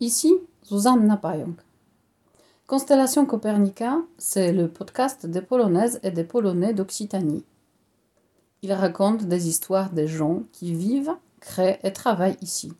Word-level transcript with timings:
Ici, 0.00 0.32
Zuzanna 0.64 1.16
Payong. 1.16 1.56
Constellation 2.68 3.26
Copernica, 3.26 3.98
c'est 4.16 4.52
le 4.52 4.68
podcast 4.68 5.26
des 5.26 5.42
Polonaises 5.42 5.98
et 6.04 6.12
des 6.12 6.22
Polonais 6.22 6.72
d'Occitanie. 6.72 7.44
Il 8.62 8.72
raconte 8.72 9.24
des 9.24 9.48
histoires 9.48 9.90
des 9.90 10.06
gens 10.06 10.44
qui 10.52 10.72
vivent, 10.72 11.16
créent 11.40 11.80
et 11.82 11.92
travaillent 11.92 12.36
ici. 12.42 12.72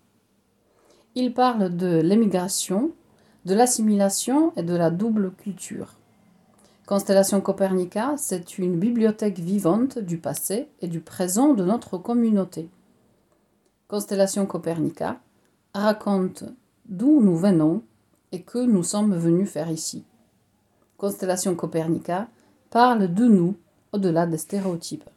Il 1.17 1.35
parle 1.35 1.77
de 1.77 2.01
l'émigration, 2.01 2.93
de 3.47 3.55
l'assimilation 3.55 4.53
et 4.55 4.63
de 4.63 4.77
la 4.77 4.91
double 4.91 5.33
culture. 5.33 5.97
Constellation 6.87 7.41
Copernica, 7.41 8.15
c'est 8.17 8.59
une 8.59 8.79
bibliothèque 8.79 9.41
vivante 9.41 9.99
du 9.99 10.19
passé 10.19 10.69
et 10.83 10.87
du 10.87 11.01
présent 11.01 11.55
de 11.55 11.65
notre 11.65 11.99
communauté. 11.99 12.71
Constellation 13.89 14.47
Copernica 14.47 15.19
raconte 15.75 16.45
d'où 16.89 17.21
nous 17.21 17.37
venons 17.37 17.83
et 18.33 18.43
que 18.43 18.59
nous 18.59 18.83
sommes 18.83 19.15
venus 19.15 19.51
faire 19.51 19.71
ici. 19.71 20.05
Constellation 20.97 21.55
Copernica 21.55 22.29
parle 22.71 23.13
de 23.13 23.25
nous 23.25 23.57
au-delà 23.93 24.27
des 24.27 24.39
stéréotypes. 24.39 25.09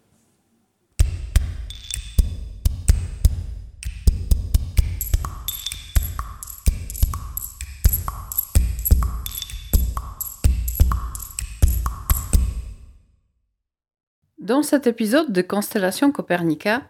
Dans 14.39 14.63
cet 14.63 14.87
épisode 14.87 15.31
de 15.31 15.41
Constellation 15.41 16.11
Copernica, 16.11 16.81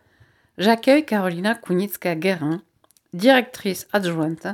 j'accueille 0.57 1.05
Carolina 1.05 1.53
Kunitska-Guérin, 1.53 2.61
directrice 3.13 3.87
adjointe 3.91 4.47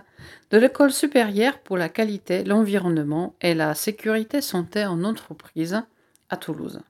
de 0.51 0.57
l'École 0.57 0.91
supérieure 0.91 1.59
pour 1.59 1.77
la 1.77 1.89
qualité, 1.89 2.43
l'environnement 2.43 3.35
et 3.41 3.53
la 3.53 3.75
sécurité 3.75 4.41
santé 4.41 4.85
en 4.85 5.03
entreprise 5.03 5.81
à 6.29 6.37
Toulouse. 6.37 6.81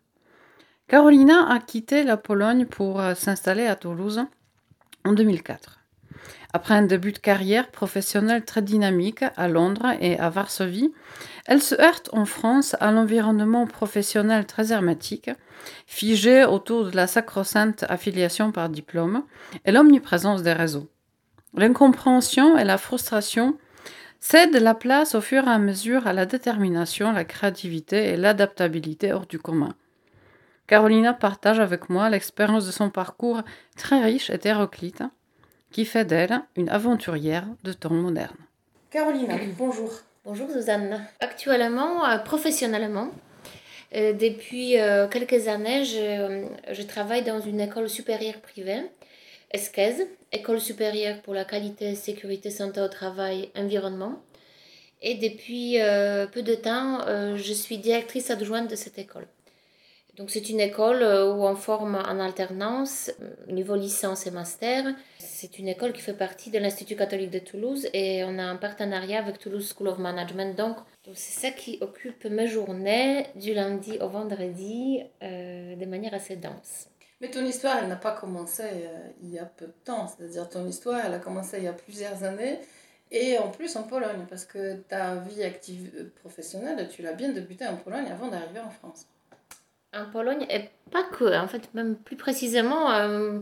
Carolina 0.87 1.51
a 1.51 1.59
quitté 1.59 2.03
la 2.03 2.15
Pologne 2.15 2.65
pour 2.65 3.01
s'installer 3.15 3.65
à 3.65 3.75
Toulouse 3.75 4.23
en 5.03 5.13
2004. 5.13 5.79
Après 6.53 6.75
un 6.75 6.83
début 6.83 7.11
de 7.11 7.17
carrière 7.17 7.69
professionnelle 7.69 8.45
très 8.45 8.61
dynamique 8.61 9.23
à 9.35 9.47
Londres 9.47 9.93
et 9.99 10.17
à 10.17 10.29
Varsovie, 10.29 10.93
elle 11.45 11.61
se 11.61 11.75
heurte 11.75 12.09
en 12.13 12.25
France 12.25 12.75
à 12.79 12.91
l'environnement 12.91 13.67
professionnel 13.67 14.45
très 14.45 14.71
hermétique, 14.71 15.29
figé 15.85 16.45
autour 16.45 16.85
de 16.85 16.95
la 16.95 17.07
sacro-sainte 17.07 17.85
affiliation 17.89 18.51
par 18.51 18.69
diplôme 18.69 19.23
et 19.65 19.71
l'omniprésence 19.71 20.41
des 20.41 20.53
réseaux. 20.53 20.89
L'incompréhension 21.57 22.55
et 22.55 22.63
la 22.63 22.77
frustration 22.77 23.57
cèdent 24.19 24.61
la 24.61 24.75
place 24.75 25.15
au 25.15 25.21
fur 25.21 25.47
et 25.47 25.51
à 25.51 25.57
mesure 25.57 26.05
à 26.05 26.13
la 26.13 26.27
détermination, 26.27 27.11
la 27.11 27.25
créativité 27.25 28.09
et 28.09 28.15
l'adaptabilité 28.15 29.11
hors 29.11 29.25
du 29.25 29.39
commun. 29.39 29.73
Carolina 30.67 31.13
partage 31.13 31.59
avec 31.59 31.89
moi 31.89 32.09
l'expérience 32.09 32.67
de 32.67 32.71
son 32.71 32.91
parcours 32.91 33.41
très 33.75 34.01
riche 34.03 34.29
et 34.29 34.35
hétéroclite 34.35 35.01
qui 35.71 35.83
fait 35.83 36.05
d'elle 36.05 36.41
une 36.55 36.69
aventurière 36.69 37.47
de 37.63 37.73
temps 37.73 37.89
moderne. 37.89 38.37
Carolina, 38.91 39.35
bonjour. 39.57 39.91
Bonjour 40.25 40.51
Suzanne. 40.51 41.07
Actuellement, 41.21 42.07
euh, 42.07 42.17
professionnellement, 42.19 43.09
euh, 43.95 44.13
depuis 44.13 44.79
euh, 44.79 45.07
quelques 45.07 45.47
années, 45.47 45.85
je, 45.85 46.45
je, 46.71 46.81
travaille 46.83 47.23
dans 47.23 47.39
une 47.39 47.61
école 47.61 47.89
supérieure 47.89 48.41
privée, 48.41 48.81
ESCES, 49.51 50.07
École 50.31 50.59
supérieure 50.59 51.21
pour 51.21 51.33
la 51.33 51.45
qualité, 51.45 51.95
sécurité, 51.95 52.49
santé 52.49 52.81
au 52.81 52.87
travail, 52.89 53.49
environnement. 53.55 54.21
Et 55.01 55.15
depuis 55.15 55.77
peu 56.33 56.41
de 56.41 56.55
temps, 56.55 57.05
je 57.35 57.53
suis 57.53 57.77
directrice 57.77 58.29
adjointe 58.29 58.69
de 58.69 58.75
cette 58.75 58.97
école. 58.97 59.27
Donc 60.17 60.31
c'est 60.31 60.49
une 60.49 60.59
école 60.59 61.03
euh, 61.03 61.31
où 61.31 61.45
on 61.45 61.55
forme 61.55 61.95
en 61.95 62.19
alternance, 62.19 63.11
euh, 63.21 63.51
niveau 63.51 63.75
licence 63.75 64.25
et 64.25 64.31
master. 64.31 64.95
C'est 65.19 65.59
une 65.59 65.67
école 65.67 65.93
qui 65.93 66.01
fait 66.01 66.13
partie 66.13 66.49
de 66.49 66.57
l'Institut 66.57 66.95
catholique 66.95 67.29
de 67.29 67.37
Toulouse 67.37 67.87
et 67.93 68.23
on 68.23 68.39
a 68.39 68.43
un 68.43 68.55
partenariat 68.55 69.19
avec 69.19 69.37
Toulouse 69.37 69.75
School 69.77 69.89
of 69.89 69.99
Management. 69.99 70.57
Donc 70.57 70.77
c'est 71.13 71.39
ça 71.39 71.51
qui 71.51 71.77
occupe 71.81 72.25
mes 72.25 72.47
journées 72.47 73.27
du 73.35 73.53
lundi 73.53 73.99
au 74.01 74.09
vendredi 74.09 75.01
euh, 75.21 75.75
de 75.75 75.85
manière 75.85 76.15
assez 76.15 76.35
dense. 76.35 76.87
Mais 77.21 77.29
ton 77.31 77.43
histoire, 77.43 77.77
elle 77.81 77.87
n'a 77.87 77.95
pas 77.95 78.11
commencé 78.11 78.63
il 79.21 79.33
y 79.33 79.39
a 79.39 79.45
peu 79.45 79.65
de 79.65 79.73
temps. 79.83 80.07
C'est-à-dire 80.07 80.49
ton 80.49 80.67
histoire, 80.67 81.01
elle 81.05 81.13
a 81.13 81.19
commencé 81.19 81.57
il 81.57 81.63
y 81.63 81.67
a 81.67 81.73
plusieurs 81.73 82.23
années. 82.23 82.59
Et 83.09 83.37
en 83.37 83.49
plus 83.49 83.75
en 83.75 83.83
Pologne, 83.83 84.25
parce 84.29 84.45
que 84.45 84.75
ta 84.75 85.15
vie 85.15 85.43
active 85.43 86.11
professionnelle, 86.21 86.87
tu 86.89 87.01
l'as 87.01 87.13
bien 87.13 87.29
débutée 87.29 87.65
en 87.65 87.77
Pologne 87.77 88.07
avant 88.11 88.27
d'arriver 88.27 88.59
en 88.59 88.69
France 88.69 89.07
en 89.93 90.05
Pologne 90.05 90.45
et 90.49 90.69
pas 90.91 91.03
que, 91.03 91.37
en 91.37 91.47
fait, 91.47 91.73
même 91.73 91.95
plus 91.95 92.15
précisément, 92.15 92.91
euh, 92.91 93.39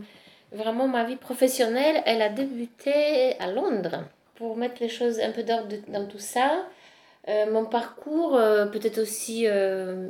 vraiment 0.52 0.88
ma 0.88 1.04
vie 1.04 1.16
professionnelle, 1.16 2.02
elle 2.06 2.22
a 2.22 2.28
débuté 2.28 3.38
à 3.38 3.50
Londres. 3.50 4.04
Pour 4.36 4.56
mettre 4.56 4.82
les 4.82 4.88
choses 4.88 5.18
un 5.20 5.32
peu 5.32 5.42
d'ordre 5.42 5.76
dans 5.88 6.06
tout 6.06 6.18
ça, 6.18 6.66
euh, 7.28 7.50
mon 7.50 7.64
parcours, 7.64 8.36
euh, 8.36 8.66
peut-être 8.66 8.98
aussi 8.98 9.46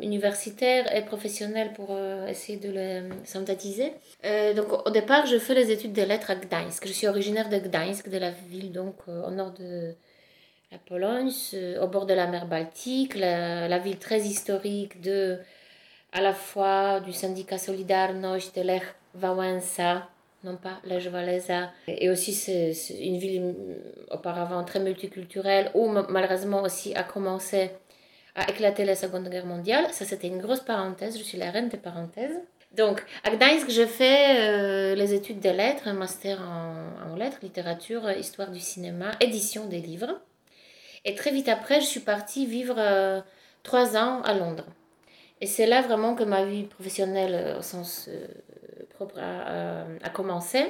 universitaire 0.03 0.95
et 0.95 1.05
professionnel 1.05 1.73
pour 1.73 1.97
essayer 2.29 2.59
de 2.59 2.71
le 2.71 3.09
synthétiser. 3.25 3.93
donc 4.55 4.87
au 4.87 4.91
départ, 4.91 5.27
je 5.27 5.39
fais 5.39 5.55
les 5.55 5.71
études 5.71 5.93
de 5.93 6.03
lettres 6.03 6.31
à 6.31 6.37
Gdańsk. 6.37 6.87
Je 6.87 6.93
suis 6.93 7.07
originaire 7.07 7.49
de 7.49 7.59
Gdańsk, 7.59 8.09
de 8.09 8.19
la 8.19 8.31
ville 8.31 8.73
donc 8.73 8.97
au 9.09 9.31
nord 9.31 9.53
de 9.53 9.95
la 10.73 10.79
Pologne, 10.79 11.31
au 11.81 11.87
bord 11.87 12.07
de 12.07 12.15
la 12.15 12.27
mer 12.27 12.47
Baltique, 12.47 13.15
la, 13.15 13.69
la 13.69 13.79
ville 13.79 13.99
très 13.99 14.21
historique 14.21 15.01
de 15.01 15.39
à 16.13 16.21
la 16.21 16.33
fois 16.33 17.01
du 17.01 17.13
syndicat 17.13 17.59
Solidarność 17.59 18.53
de 18.55 18.63
Lech 18.63 18.85
Wałęsa, 19.15 20.09
non 20.47 20.57
pas 20.57 20.81
Lech 20.85 21.13
Walesa, 21.13 21.71
et 21.89 22.09
aussi 22.09 22.33
c'est 22.33 22.73
une 23.01 23.19
ville 23.19 23.43
mm, 23.43 23.55
auparavant 24.13 24.65
très 24.65 24.81
multiculturelle 24.81 25.71
où 25.75 25.89
malheureusement 25.89 26.63
aussi 26.63 26.95
a 26.95 27.03
commencé 27.03 27.71
à 28.35 28.49
éclater 28.51 28.85
la 28.85 28.95
Seconde 28.95 29.29
Guerre 29.29 29.47
mondiale. 29.47 29.87
Ça 29.93 30.05
c'était 30.05 30.29
une 30.29 30.41
grosse 30.41 30.61
parenthèse, 30.61 31.19
je 31.19 31.25
suis 31.25 31.39
la 31.39 31.51
reine 31.51 31.69
des 31.69 31.77
parenthèses. 31.77 32.39
Donc 32.73 33.03
à 33.25 33.31
Gdańsk, 33.31 33.71
je 33.71 33.87
fais 33.87 34.37
euh, 34.39 34.95
les 34.95 35.15
études 35.15 35.41
des 35.41 35.53
lettres, 35.53 35.89
un 35.89 35.95
master 35.95 36.41
en, 36.41 37.17
lettres, 37.17 37.39
littérature, 37.43 38.11
histoire 38.11 38.51
du 38.51 38.61
cinéma, 38.61 39.13
édition 39.21 39.67
des 39.67 39.81
livres. 39.81 40.21
Et 41.05 41.15
très 41.15 41.31
vite 41.31 41.49
après, 41.49 41.81
je 41.81 41.87
suis 41.87 42.01
partie 42.01 42.47
vivre 42.47 42.77
euh, 42.79 43.21
trois 43.63 43.97
ans 43.97 44.21
à 44.23 44.35
Londres. 44.35 44.67
Et 45.41 45.47
c'est 45.47 45.67
là 45.67 45.81
vraiment 45.81 46.15
que 46.15 46.25
ma 46.25 46.45
vie 46.45 46.65
professionnelle 46.65 47.35
euh, 47.35 47.59
au 47.59 47.63
sens 47.63 48.11
propre 48.97 49.19
a, 49.19 50.11
commencé. 50.11 50.65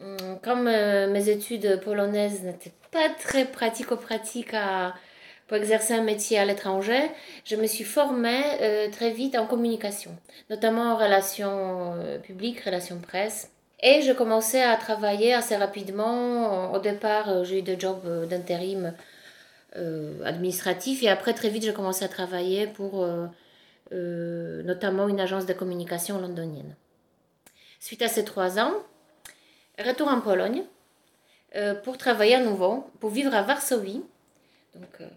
Hum, 0.00 0.38
comme 0.42 0.66
euh, 0.66 1.10
mes 1.10 1.28
études 1.28 1.80
polonaises 1.84 2.42
n'étaient 2.42 2.72
pas 2.90 3.08
très 3.18 3.44
pratico-pratiques 3.44 4.56
pour 5.46 5.56
exercer 5.56 5.94
un 5.94 6.02
métier 6.02 6.38
à 6.38 6.44
l'étranger, 6.44 7.10
je 7.44 7.56
me 7.56 7.66
suis 7.66 7.84
formée 7.84 8.42
très 8.92 9.10
vite 9.10 9.36
en 9.36 9.46
communication, 9.46 10.16
notamment 10.48 10.92
en 10.92 10.96
relations 10.96 11.94
publiques, 12.22 12.60
relations 12.60 12.98
presse. 12.98 13.50
Et 13.82 14.02
je 14.02 14.12
commençais 14.12 14.62
à 14.62 14.76
travailler 14.76 15.34
assez 15.34 15.56
rapidement. 15.56 16.72
Au 16.72 16.78
départ, 16.78 17.44
j'ai 17.44 17.58
eu 17.58 17.62
des 17.62 17.78
jobs 17.78 18.28
d'intérim 18.28 18.94
administratif 20.24 21.02
et 21.02 21.08
après, 21.08 21.32
très 21.32 21.48
vite, 21.48 21.64
j'ai 21.64 21.72
commencé 21.72 22.04
à 22.04 22.08
travailler 22.08 22.68
pour 22.68 23.04
euh, 23.92 24.62
notamment 24.62 25.08
une 25.08 25.18
agence 25.18 25.46
de 25.46 25.52
communication 25.52 26.20
londonienne. 26.20 26.76
Suite 27.80 28.02
à 28.02 28.08
ces 28.08 28.24
trois 28.24 28.60
ans, 28.60 28.72
retour 29.78 30.08
en 30.08 30.20
Pologne 30.20 30.62
euh, 31.56 31.74
pour 31.74 31.98
travailler 31.98 32.36
à 32.36 32.40
nouveau, 32.40 32.88
pour 33.00 33.10
vivre 33.10 33.34
à 33.34 33.42
Varsovie, 33.42 34.04
donc 34.74 35.00
euh, 35.00 35.08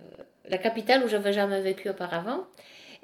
la 0.49 0.57
capitale 0.57 1.03
où 1.03 1.07
je 1.07 1.15
n'avais 1.15 1.33
jamais 1.33 1.61
vécu 1.61 1.89
auparavant. 1.89 2.45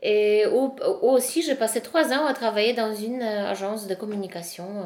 Et 0.01 0.45
où, 0.47 0.73
aussi 1.01 1.41
j'ai 1.41 1.55
passé 1.55 1.81
trois 1.81 2.13
ans 2.13 2.25
à 2.25 2.33
travailler 2.33 2.73
dans 2.73 2.95
une 2.95 3.21
agence 3.21 3.85
de 3.85 3.95
communication. 3.95 4.85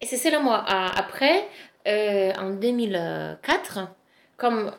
Et 0.00 0.06
c'est 0.06 0.30
le 0.30 0.40
mois 0.40 0.64
après, 0.66 1.46
en 1.86 2.50
2004, 2.50 3.80
comme 4.38 4.72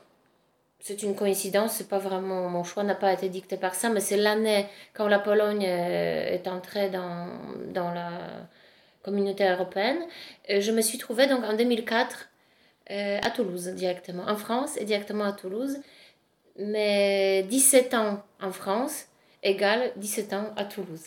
c'est 0.80 1.04
une 1.04 1.16
coïncidence, 1.16 1.74
c'est 1.74 1.90
pas 1.90 1.98
vraiment 1.98 2.50
mon 2.50 2.64
choix 2.64 2.84
n'a 2.84 2.96
pas 2.96 3.12
été 3.12 3.30
dicté 3.30 3.58
par 3.58 3.76
ça, 3.76 3.90
mais 3.90 4.00
c'est 4.00 4.16
l'année 4.16 4.68
quand 4.94 5.08
la 5.08 5.20
Pologne 5.20 5.66
euh, 5.68 6.34
est 6.34 6.48
entrée 6.48 6.90
dans, 6.90 7.28
dans 7.74 7.92
la 7.92 8.10
communauté 9.08 9.48
européenne. 9.48 10.00
Euh, 10.50 10.60
je 10.60 10.72
me 10.74 10.82
suis 10.82 10.98
trouvée 10.98 11.28
donc 11.28 11.44
en 11.46 11.56
2004 11.56 12.30
euh, 12.92 13.20
à 13.24 13.32
Toulouse 13.32 13.70
directement, 13.70 14.24
en 14.28 14.36
France 14.36 14.76
et 14.78 14.84
directement 14.84 15.24
à 15.24 15.32
Toulouse. 15.32 15.78
Mais 16.60 17.44
17 17.44 17.94
ans 17.94 18.24
en 18.42 18.52
France 18.52 19.06
égale 19.44 19.94
17 19.96 20.34
ans 20.34 20.54
à 20.58 20.66
Toulouse. 20.66 21.06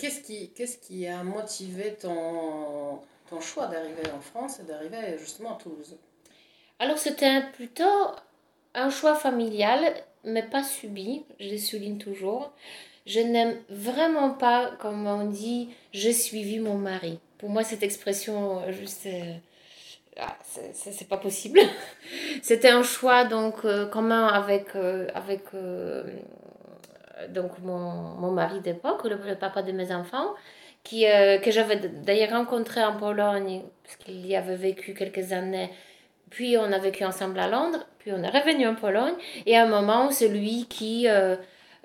Qu'est-ce 0.00 0.20
qui, 0.20 0.50
qu'est-ce 0.50 0.76
qui 0.76 1.06
a 1.06 1.22
motivé 1.22 1.94
ton, 1.94 2.98
ton 3.30 3.40
choix 3.40 3.68
d'arriver 3.68 4.02
en 4.14 4.20
France 4.20 4.60
et 4.60 4.64
d'arriver 4.64 5.16
justement 5.18 5.56
à 5.56 5.58
Toulouse? 5.58 5.96
Alors 6.80 6.98
c'était 6.98 7.42
plutôt 7.54 8.10
un 8.74 8.90
choix 8.90 9.14
familial, 9.14 9.94
mais 10.24 10.42
pas 10.42 10.64
subi, 10.64 11.24
je 11.40 11.48
le 11.48 11.58
souligne 11.58 11.98
toujours. 11.98 12.52
Je 13.08 13.20
n'aime 13.20 13.56
vraiment 13.70 14.32
pas, 14.32 14.72
comme 14.78 15.06
on 15.06 15.24
dit, 15.24 15.70
j'ai 15.92 16.12
suivi 16.12 16.58
mon 16.58 16.74
mari. 16.74 17.18
Pour 17.38 17.48
moi, 17.48 17.64
cette 17.64 17.82
expression, 17.82 18.60
juste, 18.70 19.06
euh, 19.06 19.32
ah, 20.20 20.36
c'est 20.42 21.08
pas 21.08 21.16
possible. 21.16 21.58
C'était 22.42 22.68
un 22.68 22.82
choix 22.82 23.24
donc 23.24 23.64
euh, 23.64 23.86
commun 23.86 24.26
avec, 24.26 24.76
euh, 24.76 25.08
avec 25.14 25.44
donc 27.30 27.58
mon, 27.60 27.78
mon 28.20 28.30
mari 28.30 28.60
d'époque, 28.60 29.04
le, 29.04 29.18
le, 29.26 29.36
papa 29.36 29.62
de 29.62 29.72
mes 29.72 29.90
enfants, 29.90 30.34
qui, 30.84 31.04
que 31.42 31.50
j'avais 31.50 31.76
d'ailleurs 31.76 32.32
rencontré 32.32 32.84
en 32.84 32.98
Pologne, 32.98 33.62
parce 33.84 33.96
qu'il 33.96 34.26
y 34.26 34.36
avait 34.36 34.56
vécu 34.56 34.92
quelques 34.92 35.32
années. 35.32 35.70
Puis 36.28 36.58
on 36.58 36.70
a 36.72 36.78
vécu 36.78 37.06
ensemble 37.06 37.38
à 37.38 37.48
Londres, 37.48 37.86
puis 38.00 38.12
on 38.12 38.22
est 38.22 38.28
revenu 38.28 38.66
en 38.66 38.74
Pologne. 38.74 39.14
Et 39.46 39.56
à 39.56 39.62
un 39.62 39.66
moment, 39.66 40.10
c'est 40.10 40.28
lui 40.28 40.66
qui 40.68 41.08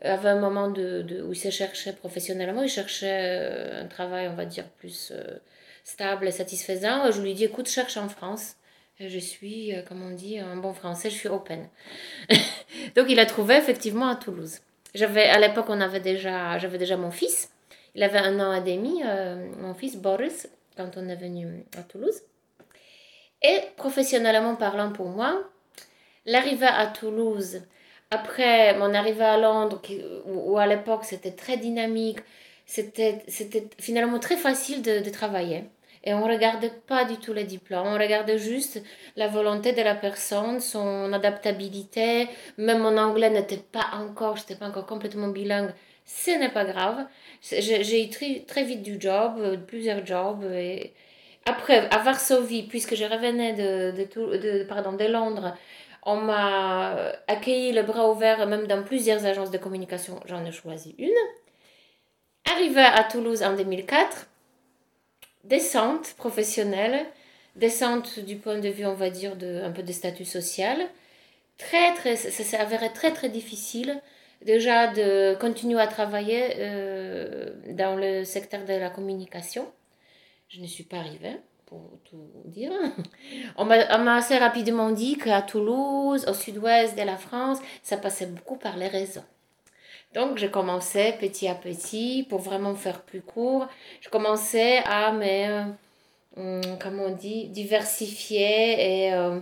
avait 0.04 0.30
un 0.30 0.40
moment 0.40 0.70
de, 0.70 1.24
où 1.26 1.32
il 1.32 1.38
se 1.38 1.50
cherchait 1.50 1.94
professionnellement, 1.94 2.62
il 2.62 2.70
cherchait 2.70 3.72
un 3.74 3.88
travail, 3.88 4.28
on 4.28 4.36
va 4.36 4.46
dire, 4.46 4.66
plus 4.78 5.14
stable 5.84 6.28
et 6.28 6.32
satisfaisant, 6.32 7.12
je 7.12 7.22
lui 7.22 7.34
dis 7.34 7.46
écoute, 7.46 7.68
cherche 7.68 7.98
en 7.98 8.10
France. 8.10 8.56
Je 9.00 9.20
suis, 9.20 9.76
euh, 9.76 9.82
comme 9.82 10.02
on 10.02 10.12
dit 10.12 10.42
en 10.42 10.56
bon 10.56 10.74
français, 10.74 11.10
je 11.10 11.16
suis 11.16 11.28
open. 11.28 11.68
Donc 12.96 13.08
il 13.10 13.20
a 13.20 13.26
trouvé 13.26 13.56
effectivement 13.56 14.08
à 14.08 14.16
Toulouse. 14.16 14.60
J'avais, 14.94 15.26
à 15.26 15.40
l'époque, 15.40 15.66
on 15.70 15.82
avait 15.82 16.00
déjà, 16.00 16.58
j'avais 16.60 16.78
déjà 16.78 16.96
mon 16.96 17.12
fils. 17.12 17.50
Il 17.96 18.04
avait 18.04 18.20
un 18.20 18.40
an 18.40 18.54
et 18.54 18.62
demi, 18.62 19.02
euh, 19.04 19.52
mon 19.60 19.74
fils 19.74 19.98
Boris, 19.98 20.48
quand 20.78 20.92
on 20.96 21.10
est 21.10 21.16
venu 21.16 21.66
à 21.78 21.82
Toulouse. 21.82 22.22
Et 23.42 23.60
professionnellement 23.76 24.56
parlant 24.56 24.92
pour 24.92 25.10
moi, 25.10 25.44
l'arrivée 26.26 26.68
à 26.68 26.88
Toulouse, 26.88 27.62
après 28.14 28.78
mon 28.78 28.94
arrivée 28.94 29.24
à 29.24 29.38
Londres, 29.38 29.82
où, 30.26 30.58
à 30.58 30.68
l'époque 30.68 31.04
c'était 31.04 31.32
très 31.32 31.58
dynamique, 31.58 32.20
c'était 32.66 33.24
finalement 33.80 34.20
très 34.20 34.38
facile 34.38 34.82
de, 34.82 35.10
travailler. 35.10 35.66
Et 36.06 36.14
on 36.14 36.26
ne 36.26 36.34
regardait 36.34 36.74
pas 36.88 37.06
du 37.06 37.18
tout 37.18 37.34
les 37.34 37.46
diplômes, 37.46 37.88
on 37.88 37.98
regardait 37.98 38.38
juste 38.38 38.82
la 39.16 39.28
volonté 39.28 39.72
de 39.72 39.82
la 39.82 39.96
personne, 39.96 40.60
son 40.60 41.14
adaptabilité. 41.14 42.28
Même 42.58 42.80
mon 42.80 42.98
anglais 42.98 43.30
n'était 43.30 43.64
pas 43.72 43.88
encore, 43.94 44.36
je 44.36 44.42
n'étais 44.42 44.56
pas 44.56 44.68
encore 44.68 44.86
complètement 44.86 45.30
bilingue. 45.30 45.72
Ce 46.06 46.32
n'est 46.32 46.52
pas 46.52 46.66
grave. 46.66 47.06
J'ai 47.42 48.06
eu 48.06 48.10
très, 48.10 48.44
très 48.46 48.64
vite 48.64 48.84
du 48.84 49.00
job, 49.00 49.36
euh, 49.40 49.56
plusieurs 49.56 50.06
jobs. 50.06 50.44
Après, 51.46 51.90
à 51.90 51.98
Varsovie, 52.00 52.64
puisque 52.64 52.96
je 52.96 53.04
revenais 53.04 53.54
de, 53.54 53.92
de, 53.92 54.38
de, 54.38 54.64
pardon, 54.64 54.94
de 54.94 55.06
Londres, 55.06 55.56
on 56.06 56.18
m'a 56.18 56.96
accueilli 57.28 57.72
le 57.72 57.84
bras 57.84 58.10
ouvert, 58.10 58.46
même 58.48 58.68
dans 58.68 58.84
plusieurs 58.84 59.26
agences 59.26 59.52
de 59.52 59.58
communication. 59.58 60.20
J'en 60.26 60.46
ai 60.46 60.52
choisi 60.52 60.96
une. 60.98 61.10
Arrivé 62.52 62.82
à 62.82 63.04
Toulouse 63.04 63.42
en 63.42 63.56
2004, 63.56 64.28
descente 65.44 66.14
professionnelle, 66.18 67.06
descente 67.56 68.20
du 68.20 68.36
point 68.36 68.60
de 68.60 68.70
vue, 68.70 68.86
on 68.86 68.94
va 68.94 69.10
dire, 69.10 69.36
de 69.36 69.62
un 69.64 69.72
peu 69.72 69.84
de 69.84 69.92
statut 69.92 70.26
social. 70.26 70.80
Très, 71.58 71.94
très, 71.94 72.16
ça 72.16 72.44
s'est 72.44 72.58
avéré 72.58 72.92
très, 72.92 73.12
très 73.12 73.30
difficile 73.30 74.02
déjà 74.44 74.88
de 74.88 75.36
continuer 75.40 75.80
à 75.80 75.88
travailler 75.88 76.56
euh, 76.58 77.50
dans 77.70 77.96
le 77.96 78.24
secteur 78.24 78.66
de 78.66 78.74
la 78.74 78.90
communication. 78.90 79.68
Je 80.50 80.60
ne 80.60 80.68
suis 80.68 80.84
pas 80.84 80.98
arrivée, 80.98 81.38
tout 82.06 82.30
dire. 82.46 82.72
On 83.58 83.66
m'a 83.66 84.16
assez 84.16 84.38
rapidement 84.38 84.92
dit 84.92 85.18
qu'à 85.18 85.42
Toulouse, 85.42 86.26
au 86.28 86.34
sud-ouest 86.34 86.98
de 86.98 87.04
la 87.04 87.18
France, 87.18 87.60
ça 87.82 87.98
passait 87.98 88.28
beaucoup 88.28 88.58
par 88.58 88.78
les 88.78 88.88
réseaux. 88.88 89.22
Donc, 90.14 90.38
je 90.38 90.46
commençais 90.46 91.18
petit 91.20 91.48
à 91.48 91.56
petit, 91.56 92.26
pour 92.30 92.40
vraiment 92.40 92.76
faire 92.76 93.02
plus 93.02 93.22
court, 93.22 93.68
je 94.02 94.10
commençais 94.10 94.78
à 94.86 95.12
me, 95.12 95.72
euh, 96.38 96.62
comment 96.82 97.06
on 97.06 97.16
dit, 97.16 97.48
diversifier 97.50 99.08
et 99.08 99.14
euh, 99.14 99.40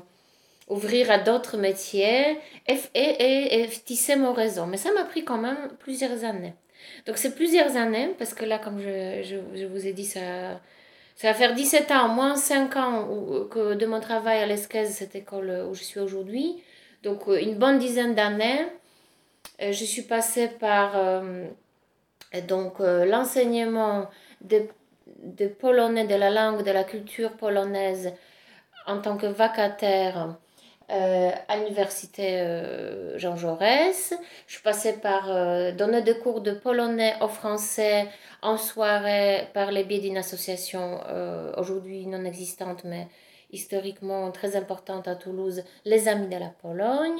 ouvrir 0.69 1.12
à 1.12 1.18
d'autres 1.18 1.57
métiers 1.57 2.38
et, 2.68 2.80
et, 2.95 3.62
et, 3.62 3.68
tisser 3.68 4.16
mon 4.16 4.31
réseau. 4.31 4.66
Mais 4.66 4.78
ça 4.78 4.94
m'a 4.94 5.04
pris 5.04 5.25
quand 5.25 5.38
même 5.38 5.72
plusieurs 5.80 6.24
années. 6.24 6.54
Donc, 7.06 7.18
c'est 7.18 7.36
plusieurs 7.36 7.75
années, 7.75 8.16
parce 8.18 8.33
que 8.33 8.45
là, 8.45 8.57
comme 8.57 8.80
je, 8.80 9.24
je, 9.24 9.60
je 9.60 9.66
vous 9.66 9.86
ai 9.86 9.92
dit, 9.92 10.06
ça, 10.06 10.62
ça 11.21 11.27
va 11.27 11.33
faire 11.35 11.53
17 11.53 11.91
ans, 11.91 12.07
moins 12.07 12.35
5 12.35 12.75
ans 12.77 13.07
que 13.51 13.75
de 13.75 13.85
mon 13.85 14.00
travail 14.00 14.39
à 14.39 14.47
l'ESCAZ, 14.47 14.89
cette 14.89 15.15
école 15.15 15.65
où 15.69 15.75
je 15.75 15.83
suis 15.83 16.00
aujourd'hui. 16.00 16.63
Donc, 17.03 17.27
une 17.27 17.56
bonne 17.56 17.77
dizaine 17.77 18.15
d'années 18.15 18.65
euh, 19.62 19.71
je 19.71 19.85
suis 19.85 20.01
passée 20.01 20.47
par 20.47 20.97
euh, 20.97 21.45
euh, 22.33 23.06
l'enseignement 23.06 24.09
de, 24.41 24.63
de, 25.23 25.47
polonais, 25.47 26.07
de 26.07 26.15
la 26.15 26.29
langue, 26.29 26.63
de 26.63 26.71
la 26.71 26.83
culture 26.83 27.31
polonaise 27.33 28.13
en 28.88 29.00
tant 29.00 29.18
que 29.18 29.27
vacataire 29.27 30.35
à 30.91 31.57
l'université 31.57 32.43
Jean 33.15 33.35
Jaurès. 33.38 34.13
Je 34.47 34.59
passée 34.59 34.93
par 34.93 35.25
donner 35.73 36.01
des 36.01 36.17
cours 36.17 36.41
de 36.41 36.51
polonais 36.51 37.15
au 37.21 37.27
français 37.27 38.07
en 38.41 38.57
soirée 38.57 39.47
par 39.53 39.71
les 39.71 39.83
biais 39.83 39.99
d'une 39.99 40.17
association 40.17 40.99
aujourd'hui 41.57 42.05
non 42.07 42.25
existante, 42.25 42.83
mais 42.83 43.07
historiquement 43.51 44.31
très 44.31 44.55
importante 44.55 45.07
à 45.07 45.15
Toulouse, 45.15 45.63
Les 45.85 46.07
Amis 46.07 46.27
de 46.27 46.38
la 46.38 46.49
Pologne. 46.61 47.19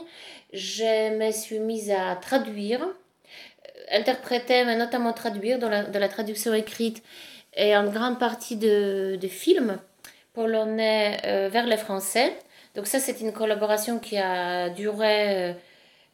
Je 0.54 1.18
me 1.18 1.32
suis 1.32 1.60
mise 1.60 1.92
à 1.92 2.16
traduire, 2.16 2.82
euh, 2.82 2.90
interpréter, 3.92 4.64
mais 4.66 4.76
notamment 4.76 5.14
traduire 5.14 5.60
dans 5.60 5.70
la, 5.70 5.84
la 5.84 6.10
traduction 6.10 6.54
écrite 6.54 7.04
et 7.56 7.76
en 7.76 7.90
grande 7.90 8.20
partie 8.20 8.56
de, 8.56 9.18
de 9.22 9.28
films 9.28 9.78
polonais 10.34 11.18
euh, 11.26 11.50
vers 11.50 11.68
les 11.68 11.78
français. 11.78 12.34
Donc 12.76 12.88
ça, 12.88 13.00
c'est 13.00 13.22
une 13.22 13.34
collaboration 13.34 14.00
qui 14.00 14.18
a 14.18 14.70
duré 14.70 15.50
euh, 15.50 15.54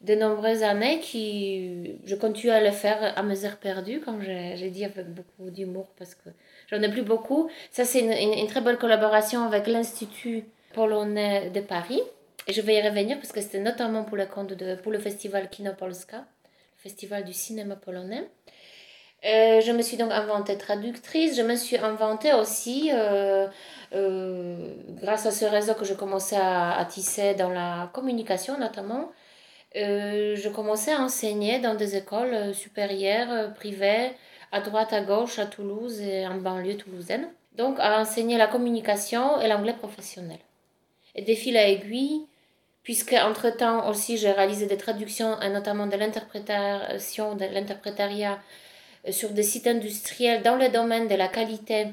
de 0.01 0.15
nombreuses 0.15 0.63
années, 0.63 0.99
qui 0.99 1.97
je 2.05 2.15
continue 2.15 2.51
à 2.51 2.61
le 2.61 2.71
faire 2.71 3.13
à 3.17 3.23
mes 3.23 3.45
heures 3.45 3.57
perdues, 3.57 3.99
comme 3.99 4.21
j'ai 4.21 4.69
dit 4.69 4.85
avec 4.85 5.07
beaucoup 5.07 5.49
d'humour, 5.49 5.87
parce 5.97 6.15
que 6.15 6.29
J'en 6.67 6.81
ai 6.81 6.89
plus 6.89 7.01
beaucoup. 7.01 7.49
Ça, 7.71 7.85
c'est 7.85 8.01
une, 8.01 8.47
très 8.47 8.61
bonne 8.61 8.77
collaboration 8.77 9.43
avec 9.43 9.67
l'Institut 9.67 10.43
polonais 10.73 11.49
de 11.49 11.61
Paris. 11.61 12.01
Et 12.47 12.53
je 12.53 12.61
vais 12.61 12.75
y 12.75 12.81
revenir 12.81 13.17
parce 13.17 13.31
que 13.31 13.41
c'était 13.41 13.59
notamment 13.59 14.03
pour 14.03 14.17
le 14.17 14.25
compte 14.25 14.53
de, 14.53 14.75
pour 14.75 14.91
le 14.91 14.99
festival 14.99 15.49
Kino 15.49 15.73
Polska, 15.73 16.17
le 16.17 16.81
festival 16.81 17.23
du 17.23 17.33
cinéma 17.33 17.75
polonais. 17.75 18.27
Euh, 19.27 19.59
je 19.59 19.71
me 19.73 19.81
suis 19.81 19.97
donc 19.97 20.11
inventée 20.11 20.57
traductrice. 20.57 21.35
Je 21.35 21.41
me 21.41 21.55
suis 21.55 21.77
inventée 21.77 22.33
aussi, 22.33 22.91
euh, 22.93 23.47
euh, 23.93 24.73
grâce 25.01 25.25
à 25.25 25.31
ce 25.31 25.45
réseau 25.45 25.73
que 25.73 25.83
je 25.85 25.93
commençais 25.93 26.37
à, 26.37 26.85
tisser 26.89 27.33
dans 27.35 27.49
la 27.49 27.89
communication 27.93 28.57
notamment, 28.57 29.11
je 29.75 30.49
commençais 30.49 30.93
à 30.93 31.01
enseigner 31.01 31.59
dans 31.59 31.75
des 31.75 31.95
écoles 31.95 32.53
supérieures, 32.55 33.53
privées, 33.53 34.11
à 34.51 34.61
droite, 34.61 34.93
à 34.93 35.01
gauche, 35.01 35.39
à 35.39 35.45
Toulouse 35.45 36.01
et 36.01 36.25
en 36.25 36.35
banlieue 36.37 36.77
toulousaine. 36.77 37.29
Donc, 37.55 37.77
à 37.79 37.99
enseigner 37.99 38.37
la 38.37 38.47
communication 38.47 39.41
et 39.41 39.47
l'anglais 39.47 39.73
professionnel. 39.73 40.39
Et 41.15 41.21
des 41.21 41.35
fil 41.35 41.57
à 41.57 41.67
aiguille, 41.67 42.21
puisque 42.83 43.13
entre-temps 43.13 43.89
aussi 43.89 44.17
j'ai 44.17 44.31
réalisé 44.31 44.67
des 44.67 44.77
traductions, 44.77 45.39
et 45.41 45.49
notamment 45.49 45.85
de 45.87 45.97
l'interprétation, 45.97 47.35
de 47.35 47.45
l'interprétariat 47.45 48.39
sur 49.09 49.29
des 49.31 49.43
sites 49.43 49.67
industriels 49.67 50.43
dans 50.43 50.55
le 50.55 50.69
domaine 50.69 51.07
de 51.07 51.15
la 51.15 51.27
qualité, 51.27 51.87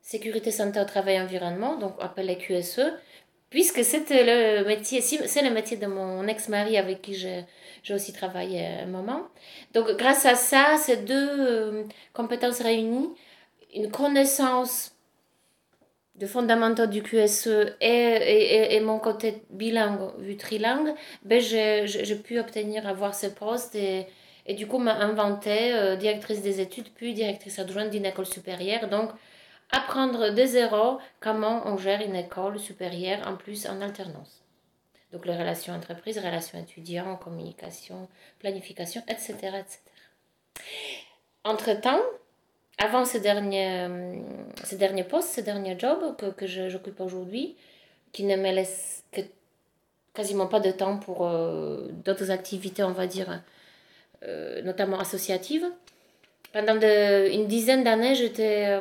sécurité, 0.00 0.50
santé 0.50 0.80
au 0.80 0.84
travail, 0.84 1.20
environnement, 1.20 1.76
donc 1.76 1.94
appelé 2.00 2.36
QSE, 2.36 2.92
puisque 3.50 3.84
c'était 3.84 4.24
le 4.24 4.66
métier, 4.66 5.00
c'est 5.00 5.42
le 5.42 5.50
métier 5.50 5.76
de 5.76 5.86
mon 5.86 6.26
ex-mari 6.26 6.76
avec 6.76 7.02
qui 7.02 7.14
j'ai 7.14 7.44
j'ai 7.84 7.94
aussi 7.94 8.12
travaillé 8.12 8.66
un 8.66 8.86
moment. 8.86 9.28
Donc, 9.74 9.90
grâce 9.92 10.24
à 10.26 10.34
ça, 10.34 10.76
ces 10.78 10.96
deux 10.96 11.28
euh, 11.38 11.84
compétences 12.14 12.60
réunies, 12.62 13.10
une 13.74 13.90
connaissance 13.90 14.92
de 16.14 16.26
fondamentaux 16.26 16.86
du 16.86 17.02
QSE 17.02 17.76
et, 17.80 17.86
et, 17.86 18.74
et, 18.74 18.80
mon 18.80 18.98
côté 18.98 19.42
bilingue, 19.50 20.12
vu 20.18 20.36
trilingue, 20.36 20.94
ben 21.24 21.40
j'ai 21.40 22.16
pu 22.24 22.38
obtenir 22.38 22.86
avoir 22.86 23.14
ce 23.14 23.26
poste 23.26 23.74
et, 23.74 24.06
et 24.46 24.54
du 24.54 24.66
coup 24.66 24.78
m'a 24.78 24.94
inventé 24.94 25.74
euh, 25.74 25.96
directrice 25.96 26.42
des 26.42 26.60
études, 26.60 26.88
puis 26.94 27.14
directrice 27.14 27.58
adjointe 27.58 27.90
d'une 27.90 28.06
école 28.06 28.26
supérieure. 28.26 28.88
Donc, 28.88 29.10
apprendre 29.70 30.30
de 30.30 30.44
zéro 30.44 30.98
comment 31.20 31.62
on 31.66 31.78
gère 31.78 32.02
une 32.02 32.16
école 32.16 32.58
supérieure, 32.58 33.26
en 33.26 33.36
plus 33.36 33.66
en 33.66 33.80
alternance. 33.80 34.42
Donc 35.12 35.26
les 35.26 35.36
relations 35.36 35.72
entreprises, 35.72 36.18
relations 36.18 36.58
étudiants, 36.58 37.16
communication, 37.16 38.08
planification, 38.40 39.02
etc. 39.08 39.32
etc. 39.32 39.78
Entre-temps, 41.44 42.00
avant 42.78 43.04
ce 43.04 43.18
dernier, 43.18 43.88
ce 44.64 44.74
dernier 44.74 45.04
poste, 45.04 45.28
ce 45.34 45.40
dernier 45.40 45.78
job 45.78 46.16
que, 46.16 46.26
que 46.26 46.46
j'occupe 46.46 47.00
aujourd'hui, 47.00 47.54
qui 48.12 48.24
ne 48.24 48.36
me 48.36 48.50
laisse 48.50 49.04
que 49.12 49.20
quasiment 50.14 50.48
pas 50.48 50.58
de 50.58 50.72
temps 50.72 50.98
pour 50.98 51.28
d'autres 52.04 52.32
activités, 52.32 52.82
on 52.82 52.90
va 52.90 53.06
dire, 53.06 53.40
notamment 54.64 54.98
associatives. 54.98 55.66
Pendant 56.52 56.78
une 56.80 57.46
dizaine 57.46 57.84
d'années, 57.84 58.14
j'étais 58.14 58.78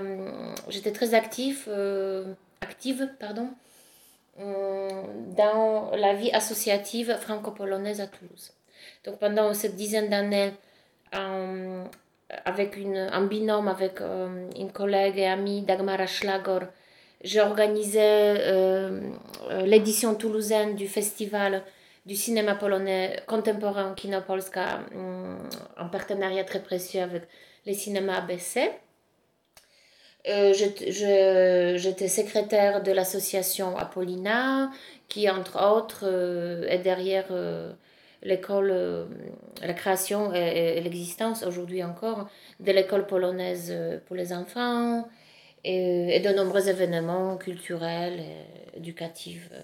j'étais 0.70 0.92
très 0.92 1.14
active, 1.14 1.70
active 2.62 3.10
pardon, 3.20 3.50
dans 4.38 5.92
la 5.96 6.14
vie 6.14 6.32
associative 6.32 7.18
franco-polonaise 7.20 8.00
à 8.00 8.08
Toulouse. 8.08 8.52
Donc 9.06 9.20
pendant 9.20 9.54
cette 9.54 9.76
dizaine 9.76 10.10
d'années, 10.10 10.54
avec 12.46 12.78
un 12.78 13.26
binôme 13.26 13.68
avec 13.68 14.02
euh, 14.02 14.50
une 14.58 14.72
collègue 14.72 15.18
et 15.18 15.28
amie, 15.28 15.62
Dagmara 15.62 16.08
Schlagor, 16.08 16.62
j'ai 17.24 17.42
organisé 17.42 18.00
euh, 18.02 19.00
euh, 19.50 19.66
l'édition 19.66 20.16
toulousaine 20.16 20.76
du 20.76 20.88
festival 20.88 21.64
du 22.06 22.16
cinéma 22.16 22.56
polonais 22.56 23.22
contemporain 23.28 23.94
Kino 23.96 24.22
Polska 24.22 24.82
en 25.78 25.90
partenariat 25.90 26.44
très 26.44 26.62
précieux 26.62 27.02
avec 27.02 27.24
les 27.66 27.74
cinémas 27.74 28.18
ABC. 28.18 28.72
J'étais 30.26 32.08
secrétaire 32.08 32.84
de 32.84 32.92
l'association 32.92 33.78
Apollina, 33.78 34.72
qui 35.08 35.30
entre 35.30 35.62
autres 35.62 36.06
est 36.70 36.80
derrière 36.80 37.32
l'école, 38.24 38.72
euh, 38.72 39.06
la 39.62 39.74
création 39.74 40.34
et, 40.34 40.82
l'existence 40.82 41.44
aujourd'hui 41.44 41.84
encore 41.84 42.30
de 42.60 42.72
l'école 42.72 43.06
polonaise 43.06 43.70
euh, 43.72 44.00
pour 44.06 44.16
les 44.16 44.34
enfants 44.34 45.08
et, 45.64 46.20
de 46.20 46.30
nombreux 46.30 46.70
événements 46.70 47.38
culturels 47.38 48.20
et 48.20 48.78
éducatifs 48.78 49.50
euh, 49.54 49.62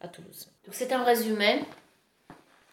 à 0.00 0.08
Toulouse. 0.08 0.51
C'est 0.70 0.92
un 0.92 1.02
résumé, 1.04 1.64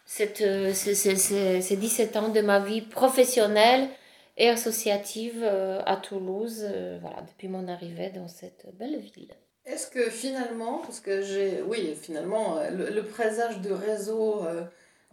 cette, 0.05 0.43
ces, 0.73 0.95
ces, 0.95 1.75
17 1.75 2.15
ans 2.15 2.29
de 2.29 2.41
ma 2.41 2.59
vie 2.59 2.81
professionnelle 2.81 3.89
et 4.37 4.49
associative 4.49 5.43
à 5.43 5.97
Toulouse, 5.97 6.65
voilà, 7.01 7.21
depuis 7.21 7.47
mon 7.47 7.67
arrivée 7.67 8.09
dans 8.09 8.27
cette 8.27 8.65
belle 8.77 8.99
ville. 8.99 9.33
Est-ce 9.65 9.87
que 9.87 10.09
finalement, 10.09 10.79
parce 10.79 10.99
que 10.99 11.21
j'ai, 11.21 11.61
oui, 11.61 11.95
finalement, 12.01 12.59
le, 12.71 13.01
présage 13.01 13.59
de 13.61 13.71
réseau 13.71 14.45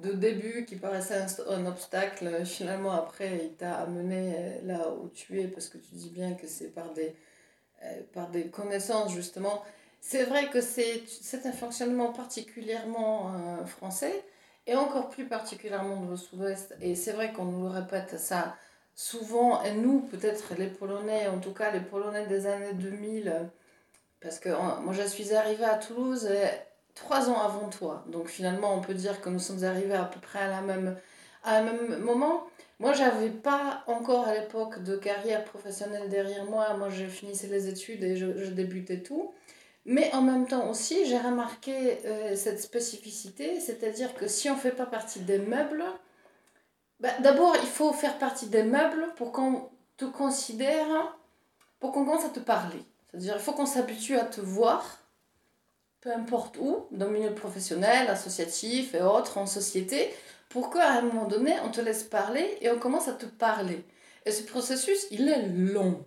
de 0.00 0.12
début 0.12 0.64
qui 0.66 0.76
paraissait 0.76 1.24
un, 1.48 1.66
obstacle, 1.66 2.44
finalement 2.44 2.92
après 2.92 3.40
il 3.44 3.54
t'a 3.54 3.76
amené 3.76 4.34
euh, 4.36 4.58
là 4.64 4.90
où 4.90 5.08
tu 5.08 5.40
es 5.40 5.48
parce 5.48 5.68
que 5.68 5.78
tu 5.78 5.94
dis 5.94 6.10
bien 6.10 6.34
que 6.34 6.46
c'est 6.46 6.68
par 6.74 6.92
euh, 6.98 8.00
par 8.12 8.28
des 8.28 8.48
connaissances 8.48 9.12
justement. 9.12 9.64
C'est 10.08 10.22
vrai 10.22 10.48
que 10.50 10.60
c'est 10.60 11.02
un 11.46 11.52
fonctionnement 11.52 12.12
particulièrement 12.12 13.32
euh, 13.34 13.66
français 13.66 14.24
et 14.68 14.76
encore 14.76 15.08
plus 15.08 15.26
particulièrement 15.26 16.06
le 16.08 16.16
sud-ouest. 16.16 16.76
Et 16.80 16.94
c'est 16.94 17.10
vrai 17.10 17.32
qu'on 17.32 17.46
nous 17.46 17.64
le 17.64 17.70
répète 17.70 18.16
ça 18.16 18.54
souvent, 18.94 19.64
et 19.64 19.72
nous 19.72 20.02
peut-être 20.02 20.54
les 20.56 20.68
Polonais, 20.68 21.26
en 21.26 21.40
tout 21.40 21.52
cas 21.52 21.72
les 21.72 21.80
Polonais 21.80 22.26
des 22.28 22.46
années 22.46 22.74
2000, 22.74 23.50
parce 24.20 24.38
que 24.38 24.48
moi 24.80 24.92
je 24.92 25.02
suis 25.02 25.34
arrivée 25.34 25.64
à 25.64 25.74
Toulouse 25.74 26.28
trois 26.94 27.28
ans 27.28 27.40
avant 27.40 27.68
toi. 27.68 28.04
Donc 28.06 28.28
finalement, 28.28 28.76
on 28.76 28.80
peut 28.82 28.94
dire 28.94 29.20
que 29.20 29.28
nous 29.28 29.40
sommes 29.40 29.64
arrivés 29.64 29.94
à 29.94 30.04
peu 30.04 30.20
près 30.20 30.38
à 30.38 30.48
la 30.48 30.60
même, 30.60 30.96
à 31.42 31.62
même 31.62 31.98
moment. 31.98 32.46
Moi, 32.78 32.92
j'avais 32.92 33.30
pas 33.30 33.82
encore 33.88 34.28
à 34.28 34.34
l'époque 34.34 34.84
de 34.84 34.96
carrière 34.96 35.42
professionnelle 35.44 36.08
derrière 36.08 36.44
moi. 36.44 36.74
Moi, 36.74 36.90
je 36.90 37.06
finissais 37.06 37.48
les 37.48 37.68
études 37.68 38.04
et 38.04 38.16
je 38.16 38.50
débutais 38.52 39.00
tout. 39.00 39.32
Mais 39.86 40.12
en 40.12 40.20
même 40.20 40.46
temps 40.46 40.68
aussi, 40.68 41.06
j'ai 41.06 41.18
remarqué 41.18 41.98
euh, 42.04 42.36
cette 42.36 42.60
spécificité, 42.60 43.60
c'est-à-dire 43.60 44.14
que 44.14 44.26
si 44.26 44.50
on 44.50 44.54
ne 44.54 44.60
fait 44.60 44.72
pas 44.72 44.86
partie 44.86 45.20
des 45.20 45.38
meubles, 45.38 45.84
bah, 47.00 47.10
d'abord, 47.20 47.56
il 47.62 47.68
faut 47.68 47.92
faire 47.92 48.18
partie 48.18 48.46
des 48.46 48.64
meubles 48.64 49.06
pour 49.16 49.32
qu'on 49.32 49.70
te 49.96 50.04
considère, 50.04 51.16
pour 51.80 51.92
qu'on 51.92 52.04
commence 52.04 52.24
à 52.24 52.30
te 52.30 52.40
parler. 52.40 52.82
C'est-à-dire, 53.10 53.34
il 53.36 53.42
faut 53.42 53.52
qu'on 53.52 53.66
s'habitue 53.66 54.16
à 54.16 54.24
te 54.24 54.40
voir 54.40 54.98
peu 56.06 56.12
importe 56.12 56.56
où, 56.58 56.86
dans 56.92 57.06
le 57.06 57.18
milieu 57.18 57.34
professionnel, 57.34 58.08
associatif 58.08 58.94
et 58.94 59.02
autres, 59.02 59.38
en 59.38 59.46
société, 59.46 60.14
pour 60.48 60.70
qu'à 60.70 60.92
un 60.92 61.02
moment 61.02 61.26
donné, 61.26 61.54
on 61.64 61.70
te 61.70 61.80
laisse 61.80 62.04
parler 62.04 62.58
et 62.60 62.70
on 62.70 62.78
commence 62.78 63.08
à 63.08 63.12
te 63.12 63.26
parler. 63.26 63.84
Et 64.24 64.30
ce 64.30 64.44
processus, 64.44 65.08
il 65.10 65.28
est 65.28 65.48
long. 65.48 66.04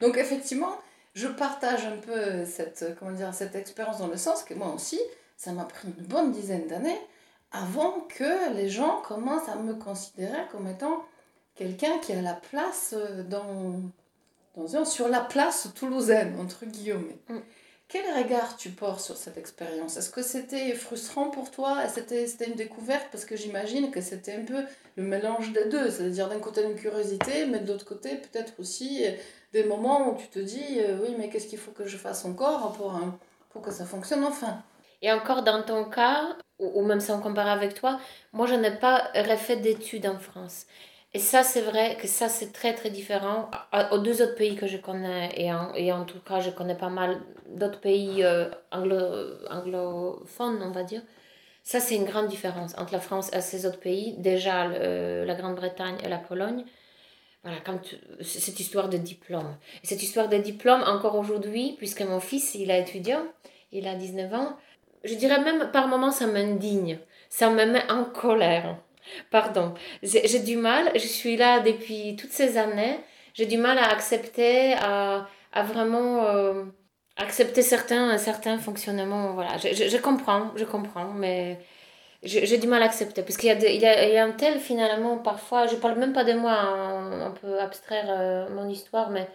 Donc 0.00 0.16
effectivement, 0.16 0.78
je 1.14 1.28
partage 1.28 1.84
un 1.84 1.96
peu 1.96 2.44
cette, 2.44 2.96
comment 2.98 3.12
dire, 3.12 3.34
cette 3.34 3.54
expérience 3.54 3.98
dans 3.98 4.06
le 4.06 4.16
sens 4.16 4.42
que 4.42 4.54
moi 4.54 4.72
aussi, 4.74 5.00
ça 5.36 5.52
m'a 5.52 5.64
pris 5.64 5.88
une 5.88 6.04
bonne 6.04 6.32
dizaine 6.32 6.66
d'années 6.66 7.00
avant 7.50 8.00
que 8.08 8.54
les 8.54 8.68
gens 8.68 9.02
commencent 9.02 9.48
à 9.48 9.56
me 9.56 9.74
considérer 9.74 10.38
comme 10.50 10.66
étant 10.68 11.04
quelqu'un 11.54 11.98
qui 11.98 12.12
a 12.12 12.22
la 12.22 12.34
place 12.34 12.94
euh, 12.96 13.22
dans, 13.24 13.82
dans 14.56 14.84
sur 14.84 15.08
la 15.08 15.20
place 15.20 15.68
toulousaine, 15.74 16.38
entre 16.40 16.64
guillemets. 16.64 17.18
Mm. 17.28 17.38
Quel 17.88 18.06
regard 18.16 18.56
tu 18.56 18.70
portes 18.70 19.00
sur 19.00 19.18
cette 19.18 19.36
expérience? 19.36 19.98
Est-ce 19.98 20.08
que 20.08 20.22
c'était 20.22 20.72
frustrant 20.72 21.28
pour 21.28 21.50
toi? 21.50 21.86
C'était 21.88 22.24
une 22.46 22.54
découverte? 22.54 23.08
Parce 23.12 23.26
que 23.26 23.36
j'imagine 23.36 23.90
que 23.90 24.00
c'était 24.00 24.32
un 24.32 24.44
peu 24.46 24.64
le 24.96 25.02
mélange 25.02 25.52
des 25.52 25.66
deux. 25.66 25.90
C'est-à-dire 25.90 26.30
d'un 26.30 26.38
côté 26.38 26.62
une 26.62 26.74
curiosité, 26.74 27.44
mais 27.44 27.58
de 27.58 27.70
l'autre 27.70 27.84
côté 27.84 28.16
peut-être 28.16 28.54
aussi 28.58 29.04
des 29.52 29.64
moments 29.64 30.08
où 30.08 30.16
tu 30.16 30.28
te 30.28 30.38
dis 30.38 30.78
euh, 30.78 30.98
oui, 31.02 31.14
mais 31.18 31.28
qu'est-ce 31.28 31.46
qu'il 31.46 31.58
faut 31.58 31.72
que 31.72 31.86
je 31.86 31.96
fasse 31.96 32.24
encore 32.24 32.72
pour, 32.72 32.98
pour 33.50 33.62
que 33.62 33.70
ça 33.70 33.84
fonctionne 33.84 34.24
enfin? 34.24 34.62
Et 35.02 35.12
encore 35.12 35.42
dans 35.42 35.62
ton 35.62 35.84
cas, 35.84 36.36
ou, 36.58 36.82
même 36.82 37.00
si 37.00 37.10
on 37.10 37.20
compare 37.20 37.48
avec 37.48 37.74
toi, 37.74 37.98
moi 38.32 38.46
je 38.46 38.54
n'ai 38.54 38.70
pas 38.70 39.10
refait 39.14 39.56
d'études 39.56 40.06
en 40.06 40.18
France. 40.18 40.66
Et 41.14 41.18
ça, 41.18 41.42
c'est 41.42 41.60
vrai 41.60 41.98
que 42.00 42.06
ça, 42.06 42.28
c'est 42.30 42.52
très, 42.52 42.74
très 42.74 42.88
différent 42.88 43.50
aux 43.90 43.98
deux 43.98 44.22
autres 44.22 44.34
pays 44.34 44.56
que 44.56 44.66
je 44.66 44.78
connais. 44.78 45.30
Et 45.36 45.52
en, 45.52 45.74
et 45.74 45.92
en 45.92 46.04
tout 46.06 46.20
cas, 46.20 46.40
je 46.40 46.48
connais 46.50 46.76
pas 46.76 46.88
mal 46.88 47.20
d'autres 47.48 47.80
pays 47.80 48.24
euh, 48.24 48.48
anglo, 48.70 48.96
anglophones, 49.50 50.62
on 50.62 50.70
va 50.70 50.84
dire. 50.84 51.02
Ça, 51.64 51.80
c'est 51.80 51.96
une 51.96 52.04
grande 52.04 52.28
différence 52.28 52.74
entre 52.78 52.94
la 52.94 53.00
France 53.00 53.30
et 53.34 53.42
ces 53.42 53.66
autres 53.66 53.78
pays. 53.80 54.14
Déjà, 54.18 54.68
la 54.68 55.34
Grande-Bretagne 55.34 55.96
et 56.02 56.08
la 56.08 56.18
Pologne. 56.18 56.64
Voilà, 57.44 57.58
quand 57.64 57.80
cette 58.20 58.60
histoire 58.60 58.88
de 58.88 58.98
diplôme. 58.98 59.56
Et 59.82 59.86
cette 59.86 60.02
histoire 60.02 60.28
de 60.28 60.36
diplôme, 60.36 60.82
encore 60.86 61.16
aujourd'hui, 61.16 61.74
puisque 61.76 62.02
mon 62.02 62.20
fils, 62.20 62.54
il 62.54 62.70
est 62.70 62.80
étudiant, 62.80 63.24
il 63.72 63.88
a 63.88 63.94
19 63.94 64.32
ans, 64.34 64.56
je 65.04 65.14
dirais 65.14 65.40
même 65.40 65.70
par 65.72 65.88
moments, 65.88 66.12
ça 66.12 66.26
m'indigne. 66.26 66.98
Ça 67.28 67.50
me 67.50 67.64
met 67.64 67.90
en 67.90 68.04
colère. 68.04 68.76
Pardon, 69.30 69.74
j'ai 70.02 70.38
du 70.38 70.56
mal, 70.56 70.92
je 70.94 71.06
suis 71.06 71.36
là 71.36 71.58
depuis 71.60 72.14
toutes 72.14 72.30
ces 72.30 72.56
années, 72.56 73.00
j'ai 73.34 73.46
du 73.46 73.58
mal 73.58 73.78
à 73.78 73.90
accepter, 73.90 74.74
à, 74.74 75.26
à 75.52 75.62
vraiment 75.64 76.24
euh, 76.26 76.64
accepter 77.16 77.62
certains, 77.62 78.16
certains 78.18 78.58
fonctionnements. 78.58 79.32
Voilà, 79.32 79.56
je, 79.58 79.88
je, 79.88 79.96
comprends, 79.96 80.52
je 80.54 80.64
comprends, 80.64 81.12
mais 81.14 81.58
j'ai 82.22 82.58
du 82.58 82.66
mal 82.66 82.82
à 82.82 82.86
accepter. 82.86 83.22
Parce 83.22 83.36
qu'il 83.36 83.48
y, 83.48 83.52
a 83.52 83.70
y, 83.70 83.86
a, 83.86 84.08
y 84.08 84.16
a 84.16 84.24
un 84.24 84.32
tel 84.32 84.58
finalement, 84.58 85.18
parfois, 85.18 85.66
je 85.66 85.76
parle 85.76 85.98
même 85.98 86.12
pas 86.12 86.24
de 86.24 86.34
moi, 86.34 86.52
hein, 86.52 87.28
on, 87.28 87.32
peut 87.32 87.58
abstraire 87.58 88.06
euh, 88.08 88.48
mon 88.50 88.68
histoire, 88.68 89.10
mais 89.10 89.28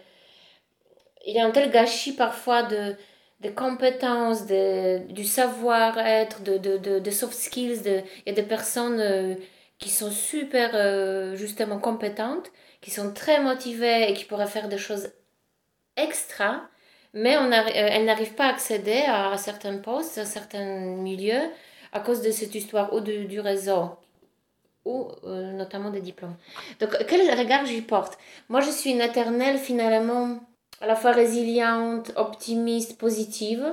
il 1.26 1.34
y 1.34 1.40
a 1.40 1.44
un 1.44 1.50
tel 1.50 1.70
gâchis 1.70 2.12
parfois 2.12 2.62
de, 2.62 2.94
de 3.40 3.50
compétences, 3.50 4.46
de, 4.46 5.10
du 5.12 5.24
savoir-être, 5.24 6.42
de, 6.42 6.56
de, 6.56 6.98
de, 6.98 7.10
soft 7.10 7.34
skills. 7.34 7.82
De, 7.82 8.02
il 8.24 8.28
y 8.28 8.30
a 8.30 8.34
des 8.34 8.42
personnes. 8.42 9.00
Euh, 9.00 9.34
qui 9.78 9.90
sont 9.90 10.10
super 10.10 10.70
euh, 10.74 11.36
justement 11.36 11.78
compétentes, 11.78 12.50
qui 12.80 12.90
sont 12.90 13.12
très 13.12 13.40
motivées 13.40 14.10
et 14.10 14.14
qui 14.14 14.24
pourraient 14.24 14.46
faire 14.46 14.68
des 14.68 14.78
choses 14.78 15.12
extra, 15.96 16.68
mais 17.14 17.36
on 17.38 17.50
euh, 17.52 17.64
elles 17.74 18.04
n'arrivent 18.04 18.34
pas 18.34 18.46
à 18.46 18.50
accéder 18.50 19.04
à, 19.06 19.36
certains 19.36 19.78
postes, 19.78 20.18
à 20.18 20.24
certains 20.24 20.64
milieux, 20.96 21.50
à 21.92 22.00
cause 22.00 22.22
de 22.22 22.30
cette 22.30 22.54
histoire 22.54 22.92
ou 22.92 23.00
du 23.00 23.40
réseau 23.40 23.90
ou 24.84 25.08
euh, 25.24 25.52
notamment 25.52 25.90
des 25.90 26.00
diplômes. 26.00 26.36
Donc, 26.80 26.96
quel 27.06 27.38
regard 27.38 27.66
j'y 27.66 27.82
porte? 27.82 28.16
Moi, 28.48 28.60
je 28.60 28.70
suis 28.70 28.90
une 28.90 29.02
éternelle, 29.02 29.58
finalement, 29.58 30.40
à 30.80 30.86
la 30.86 30.96
fois 30.96 31.12
résiliente, 31.12 32.12
optimiste, 32.16 32.96
positive. 32.96 33.64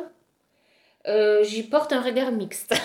j'y 1.44 1.64
porte 1.64 1.94
un 1.94 2.02
regard 2.02 2.32
mixte. 2.32 2.74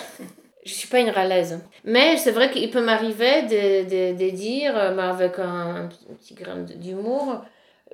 je 0.65 0.73
suis 0.73 0.87
pas 0.87 0.99
une 0.99 1.09
ralaise. 1.09 1.59
Mais 1.83 2.17
c'est 2.17 2.31
vrai 2.31 2.51
qu'il 2.51 2.69
peut 2.69 2.83
m'arriver 2.83 3.43
de, 3.43 4.13
de, 4.13 4.17
de, 4.17 4.29
dire, 4.29 4.77
euh, 4.77 4.93
mais 4.95 5.03
avec 5.03 5.39
un, 5.39 5.89
petit 6.19 6.33
grain 6.33 6.57
d'humour, 6.57 7.43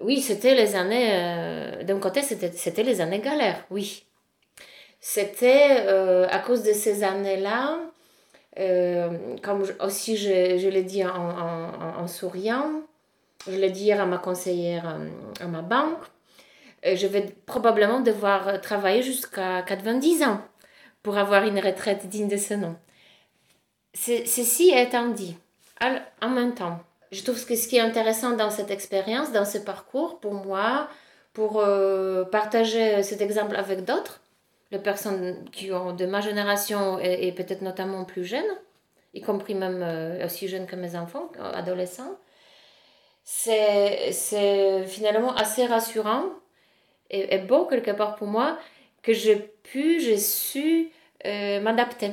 oui, 0.01 0.21
c'était 0.21 0.55
les 0.55 0.75
années, 0.75 1.09
euh, 1.11 1.83
d'un 1.83 1.99
côté, 1.99 2.21
c'était 2.21 2.83
les 2.83 3.01
années 3.01 3.19
galères, 3.19 3.65
oui. 3.71 4.03
C'était 4.99 5.85
euh, 5.87 6.27
à 6.29 6.39
cause 6.39 6.63
de 6.63 6.73
ces 6.73 7.03
années-là, 7.03 7.79
comme 9.43 9.63
aussi 9.81 10.17
je, 10.17 10.57
je 10.57 10.67
l'ai 10.67 10.81
dit 10.81 11.05
en, 11.05 11.11
en, 11.99 12.07
souriant, 12.07 12.81
je 13.47 13.55
l'ai 13.55 13.69
dit 13.69 13.91
à 13.91 14.05
ma 14.05 14.17
conseillère 14.17 14.97
à 15.39 15.45
ma 15.45 15.61
banque, 15.61 16.03
je 16.83 17.05
vais 17.05 17.35
probablement 17.45 17.99
devoir 17.99 18.59
travailler 18.61 19.03
jusqu'à 19.03 19.61
90 19.61 20.23
ans 20.23 20.41
pour 21.03 21.19
avoir 21.19 21.43
une 21.43 21.59
retraite 21.59 22.07
digne 22.09 22.27
de 22.27 22.37
ce 22.37 22.55
nom. 22.55 22.75
Ceci 23.93 24.71
étant 24.75 25.09
dit, 25.09 25.37
en 26.21 26.29
même 26.29 26.53
temps, 26.55 26.79
je 27.11 27.23
trouve 27.23 27.43
que 27.45 27.55
ce 27.55 27.67
qui 27.67 27.77
est 27.77 27.81
intéressant 27.81 28.31
dans 28.31 28.49
cette 28.49 28.71
expérience, 28.71 29.31
dans 29.31 29.45
ce 29.45 29.57
parcours, 29.57 30.19
pour 30.19 30.33
moi, 30.33 30.87
pour 31.33 31.59
euh, 31.59 32.25
partager 32.25 33.01
cet 33.03 33.21
exemple 33.21 33.55
avec 33.55 33.85
d'autres, 33.85 34.21
les 34.71 34.79
personnes 34.79 35.49
qui 35.51 35.71
ont 35.71 35.93
de 35.93 36.05
ma 36.05 36.21
génération 36.21 36.99
et, 36.99 37.31
peut-être 37.31 37.61
notamment 37.61 38.03
plus 38.03 38.25
jeunes, 38.25 38.43
y 39.13 39.21
compris 39.21 39.55
même 39.55 39.81
euh, 39.81 40.25
aussi 40.25 40.47
jeunes 40.47 40.67
que 40.67 40.75
mes 40.75 40.95
enfants, 40.95 41.31
adolescents, 41.39 42.17
c'est 43.23 44.11
finalement 44.85 45.33
assez 45.35 45.65
rassurant 45.65 46.23
et, 47.09 47.35
et, 47.35 47.37
beau 47.39 47.65
quelque 47.65 47.91
part 47.91 48.15
pour 48.15 48.27
moi 48.27 48.57
que 49.03 49.13
j'ai 49.13 49.35
pu, 49.63 49.99
j'ai 49.99 50.17
su 50.17 50.89
euh, 51.25 51.61
m'adapter. 51.61 52.11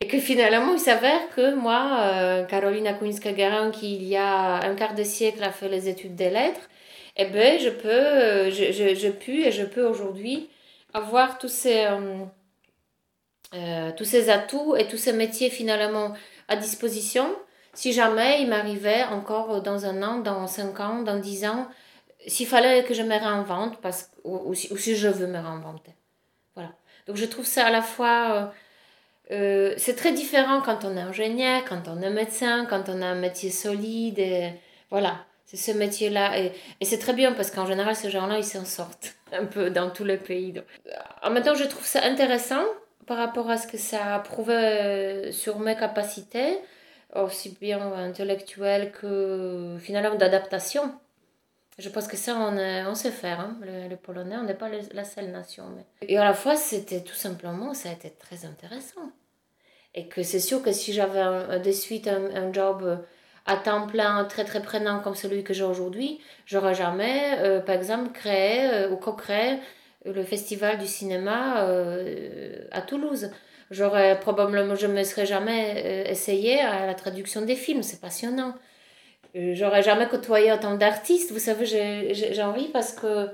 Et 0.00 0.06
que 0.06 0.18
finalement, 0.18 0.74
il 0.74 0.80
s'avère 0.80 1.30
que 1.34 1.54
moi, 1.54 1.98
euh, 2.00 2.44
Carolina 2.44 2.92
Kuinska-Garin, 2.92 3.70
qui 3.70 3.94
il 3.96 4.04
y 4.04 4.16
a 4.16 4.56
un 4.64 4.74
quart 4.74 4.94
de 4.94 5.04
siècle 5.04 5.42
a 5.42 5.50
fait 5.50 5.68
les 5.68 5.88
études 5.88 6.14
des 6.14 6.30
lettres, 6.30 6.68
eh 7.16 7.26
ben, 7.26 7.58
je 7.58 7.70
peux, 7.70 7.88
euh, 7.88 8.50
je, 8.50 8.72
je, 8.72 8.94
je 8.94 9.08
pu 9.08 9.44
et 9.44 9.52
je 9.52 9.64
peux 9.64 9.86
aujourd'hui 9.86 10.48
avoir 10.94 11.38
tous 11.38 11.48
ces, 11.48 11.86
tous 13.96 14.04
ces 14.04 14.30
atouts 14.30 14.76
et 14.76 14.86
tous 14.86 14.96
ces 14.96 15.12
métiers 15.12 15.50
finalement 15.50 16.14
à 16.48 16.56
disposition. 16.56 17.26
Si 17.74 17.92
jamais 17.92 18.40
il 18.40 18.48
m'arrivait 18.48 19.04
encore 19.04 19.60
dans 19.60 19.84
un 19.84 20.02
an, 20.02 20.18
dans 20.18 20.46
cinq 20.46 20.78
ans, 20.80 21.02
dans 21.02 21.18
dix 21.18 21.44
ans, 21.44 21.68
s'il 22.26 22.46
fallait 22.46 22.84
que 22.84 22.94
je 22.94 23.02
me 23.02 23.10
réinvente, 23.18 23.80
parce, 23.80 24.10
ou, 24.22 24.54
si, 24.54 24.96
je 24.96 25.08
veux 25.08 25.26
me 25.26 25.38
réinventer. 25.38 25.92
Voilà. 26.54 26.70
Donc 27.06 27.16
je 27.16 27.24
trouve 27.24 27.44
ça 27.44 27.66
à 27.66 27.70
la 27.70 27.82
fois 27.82 28.52
euh, 29.30 29.74
c'est 29.78 29.96
très 29.96 30.12
différent 30.12 30.60
quand 30.60 30.84
on 30.84 30.96
est 30.96 31.00
ingénieur, 31.00 31.64
quand 31.68 31.88
on 31.88 32.00
est 32.02 32.10
médecin, 32.10 32.66
quand 32.66 32.88
on 32.88 33.00
a 33.00 33.06
un 33.06 33.14
métier 33.14 33.50
solide. 33.50 34.22
Voilà, 34.90 35.24
c'est 35.46 35.56
ce 35.56 35.72
métier-là. 35.72 36.38
Et, 36.38 36.52
et 36.80 36.84
c'est 36.84 36.98
très 36.98 37.14
bien 37.14 37.32
parce 37.32 37.50
qu'en 37.50 37.66
général, 37.66 37.96
ces 37.96 38.10
gens-là, 38.10 38.38
ils 38.38 38.44
s'en 38.44 38.64
sortent 38.64 39.16
un 39.34 39.46
peu 39.46 39.70
dans 39.70 39.90
tous 39.90 40.04
les 40.04 40.16
pays. 40.16 40.54
en 41.22 41.30
même 41.30 41.42
temps, 41.42 41.54
je 41.54 41.64
trouve 41.64 41.84
ça 41.84 42.02
intéressant 42.04 42.64
par 43.06 43.18
rapport 43.18 43.50
à 43.50 43.56
ce 43.56 43.66
que 43.66 43.76
ça 43.76 44.14
a 44.14 44.18
prouvé 44.18 44.54
euh, 44.54 45.32
sur 45.32 45.58
mes 45.58 45.76
capacités, 45.76 46.58
aussi 47.14 47.56
bien 47.60 47.80
intellectuelles 47.92 48.92
que 48.92 49.76
finalement 49.80 50.16
d'adaptation. 50.16 50.92
Je 51.78 51.88
pense 51.88 52.06
que 52.06 52.16
ça, 52.16 52.36
on, 52.36 52.56
on 52.56 52.94
sait 52.94 53.10
faire, 53.10 53.40
hein, 53.40 53.58
le, 53.62 53.96
Polonais, 53.96 54.36
on 54.36 54.44
n'est 54.44 54.54
pas 54.54 54.70
la 54.92 55.04
seule 55.04 55.30
nation. 55.30 55.64
Et 56.02 56.16
à 56.16 56.24
la 56.24 56.34
fois, 56.34 56.54
c'était 56.56 57.00
tout 57.00 57.14
simplement, 57.14 57.74
ça 57.74 57.88
a 57.88 57.92
été 57.92 58.10
très 58.10 58.44
intéressant. 58.44 59.10
Et 59.94 60.08
que 60.08 60.22
c'est 60.22 60.40
sûr 60.40 60.62
que 60.62 60.72
si 60.72 60.92
j'avais 60.92 61.58
de 61.60 61.72
suite 61.72 62.08
un, 62.08 62.52
job 62.52 63.04
à 63.46 63.56
temps 63.56 63.86
plein 63.86 64.24
très 64.24 64.44
très 64.44 64.62
prenant 64.62 65.00
comme 65.00 65.14
celui 65.14 65.44
que 65.44 65.52
j'ai 65.52 65.64
aujourd'hui, 65.64 66.20
j'aurais 66.46 66.74
jamais, 66.74 67.38
euh, 67.38 67.60
par 67.60 67.74
exemple, 67.74 68.10
créé 68.12 68.70
euh, 68.70 68.90
ou 68.90 68.96
co-créé 68.96 69.58
le 70.04 70.22
festival 70.22 70.78
du 70.78 70.86
cinéma 70.86 71.64
euh, 71.64 72.64
à 72.72 72.82
Toulouse. 72.82 73.30
J'aurais 73.70 74.20
probablement, 74.20 74.74
je 74.74 74.86
me 74.86 75.02
serais 75.04 75.26
jamais 75.26 76.04
essayé 76.08 76.60
à 76.60 76.86
la 76.86 76.94
traduction 76.94 77.42
des 77.42 77.56
films, 77.56 77.82
c'est 77.82 78.00
passionnant. 78.00 78.54
J'aurais 79.34 79.82
jamais 79.82 80.06
côtoyé 80.06 80.52
autant 80.52 80.74
d'artistes. 80.74 81.32
Vous 81.32 81.38
savez, 81.38 82.14
j'en 82.34 82.52
ris 82.52 82.68
parce 82.72 82.92
que, 82.92 83.30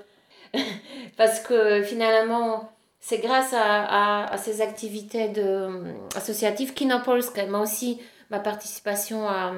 parce 1.17 1.41
que 1.41 1.83
finalement, 1.83 2.71
c'est 3.01 3.19
grâce 3.19 3.55
à, 3.55 4.27
à, 4.27 4.37
ces 4.37 4.61
activités 4.61 5.29
de, 5.29 5.43
euh, 5.43 5.93
associatives 6.15 6.75
Kinopolska, 6.75 7.47
mais 7.47 7.59
aussi 7.59 7.99
ma 8.31 8.39
participation 8.39 9.29
à, 9.29 9.53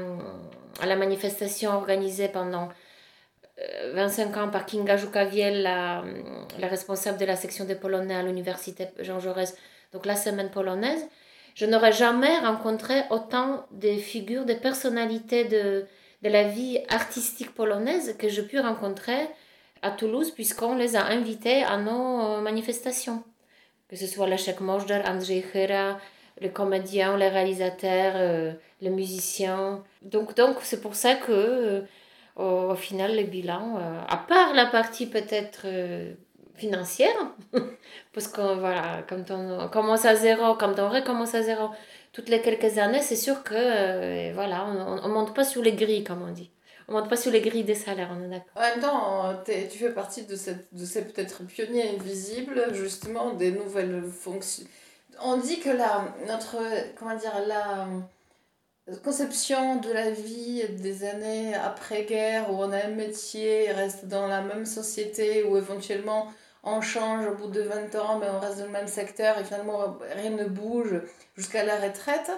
à, 0.81 0.87
la 0.87 0.97
manifestation 0.97 1.71
organisée 1.71 2.28
pendant 2.28 2.69
25 3.95 4.37
euh, 4.37 4.41
ans 4.41 4.49
par 4.49 4.67
Kinga 4.67 4.97
Jukaviel, 4.97 5.63
la, 5.63 6.02
la 6.58 6.67
responsable 6.67 7.19
de 7.19 7.26
la 7.26 7.37
section 7.37 7.65
des 7.65 7.75
Polonais 7.75 8.15
à 8.15 8.23
l'université 8.23 8.89
Jean 9.00 9.21
Jaurès, 9.21 9.56
donc 9.93 10.06
la 10.06 10.17
semaine 10.17 10.50
polonaise. 10.50 11.06
Je 11.54 11.67
n'aurais 11.67 11.93
jamais 11.93 12.39
rencontré 12.39 13.02
autant 13.11 13.67
de 13.73 13.93
figures, 13.97 14.47
de 14.47 14.54
personnalités 14.54 15.45
de, 15.45 15.87
de 16.23 16.28
la 16.28 16.45
vie 16.45 16.78
artistique 16.89 17.54
polonaise 17.54 18.17
que 18.19 18.28
j'ai 18.28 18.43
pu 18.43 18.58
rencontrer 18.58 19.28
à 19.82 19.91
Toulouse 19.91 20.30
puisqu'on 20.30 20.76
les 20.76 20.97
a 20.97 21.04
invités 21.06 21.63
à 21.63 21.76
nos 21.76 22.21
euh, 22.23 22.41
manifestations. 22.41 23.23
Que 23.89 23.97
ce 23.97 24.06
soit 24.06 24.26
Leszek 24.26 24.61
Mojdar, 24.61 25.06
Andrzej 25.06 25.45
Chyra, 25.52 25.99
les 26.43 26.50
comédiens, 26.50 27.17
les 27.17 27.28
réalisateurs, 27.28 28.15
euh, 28.17 28.52
les 28.81 28.91
musiciens. 28.91 29.83
Donc 30.02 30.37
donc 30.37 30.57
c'est 30.63 30.81
pour 30.81 30.95
ça 30.95 31.15
que 31.15 31.33
euh, 31.33 31.81
au, 32.37 32.75
final 32.75 33.17
le 33.17 33.25
bilan, 33.25 33.78
à 34.09 34.17
part 34.17 34.55
la 34.55 34.67
partie 34.67 35.07
peut-être 35.07 35.67
financière, 36.55 37.17
parce 38.15 38.28
que 38.28 38.59
voilà, 38.59 39.05
quand 39.09 39.31
on 39.31 39.69
commence 39.69 40.05
à 40.05 40.15
zéro, 40.15 40.55
quand 40.55 40.78
on 40.78 40.89
recommence 40.89 41.35
à 41.35 41.43
zéro, 41.43 41.71
toutes 42.13 42.28
les 42.28 42.41
quelques 42.41 42.78
années, 42.78 43.02
c'est 43.02 43.17
sûr 43.17 43.43
que 43.43 43.55
euh, 43.57 44.33
voilà, 44.35 44.67
on 44.67 45.09
ne 45.09 45.13
monte 45.13 45.35
pas 45.35 45.45
sur 45.45 45.63
les 45.63 45.73
grilles, 45.73 46.05
comme 46.05 46.23
on 46.23 46.33
dit. 46.33 46.50
On 46.89 46.93
monte 46.93 47.09
pas 47.09 47.17
sur 47.17 47.33
les 47.33 47.41
grilles 47.41 47.65
des 47.65 47.75
salaires, 47.75 48.11
on 48.15 48.23
est 48.25 48.28
d'accord. 48.28 48.52
En 48.57 48.61
même 48.61 48.81
temps, 48.81 49.43
tu 49.45 49.78
fais 49.78 49.93
partie 49.93 50.25
de, 50.25 50.37
cette, 50.37 50.73
de 50.73 50.85
ces 50.85 51.05
peut-être 51.05 51.45
pionniers 51.45 51.89
invisibles, 51.97 52.75
justement, 52.75 53.33
des 53.33 53.52
nouvelles 53.52 54.02
fonctions. 54.02 54.67
On 55.21 55.37
dit 55.37 55.61
que 55.61 55.71
la, 55.71 56.05
notre, 56.27 56.59
comment 56.99 57.17
dire, 57.17 57.35
la 57.47 57.87
conception 59.05 59.77
de 59.77 59.93
la 59.93 60.11
vie 60.11 60.67
des 60.69 61.05
années 61.05 61.55
après-guerre, 61.55 62.51
où 62.51 62.57
on 62.57 62.73
a 62.73 62.85
un 62.85 62.91
métier, 62.91 63.71
reste 63.73 64.07
dans 64.07 64.27
la 64.27 64.43
même 64.43 64.67
société, 64.67 65.45
où 65.45 65.57
éventuellement 65.57 66.33
on 66.65 66.81
change 66.81 67.27
au 67.27 67.35
bout 67.35 67.49
de 67.49 67.61
20 67.61 67.95
ans, 67.97 68.19
mais 68.19 68.27
on 68.31 68.41
reste 68.41 68.59
dans 68.59 68.67
le 68.67 68.71
même 68.71 68.89
secteur 68.89 69.39
et 69.39 69.45
finalement 69.45 69.99
rien 70.15 70.31
ne 70.31 70.45
bouge 70.45 71.01
jusqu'à 71.37 71.65
la 71.65 71.79
retraite. 71.79 72.31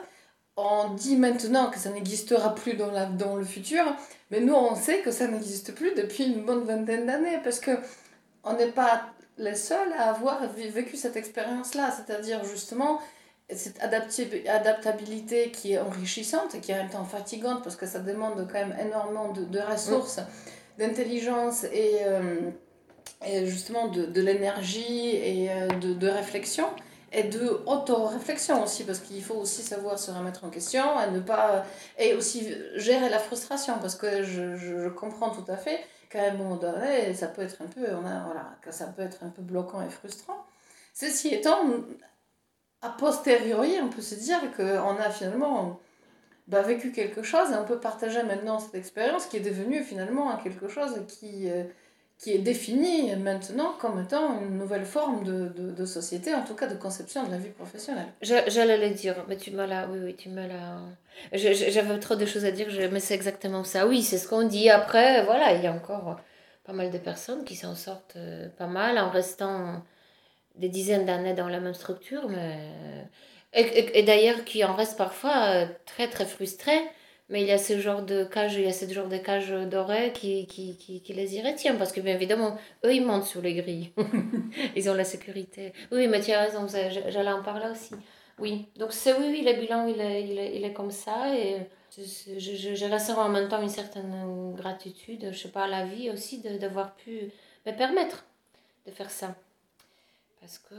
On 0.57 0.95
dit 0.95 1.17
maintenant 1.17 1.71
que 1.71 1.79
ça 1.79 1.91
n'existera 1.91 2.55
plus 2.55 2.75
dans, 2.75 2.91
la, 2.91 3.07
dans 3.07 3.37
le 3.37 3.45
futur, 3.45 3.85
mais 4.31 4.41
nous 4.41 4.55
on 4.55 4.77
sait 4.77 5.01
que 5.01 5.11
ça 5.11 5.27
n'existe 5.27 5.75
plus 5.75 5.95
depuis 5.95 6.25
une 6.25 6.45
bonne 6.45 6.65
vingtaine 6.65 7.07
d'années 7.07 7.41
parce 7.43 7.61
que 7.61 7.73
on 8.45 8.55
n'est 8.55 8.71
pas 8.71 9.14
les 9.39 9.55
seuls 9.55 9.93
à 9.99 10.11
avoir 10.11 10.41
vécu 10.53 10.97
cette 10.97 11.17
expérience-là, 11.17 11.91
c'est-à-dire 11.91 12.45
justement 12.45 13.01
cette 13.51 13.79
adaptabilité 13.83 15.51
qui 15.51 15.73
est 15.73 15.79
enrichissante 15.79 16.55
et 16.55 16.61
qui 16.61 16.73
est 16.73 16.75
en 16.75 16.79
même 16.79 16.91
temps 16.91 17.05
fatigante 17.05 17.63
parce 17.63 17.77
que 17.77 17.87
ça 17.87 17.99
demande 17.99 18.49
quand 18.51 18.59
même 18.59 18.77
énormément 18.81 19.33
de, 19.33 19.45
de 19.45 19.59
ressources, 19.59 20.21
d'intelligence 20.79 21.65
et, 21.65 21.99
euh, 22.03 22.51
et 23.27 23.47
justement 23.47 23.89
de, 23.89 24.07
de 24.07 24.21
l'énergie 24.23 25.11
et 25.11 25.51
euh, 25.51 25.69
de, 25.69 25.93
de, 25.93 26.09
réflexion 26.09 26.67
et 27.13 27.25
de 27.25 27.61
auto-réflexion 27.67 28.65
aussi 28.65 28.85
parce 28.85 29.01
qu'il 29.01 29.23
faut 29.23 29.35
aussi 29.35 29.63
savoir 29.63 29.99
se 29.99 30.11
remettre 30.11 30.45
en 30.45 30.49
question 30.49 30.85
et 31.01 31.11
ne 31.11 31.21
pas 31.21 31.65
et 31.99 32.15
aussi 32.15 32.49
gérer 32.77 33.11
la 33.11 33.19
frustration 33.19 33.75
parce 33.79 33.95
que 33.95 34.23
je, 34.25 34.57
je, 34.57 34.89
comprends 34.89 35.31
tout 35.31 35.45
à 35.49 35.57
fait 35.57 35.81
qu'à 36.15 36.31
un 36.31 36.35
moment 36.35 36.57
donné 36.57 37.13
ça 37.15 37.27
peut 37.27 37.43
être 37.43 37.61
un 37.61 37.67
peu 37.67 37.87
on 37.95 38.07
a, 38.07 38.25
voilà 38.25 38.57
ça 38.71 38.87
peut 38.87 39.03
être 39.03 39.25
un 39.25 39.31
peu 39.31 39.43
bloquant 39.43 39.83
et 39.83 39.91
frustrant. 39.91 40.47
Ceci 40.93 41.35
étant 41.35 41.59
a 42.83 42.91
posteriori 42.91 43.79
on 43.83 43.89
peut 43.89 44.03
se 44.03 44.15
dire 44.15 44.41
qu'on 44.57 44.97
a 44.97 45.11
finalement 45.11 45.81
bah, 46.47 46.63
vécu 46.63 46.93
quelque 46.93 47.23
chose 47.23 47.51
et 47.51 47.57
on 47.57 47.65
peut 47.65 47.81
partager 47.81 48.23
maintenant 48.23 48.61
cette 48.61 48.75
expérience 48.77 49.27
qui 49.27 49.39
est 49.39 49.41
devenue 49.41 49.83
finalement 49.83 50.37
quelque 50.37 50.69
chose 50.69 51.03
qui 51.09 51.51
euh, 51.51 51.65
qui 52.19 52.33
est 52.33 52.39
définie 52.39 53.15
maintenant 53.17 53.75
comme 53.79 54.01
étant 54.01 54.41
une 54.41 54.57
nouvelle 54.57 54.87
forme 54.87 55.25
de, 55.25 55.49
de, 55.49 55.85
société, 55.85 56.33
en 56.35 56.45
tout 56.45 56.55
cas 56.55 56.67
de 56.67 56.77
conception 56.77 57.25
de 57.27 57.31
la 57.31 57.39
vie 57.39 57.51
professionnelle. 57.51 58.07
J'allais 58.23 58.89
le 58.89 58.95
dire, 58.95 59.17
mais 59.29 59.37
tu 59.37 59.51
m'as 59.51 59.67
là, 59.67 59.89
oui, 59.91 59.99
oui, 60.03 60.17
tu 60.17 60.29
m'as 60.29 60.47
là. 60.47 60.79
J'avais 61.33 61.99
trop 61.99 62.15
de 62.15 62.25
choses 62.25 62.45
à 62.45 62.51
dire, 62.51 62.69
mais 62.91 63.01
c'est 63.01 63.15
exactement 63.15 63.65
ça. 63.65 63.87
Oui, 63.87 64.03
c'est 64.03 64.19
ce 64.19 64.29
qu'on 64.29 64.47
dit. 64.47 64.71
Après, 64.71 65.25
voilà, 65.25 65.53
il 65.55 65.63
y 65.63 65.67
a 65.67 65.73
encore 65.73 66.19
pas 66.65 66.73
mal 66.73 66.91
de 66.91 66.99
personnes 66.99 67.45
qui 67.45 67.57
s'en 67.57 67.75
sortent 67.75 68.17
euh, 68.17 68.49
pas 68.57 68.69
mal 68.69 68.99
en 68.99 69.11
restant 69.11 69.83
des 70.55 70.71
dizaines 70.71 71.05
d'années 71.05 71.35
dans 71.35 71.49
la 71.49 71.61
même 71.61 71.75
structure, 71.75 72.29
mais. 72.29 72.59
Et 73.57 74.03
d'ailleurs, 74.03 74.45
qui 74.45 74.65
en 74.65 74.75
restent 74.75 74.99
parfois 74.99 75.45
euh, 75.47 75.67
très, 75.87 76.09
très 76.09 76.27
frustrés 76.27 76.83
mais 77.35 77.43
il 77.43 77.49
y 77.49 77.51
a 77.51 77.59
ce 77.59 77.81
genre 77.81 78.03
de 78.03 78.23
cage, 78.23 78.55
il 78.55 78.61
y 78.61 78.69
a 78.69 78.73
ce 78.73 78.87
genre 78.87 79.09
de 79.09 79.17
cage 79.17 79.51
dorée 79.51 80.13
qui, 80.13 80.47
qui, 80.47 80.77
qui, 80.77 81.13
les 81.13 81.35
y 81.35 81.43
retient, 81.43 81.75
parce 81.75 81.91
que 81.91 82.01
bien 82.01 82.15
évidemment, 82.15 82.57
eux, 82.85 82.95
ils 82.95 83.05
montent 83.05 83.25
sur 83.25 83.43
les 83.43 83.55
grilles. 83.55 83.91
ils 84.77 84.89
ont 84.89 84.95
la 84.95 85.03
sécurité. 85.03 85.73
Oui, 85.91 86.07
mais 86.07 86.21
tu 86.21 86.31
as 86.31 86.43
raison, 86.43 86.69
j'allais 86.69 87.33
en 87.33 87.43
parler 87.43 87.67
aussi. 87.73 87.93
Oui, 88.39 88.69
donc 88.77 88.93
c'est 88.93 89.15
oui, 89.15 89.27
oui, 89.33 89.43
le 89.45 89.61
bilan, 89.61 89.89
il 89.89 90.01
est, 90.01 90.23
il 90.23 90.39
est, 90.39 90.57
il 90.57 90.65
est 90.65 90.73
comme 90.73 90.93
ça, 90.93 91.37
et 91.37 91.67
je, 91.99 92.75
je, 92.77 92.93
ressens 92.93 93.19
en 93.19 93.29
même 93.29 93.49
temps 93.49 93.61
une 93.61 93.69
certaine 93.69 94.55
gratitude, 94.55 95.31
je 95.33 95.37
sais 95.37 95.49
pas, 95.49 95.65
à 95.65 95.69
la 95.69 95.85
vie 95.87 96.11
aussi, 96.11 96.39
d'avoir 96.39 96.95
pu 96.95 97.33
me 97.67 97.73
permettre 97.73 98.27
de 98.87 98.93
faire 98.93 99.11
ça. 99.11 99.35
Parce 100.41 100.59
que, 100.59 100.75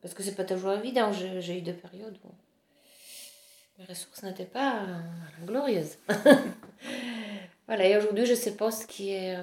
parce 0.00 0.14
que 0.14 0.22
pas 0.30 0.44
toujours 0.44 0.72
évident. 0.72 1.12
J'ai 1.12 1.58
eu 1.58 1.60
des 1.60 1.74
périodes 1.74 2.16
où 2.24 2.30
mes 3.78 3.84
ressources 3.84 4.22
n'étaient 4.22 4.44
pas 4.44 4.86
glorieuses. 5.46 5.98
voilà, 7.66 7.86
et 7.86 7.96
aujourd'hui, 7.96 8.26
je 8.26 8.34
sais 8.34 8.56
pas 8.56 8.70
ce 8.70 8.86
qui 8.86 9.10
est 9.10 9.38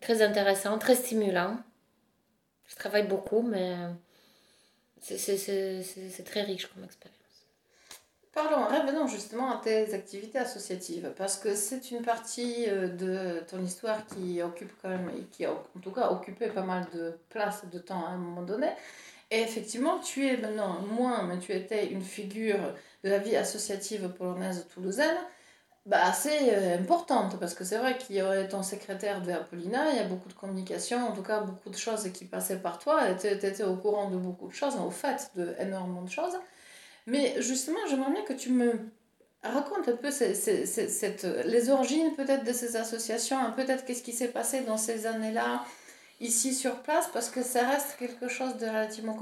très 0.00 0.22
intéressant, 0.22 0.78
très 0.78 0.94
stimulant. 0.94 1.56
Je 2.66 2.76
travaille 2.76 3.06
beaucoup, 3.06 3.42
mais 3.42 3.74
c'est 5.00 6.24
très 6.24 6.42
riche 6.42 6.66
comme 6.66 6.84
expérience. 6.84 7.18
Parlons, 8.32 8.66
revenons 8.66 9.08
justement 9.08 9.50
à 9.50 9.60
tes 9.60 9.94
activités 9.94 10.38
associatives, 10.38 11.12
parce 11.16 11.38
que 11.38 11.56
c'est 11.56 11.90
une 11.90 12.02
partie 12.02 12.66
euh, 12.68 12.86
de 12.86 13.40
ton 13.50 13.60
histoire 13.64 14.06
qui 14.06 14.40
occupe 14.42 14.70
quand 14.80 14.90
même, 14.90 15.10
qui 15.32 15.44
a 15.44 15.52
en 15.52 15.80
tout 15.82 15.90
cas 15.90 16.10
occupé 16.10 16.46
pas 16.48 16.62
mal 16.62 16.86
de 16.94 17.18
place, 17.30 17.64
de 17.72 17.78
temps 17.80 18.06
à 18.06 18.10
un 18.10 18.16
moment 18.16 18.42
donné. 18.42 18.68
Et 19.32 19.40
effectivement, 19.40 19.98
tu 19.98 20.24
es 20.24 20.36
maintenant 20.36 20.80
moins, 20.82 21.24
mais 21.24 21.38
tu 21.38 21.52
étais 21.52 21.88
une 21.88 22.02
figure 22.02 22.74
de 23.04 23.10
la 23.10 23.18
vie 23.18 23.36
associative 23.36 24.08
polonaise 24.08 24.66
toulousaine 24.74 25.16
bah, 25.86 26.04
assez 26.04 26.50
euh, 26.50 26.76
importante, 26.76 27.40
parce 27.40 27.54
que 27.54 27.64
c'est 27.64 27.78
vrai 27.78 27.96
qu'il 27.96 28.16
y 28.16 28.22
aurait 28.22 28.46
ton 28.46 28.62
secrétaire 28.62 29.22
de 29.22 29.32
Apollina, 29.32 29.90
il 29.90 29.96
y 29.96 30.00
a 30.00 30.04
beaucoup 30.04 30.28
de 30.28 30.34
communication, 30.34 30.98
en 31.08 31.12
tout 31.12 31.22
cas 31.22 31.40
beaucoup 31.40 31.70
de 31.70 31.76
choses 31.76 32.10
qui 32.12 32.26
passaient 32.26 32.58
par 32.58 32.78
toi, 32.78 33.14
tu 33.14 33.26
étais 33.26 33.62
au 33.62 33.74
courant 33.76 34.10
de 34.10 34.18
beaucoup 34.18 34.48
de 34.48 34.52
choses, 34.52 34.76
au 34.76 34.90
fait 34.90 35.30
de 35.34 35.54
énormément 35.58 36.02
de 36.02 36.10
choses. 36.10 36.34
Mais 37.06 37.40
justement, 37.40 37.78
j'aimerais 37.88 38.12
bien 38.12 38.22
que 38.22 38.34
tu 38.34 38.50
me 38.50 38.74
racontes 39.42 39.88
un 39.88 39.96
peu 39.96 40.10
cette, 40.10 41.26
les 41.46 41.70
origines 41.70 42.14
peut-être 42.14 42.44
de 42.44 42.52
ces 42.52 42.76
associations, 42.76 43.38
peut-être 43.56 43.86
qu'est-ce 43.86 44.02
qui 44.02 44.12
s'est 44.12 44.28
passé 44.28 44.60
dans 44.60 44.76
ces 44.76 45.06
années-là, 45.06 45.64
ici 46.20 46.52
sur 46.52 46.82
place, 46.82 47.08
parce 47.14 47.30
que 47.30 47.42
ça 47.42 47.66
reste 47.66 47.96
quelque 47.98 48.28
chose 48.28 48.58
de 48.58 48.66
relativement 48.66 49.14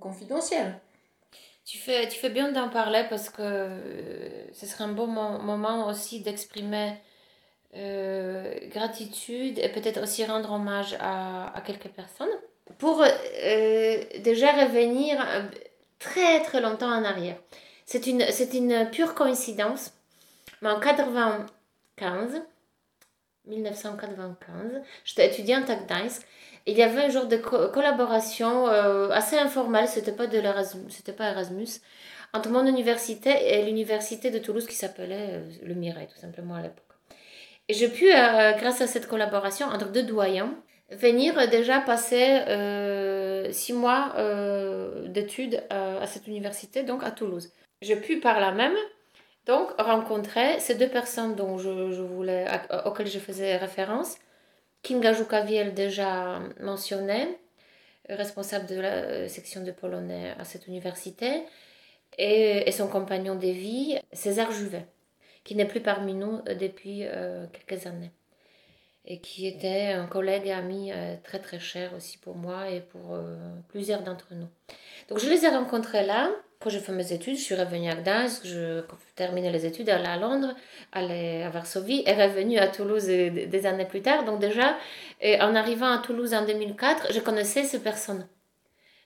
confidentiel. 0.00 0.80
Tu 1.64 1.78
fais, 1.78 2.06
tu 2.08 2.18
fais 2.18 2.28
bien 2.28 2.52
d'en 2.52 2.68
parler 2.68 3.04
parce 3.08 3.30
que 3.30 3.40
euh, 3.40 4.52
ce 4.52 4.66
serait 4.66 4.84
un 4.84 4.92
bon 4.92 5.06
moment 5.06 5.88
aussi 5.88 6.20
d'exprimer 6.20 6.92
euh, 7.74 8.54
gratitude 8.68 9.58
et 9.58 9.70
peut-être 9.70 10.02
aussi 10.02 10.26
rendre 10.26 10.52
hommage 10.52 10.94
à, 11.00 11.56
à 11.56 11.60
quelques 11.62 11.88
personnes. 11.88 12.28
Pour 12.78 13.02
euh, 13.02 14.04
déjà 14.18 14.52
revenir 14.52 15.24
très 15.98 16.42
très 16.42 16.60
longtemps 16.60 16.92
en 16.92 17.04
arrière. 17.04 17.36
C'est 17.86 18.06
une, 18.06 18.24
une 18.52 18.90
pure 18.90 19.14
coïncidence, 19.14 19.92
mais 20.60 20.70
en 20.70 20.80
95, 20.80 22.42
1995, 23.46 24.82
j'étais 25.04 25.26
étudiante 25.28 25.70
à 25.70 25.76
Gdańsk 25.76 26.26
il 26.66 26.76
y 26.76 26.82
avait 26.82 27.02
un 27.02 27.08
genre 27.10 27.26
de 27.26 27.36
collaboration 27.36 28.68
euh, 28.68 29.10
assez 29.10 29.36
informelle, 29.36 29.86
c'était 29.86 30.12
pas 30.12 30.26
de 30.26 30.38
l'Erasmus, 30.38 30.90
c'était 30.90 31.12
pas 31.12 31.30
Erasmus, 31.30 31.80
entre 32.32 32.48
mon 32.48 32.66
université 32.66 33.30
et 33.30 33.64
l'université 33.64 34.30
de 34.30 34.38
Toulouse 34.38 34.66
qui 34.66 34.74
s'appelait 34.74 35.28
euh, 35.32 35.44
le 35.62 35.74
Mireille, 35.74 36.08
tout 36.12 36.18
simplement 36.18 36.54
à 36.54 36.62
l'époque. 36.62 36.84
Et 37.68 37.74
j'ai 37.74 37.88
pu, 37.88 38.10
euh, 38.10 38.52
grâce 38.52 38.80
à 38.80 38.86
cette 38.86 39.08
collaboration 39.08 39.66
entre 39.66 39.90
deux 39.90 40.02
doyens, 40.02 40.54
venir 40.90 41.48
déjà 41.48 41.80
passer 41.80 42.40
six 43.52 43.72
mois 43.72 44.14
d'études 45.06 45.62
à 45.70 46.06
cette 46.06 46.26
université, 46.26 46.82
donc 46.82 47.02
à 47.02 47.10
Toulouse. 47.10 47.50
J'ai 47.80 47.96
pu 47.96 48.20
par 48.20 48.38
là 48.38 48.52
même 48.52 48.76
donc 49.46 49.70
rencontrer 49.78 50.60
ces 50.60 50.74
deux 50.74 50.88
personnes 50.88 51.34
dont 51.34 51.58
je, 51.58 52.02
voulais, 52.02 52.46
auxquelles 52.84 53.08
je 53.08 53.18
faisais 53.18 53.56
référence, 53.56 54.16
Kinga 54.84 55.14
Jukawiel 55.14 55.72
déjà 55.72 56.40
mentionné, 56.60 57.26
responsable 58.10 58.66
de 58.66 58.78
la 58.78 58.92
euh, 58.92 59.28
section 59.28 59.64
de 59.64 59.72
polonais 59.72 60.34
à 60.38 60.44
cette 60.44 60.68
université, 60.68 61.42
et, 62.18 62.70
son 62.70 62.86
compagnon 62.86 63.34
de 63.34 63.48
vie, 63.48 63.98
César 64.12 64.52
Juvet, 64.52 64.86
qui 65.42 65.56
n'est 65.56 65.64
plus 65.64 65.80
parmi 65.80 66.12
nous 66.12 66.38
euh, 66.48 66.54
depuis 66.54 67.00
euh, 67.04 67.46
quelques 67.46 67.86
années, 67.86 68.12
et 69.06 69.18
qui 69.20 69.46
était 69.46 69.92
un 69.92 70.06
collègue 70.06 70.46
et 70.46 70.52
ami 70.52 70.90
très 71.22 71.38
très 71.38 71.58
cher 71.58 71.92
aussi 71.94 72.16
pour 72.18 72.36
moi 72.36 72.70
et 72.70 72.80
pour 72.80 73.18
plusieurs 73.68 74.02
d'entre 74.02 74.28
nous. 74.32 74.48
Donc 75.08 75.18
je 75.18 75.28
les 75.28 75.44
ai 75.44 75.48
rencontrés 75.48 76.06
là, 76.06 76.30
quand 76.60 76.70
j'ai 76.70 76.78
fait 76.78 76.92
mes 76.92 77.12
études, 77.12 77.36
je 77.36 77.42
suis 77.42 77.54
revenue 77.54 77.90
à 77.90 77.96
Gdańsk, 77.96 78.46
je 78.46 78.80
terminais 79.14 79.52
les 79.52 79.66
études, 79.66 79.90
allée 79.90 80.06
à 80.06 80.16
Londres, 80.16 80.54
allée 80.92 81.42
à 81.42 81.50
Varsovie 81.50 82.02
et 82.06 82.14
revenue 82.14 82.56
à 82.56 82.68
Toulouse 82.68 83.04
des 83.04 83.66
années 83.66 83.84
plus 83.84 84.00
tard. 84.00 84.24
Donc 84.24 84.40
déjà, 84.40 84.78
en 85.22 85.54
arrivant 85.54 85.92
à 85.92 85.98
Toulouse 85.98 86.32
en 86.32 86.46
2004, 86.46 87.12
je 87.12 87.20
connaissais 87.20 87.64
ces 87.64 87.80
personnes. 87.80 88.26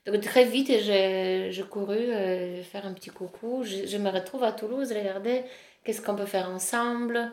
Donc 0.09 0.23
très 0.23 0.45
vite, 0.45 0.69
j'ai 0.69 1.65
couru 1.69 1.97
euh, 1.97 2.63
faire 2.63 2.87
un 2.87 2.93
petit 2.93 3.11
coucou. 3.11 3.63
Je, 3.65 3.97
me 3.99 4.11
retrouve 4.11 4.43
à 4.43 4.53
Toulouse, 4.53 4.91
regarder 4.93 5.43
qu'est-ce 5.85 6.01
qu'on 6.01 6.17
peut 6.17 6.27
faire 6.27 6.49
ensemble, 6.49 7.31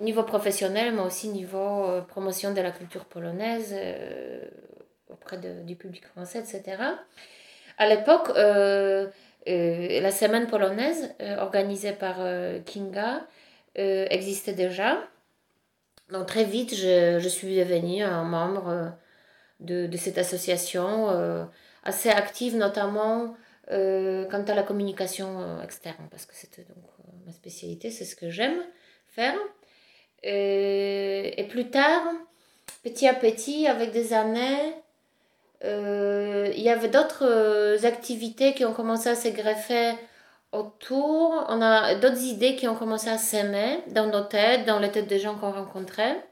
niveau 0.00 0.22
professionnel, 0.24 0.94
mais 0.94 1.02
aussi 1.02 1.28
niveau 1.28 1.84
euh, 1.84 2.00
promotion 2.00 2.52
de 2.52 2.60
la 2.60 2.70
culture 2.70 3.04
polonaise 3.04 3.72
euh, 3.72 4.44
auprès 5.08 5.38
du 5.38 5.76
public 5.76 6.06
français, 6.06 6.40
etc. 6.40 6.82
À 7.78 7.88
l'époque, 7.88 8.30
euh, 8.36 9.08
la 9.46 10.10
semaine 10.10 10.46
polonaise, 10.46 11.14
organisée 11.38 11.92
par 11.92 12.16
Kinga, 12.64 13.26
existait 13.74 14.54
déjà. 14.54 14.98
Donc 16.10 16.26
très 16.26 16.44
vite, 16.44 16.74
je, 16.74 17.18
je 17.18 17.28
suis 17.28 17.56
devenue 17.56 18.02
un 18.02 18.24
membre 18.24 18.92
de, 19.60 19.86
de 19.86 19.96
cette 19.96 20.18
association, 20.18 21.48
assez 21.84 22.08
active 22.08 22.56
notamment 22.56 23.36
quant 23.68 24.44
à 24.48 24.54
la 24.54 24.62
communication 24.62 25.60
externe, 25.62 26.08
parce 26.10 26.24
que 26.24 26.34
c'était 26.34 26.64
donc 26.64 26.84
ma 27.26 27.32
spécialité, 27.32 27.90
c'est 27.90 28.06
ce 28.06 28.16
que 28.16 28.30
j'aime 28.30 28.58
faire. 29.08 29.34
Et 30.24 31.46
plus 31.50 31.70
tard, 31.70 32.02
petit 32.82 33.06
à 33.06 33.14
petit, 33.14 33.66
avec 33.66 33.92
des 33.92 34.12
années, 34.12 34.74
euh, 35.64 36.52
il 36.54 36.62
y 36.62 36.68
avait 36.68 36.88
d'autres 36.88 37.24
euh, 37.24 37.78
activités 37.84 38.54
qui 38.54 38.64
ont 38.64 38.74
commencé 38.74 39.08
à 39.08 39.14
se 39.14 39.28
greffer 39.28 39.94
autour. 40.52 41.46
On 41.48 41.62
a 41.62 41.94
d'autres 41.94 42.22
idées 42.22 42.56
qui 42.56 42.68
ont 42.68 42.74
commencé 42.74 43.08
à 43.08 43.18
s'aimer 43.18 43.80
dans 43.88 44.06
nos 44.06 44.22
têtes, 44.22 44.66
dans 44.66 44.78
les 44.78 44.90
têtes 44.90 45.08
des 45.08 45.18
gens 45.18 45.36
qu'on 45.36 45.52
rencontrait. 45.52 46.22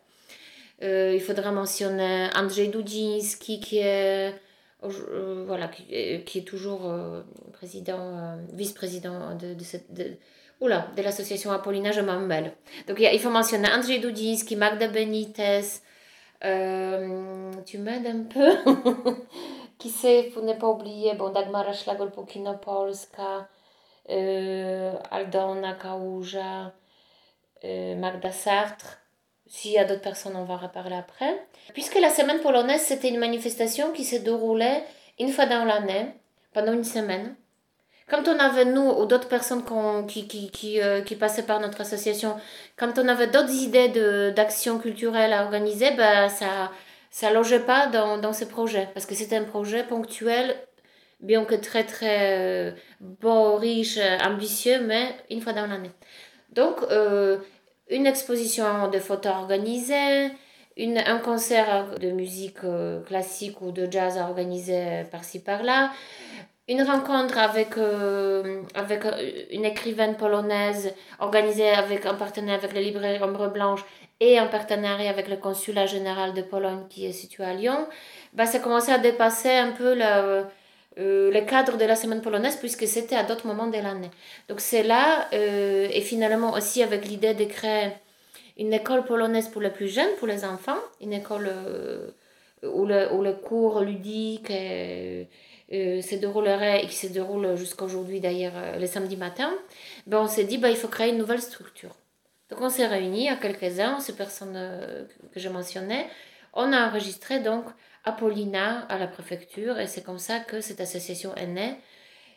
Euh, 0.83 1.13
il 1.15 1.21
faudra 1.21 1.51
mentionner 1.53 2.29
Andrzej 2.37 2.71
Dudzinski 2.71 3.61
qui 3.61 3.79
est, 3.79 4.35
voilà, 4.83 5.69
qui, 5.69 6.39
est 6.39 6.47
toujours 6.47 6.93
président, 7.53 8.37
vice-président 8.53 9.35
de, 9.37 9.55
de, 9.55 9.65
cette, 9.65 9.95
de, 9.95 10.17
oula, 10.63 10.87
de 10.97 11.03
l'association 11.03 11.53
Apollina, 11.53 11.93
je 11.93 12.01
m'en 12.01 12.21
mêle. 12.21 12.53
Donc 12.89 12.99
il 13.01 13.21
faut 13.21 13.31
mentionner 13.31 13.69
Andrzej 13.69 14.01
Dudzinski, 14.01 14.57
Magda 14.57 14.89
Benitez, 14.89 15.83
euh, 16.45 17.51
tu 17.67 17.79
m'aides 17.79 18.07
un 18.07 18.25
peu? 18.25 18.51
Qui 19.79 19.91
sait, 19.91 20.31
pour 20.33 20.43
ne 20.43 20.53
pas 20.55 20.69
oublier, 20.69 21.15
bon, 21.15 21.31
Dagmara 21.31 21.73
Szlagol-Pukino 21.73 22.59
Polska, 22.59 23.49
euh, 24.11 24.95
Aldona 25.11 25.75
Kałuża, 25.75 26.73
euh, 27.65 27.97
Magda 27.97 28.31
Sartre. 28.31 28.99
S'il 29.47 29.73
y 29.73 29.79
a 29.79 29.85
d'autres 29.85 30.01
personnes, 30.01 30.37
on 30.37 30.45
va 30.45 30.57
reparler 30.57 30.97
après. 30.97 31.47
Puisque 31.75 32.01
la 32.01 32.11
semaine 32.11 32.41
polonaise, 32.41 32.81
c'était 32.81 33.09
une 33.09 33.19
manifestation 33.19 33.93
qui 33.93 34.05
se 34.05 34.17
déroulait 34.17 34.83
une 35.19 35.31
fois 35.31 35.47
dans 35.47 35.65
l'année, 35.65 36.07
pendant 36.55 36.73
une 36.73 36.85
semaine. 36.85 37.37
Quand 38.13 38.29
on 38.29 38.39
avait, 38.39 38.67
nous, 38.67 38.91
ou 38.91 39.07
d'autres 39.07 39.29
personnes 39.29 39.65
qui, 40.07 40.29
qui, 40.29 40.51
qui, 40.51 40.83
euh, 40.83 41.01
qui, 41.01 41.17
passaient 41.17 41.45
par 41.45 41.61
notre 41.61 41.81
association, 41.81 42.37
quand 42.77 42.99
on 42.99 43.09
avait 43.09 43.29
d'autres 43.29 43.55
idées 43.55 43.89
d'actions 44.37 44.79
culturelles 44.79 45.33
à 45.33 45.45
organiser, 45.45 45.93
ben, 45.93 46.29
ça 46.29 46.71
ça 47.11 47.33
logeait 47.33 47.61
pas 47.61 47.87
dans, 47.87 48.19
dans 48.19 48.35
ces 48.35 48.49
projets. 48.49 48.89
Parce 48.93 49.07
que 49.07 49.15
c'était 49.15 49.37
un 49.37 49.45
projet 49.45 49.83
ponctuel, 49.85 50.55
bien 51.21 51.47
que 51.47 51.55
très, 51.55 51.85
très 51.85 52.39
euh, 52.39 52.73
beau, 53.01 53.57
riche, 53.57 53.99
ambitieux, 54.23 54.83
mais 54.83 55.15
une 55.31 55.41
fois 55.41 55.55
dans 55.55 55.67
l'année. 55.67 55.93
Donc, 56.51 56.83
euh, 56.91 57.39
une 57.89 58.07
exposition 58.07 58.89
de 58.89 58.99
photos 58.99 59.33
organisée, 59.33 60.31
une, 60.77 60.99
un 60.99 61.19
concert 61.19 61.99
de 61.99 62.11
musique 62.11 62.61
classique 63.07 63.63
ou 63.63 63.73
de 63.73 63.91
jazz 63.91 64.19
organisé 64.19 65.05
par-ci 65.11 65.39
par-là, 65.39 65.91
une 66.69 66.83
rencontre 66.83 67.39
avec, 67.39 67.77
euh, 67.77 68.63
avec 68.75 69.05
euh, 69.05 69.45
une 69.51 69.65
écrivaine 69.65 70.17
polonaise 70.17 70.95
organisée 71.19 71.71
avec 71.71 72.07
un 72.07 72.15
partenaire 72.15 72.55
avec 72.55 72.73
la 72.73 72.81
librairie 72.81 73.23
Ombre 73.23 73.49
Blanche 73.49 73.85
et 74.21 74.39
un 74.39 74.47
partenariat 74.47 75.11
avec 75.11 75.29
le 75.29 75.37
consulat 75.37 75.87
général 75.87 76.35
de 76.35 76.43
Pologne 76.43 76.85
qui 76.89 77.07
est 77.07 77.13
situé 77.13 77.45
à 77.45 77.55
Lyon, 77.55 77.87
bah, 78.33 78.47
ça 78.47 78.61
commençait 78.61 78.93
à 78.93 78.99
dépasser 78.99 79.51
un 79.51 79.73
peu 79.73 79.95
le, 79.95 80.45
euh, 80.99 81.33
le 81.33 81.41
cadre 81.41 81.77
de 81.77 81.85
la 81.85 81.97
semaine 81.97 82.23
polonaise 82.23 82.57
puisque 82.57 82.87
c'était 82.87 83.17
à 83.17 83.25
d'autres 83.25 83.49
moments 83.49 83.67
de 83.67 83.79
l'année. 83.79 84.11
Donc 84.49 84.61
c'est 84.61 84.85
là, 84.85 85.29
et 85.33 86.01
finalement 86.01 86.53
aussi 86.53 86.83
avec 86.85 87.05
l'idée 87.07 87.35
de 87.35 87.45
créer 87.45 87.89
une 88.57 88.73
école 88.73 89.05
polonaise 89.05 89.49
pour 89.49 89.63
les 89.63 89.71
plus 89.71 89.89
jeunes, 89.89 90.15
pour 90.19 90.29
les 90.29 90.45
enfants, 90.45 90.79
une 91.01 91.15
école 91.15 91.51
où, 92.63 92.85
le, 92.85 93.13
où 93.13 93.23
le 93.23 93.33
cours 93.33 93.81
ludique 93.81 94.53
euh, 95.73 96.03
se 96.03 96.17
déroulerait 96.17 96.85
et 96.85 96.87
qui 96.87 96.97
se 96.97 97.07
déroule 97.07 97.57
jusqu'à 97.57 97.85
aujourd'hui 97.87 98.21
d'ailleurs 98.21 98.53
euh, 98.57 98.79
le 98.79 98.87
samedi 98.87 99.17
matin, 99.17 99.51
ben 100.07 100.21
on 100.21 100.27
s'est 100.27 100.45
dit 100.45 100.59
ben, 100.59 100.69
il 100.69 100.77
faut 100.77 100.89
créer 100.89 101.11
une 101.11 101.17
nouvelle 101.19 101.41
structure. 101.41 101.97
Donc 102.51 102.61
on 102.61 102.69
s'est 102.69 102.87
réunis 102.87 103.31
à 103.31 103.37
quelques-uns, 103.37 103.99
ces 103.99 104.15
personnes 104.15 104.55
euh, 104.55 105.05
que 105.33 105.41
je 105.41 105.49
mentionnais. 105.49 106.07
On 106.53 106.75
a 106.75 106.89
enregistré 106.89 107.41
donc 107.41 107.65
Apollina 108.05 108.81
à 108.91 108.99
la 108.99 109.07
préfecture 109.07 109.79
et 109.81 109.87
c'est 109.87 110.03
comme 110.03 110.19
ça 110.19 110.41
que 110.41 110.61
cette 110.61 110.81
association 110.83 111.35
est 111.37 111.47
née. 111.47 111.77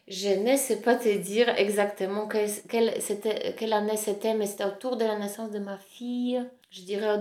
Je 0.08 0.30
ne 0.30 0.56
sais 0.56 0.78
pas 0.78 0.96
te 0.96 1.14
dire 1.18 1.50
exactement 1.58 2.30
quelle, 2.30 2.50
quelle 2.70 3.74
année 3.74 3.98
c'était, 3.98 4.36
mais 4.36 4.46
c'était 4.46 4.64
autour 4.64 4.96
de 4.96 5.04
la 5.04 5.18
naissance 5.18 5.52
de 5.52 5.60
ma 5.60 5.78
fille. 5.78 6.42
Je 6.70 6.84
dirais 6.84 7.20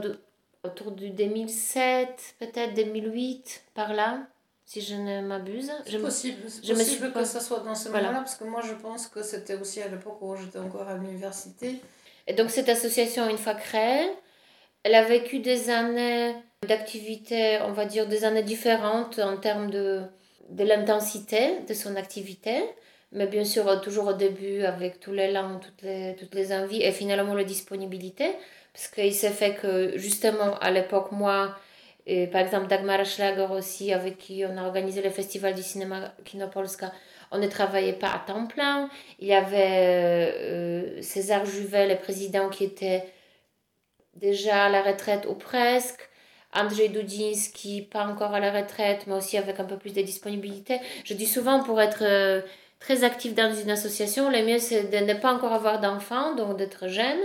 autour 0.63 0.93
du 0.93 1.11
2007, 1.11 2.37
peut-être 2.39 2.75
2008, 2.75 3.65
par 3.75 3.95
là 3.95 4.29
si 4.65 4.81
je 4.81 4.95
ne 4.95 5.21
m'abuse. 5.21 5.71
C'est 5.87 5.99
possible, 5.99 6.43
c'est 6.49 6.73
possible 6.73 7.13
que 7.13 7.25
ça 7.25 7.41
soit 7.41 7.61
dans 7.61 7.75
ce 7.75 7.89
moment-là, 7.91 8.19
parce 8.19 8.37
que 8.37 8.45
moi 8.45 8.63
je 8.63 8.75
pense 8.75 9.09
que 9.09 9.23
c'était 9.23 9.55
aussi 9.55 9.83
à 9.83 9.89
l'époque 9.89 10.19
où 10.21 10.35
j'étais 10.37 10.59
encore 10.59 10.89
à 10.89 10.97
l'université. 10.97 11.81
Et 12.27 12.33
donc 12.33 12.51
cette 12.51 12.69
association, 12.69 13.29
une 13.29 13.39
fois 13.39 13.55
créée, 13.55 14.11
elle 14.83 14.95
a 14.95 15.05
vécu 15.05 15.41
des 15.41 15.71
années 15.71 16.35
d'activité, 16.67 17.59
on 17.63 17.73
va 17.73 17.85
dire 17.85 18.07
des 18.07 18.25
années 18.25 18.43
différentes 18.43 19.19
en 19.19 19.37
termes 19.37 19.71
de, 19.71 20.03
de 20.49 20.65
l'intensité 20.65 21.61
de 21.69 21.75
son 21.75 21.97
activité, 21.97 22.65
mais 23.13 23.27
bien 23.27 23.45
sûr 23.45 23.81
toujours 23.83 24.09
au 24.09 24.13
début 24.15 24.63
avec 24.63 24.99
tous 24.99 25.13
les 25.13 25.31
langues, 25.31 25.61
toutes 25.61 25.83
les, 25.83 26.17
toutes 26.19 26.35
les 26.35 26.53
envies 26.55 26.83
et 26.83 26.93
finalement 26.93 27.35
la 27.35 27.45
disponibilité, 27.45 28.31
parce 28.73 28.89
qu'il 28.89 29.15
s'est 29.15 29.31
fait 29.31 29.55
que 29.55 29.97
justement 29.99 30.57
à 30.59 30.71
l'époque, 30.71 31.13
moi, 31.13 31.55
et 32.07 32.27
par 32.27 32.43
exemple, 32.43 32.67
Dagmar 32.67 33.05
Schlager 33.05 33.47
aussi, 33.51 33.93
avec 33.93 34.19
qui 34.19 34.45
on 34.45 34.57
a 34.59 34.65
organisé 34.65 35.01
le 35.01 35.11
festival 35.11 35.55
du 35.55 35.63
cinéma 35.63 36.13
Kinopolska, 36.25 36.93
on 37.31 37.39
ne 37.39 37.49
travaillait 37.49 37.95
pas 37.95 38.11
à 38.11 38.19
temps 38.19 38.47
plein. 38.47 38.91
Il 39.19 39.27
y 39.27 39.35
avait 39.35 40.35
euh, 40.37 41.03
César 41.03 41.47
Juvet, 41.47 41.89
le 41.89 41.97
président, 41.97 42.51
qui 42.51 42.65
était 42.65 43.05
déjà 44.15 44.67
à 44.67 44.69
la 44.69 44.83
retraite 44.83 45.27
ou 45.29 45.35
presque. 45.35 46.09
Andrzej 46.53 46.93
Dudzinski, 46.93 47.83
pas 47.83 48.07
encore 48.07 48.33
à 48.35 48.39
la 48.39 48.53
retraite, 48.53 49.07
mais 49.07 49.15
aussi 49.15 49.37
avec 49.37 49.59
un 49.59 49.65
peu 49.65 49.77
plus 49.77 49.93
de 49.93 50.03
disponibilité. 50.03 50.79
Je 51.05 51.15
dis 51.15 51.27
souvent, 51.27 51.65
pour 51.65 51.81
être 51.81 52.05
euh, 52.05 52.43
très 52.79 53.03
actif 53.03 53.35
dans 53.35 53.53
une 53.53 53.71
association, 53.71 54.31
le 54.31 54.45
mieux 54.45 54.59
c'est 54.59 54.85
de 54.85 54.99
ne 54.99 55.15
pas 55.15 55.33
encore 55.33 55.53
avoir 55.53 55.81
d'enfants, 55.81 56.37
donc 56.37 56.57
d'être 56.57 56.87
jeune, 56.87 57.19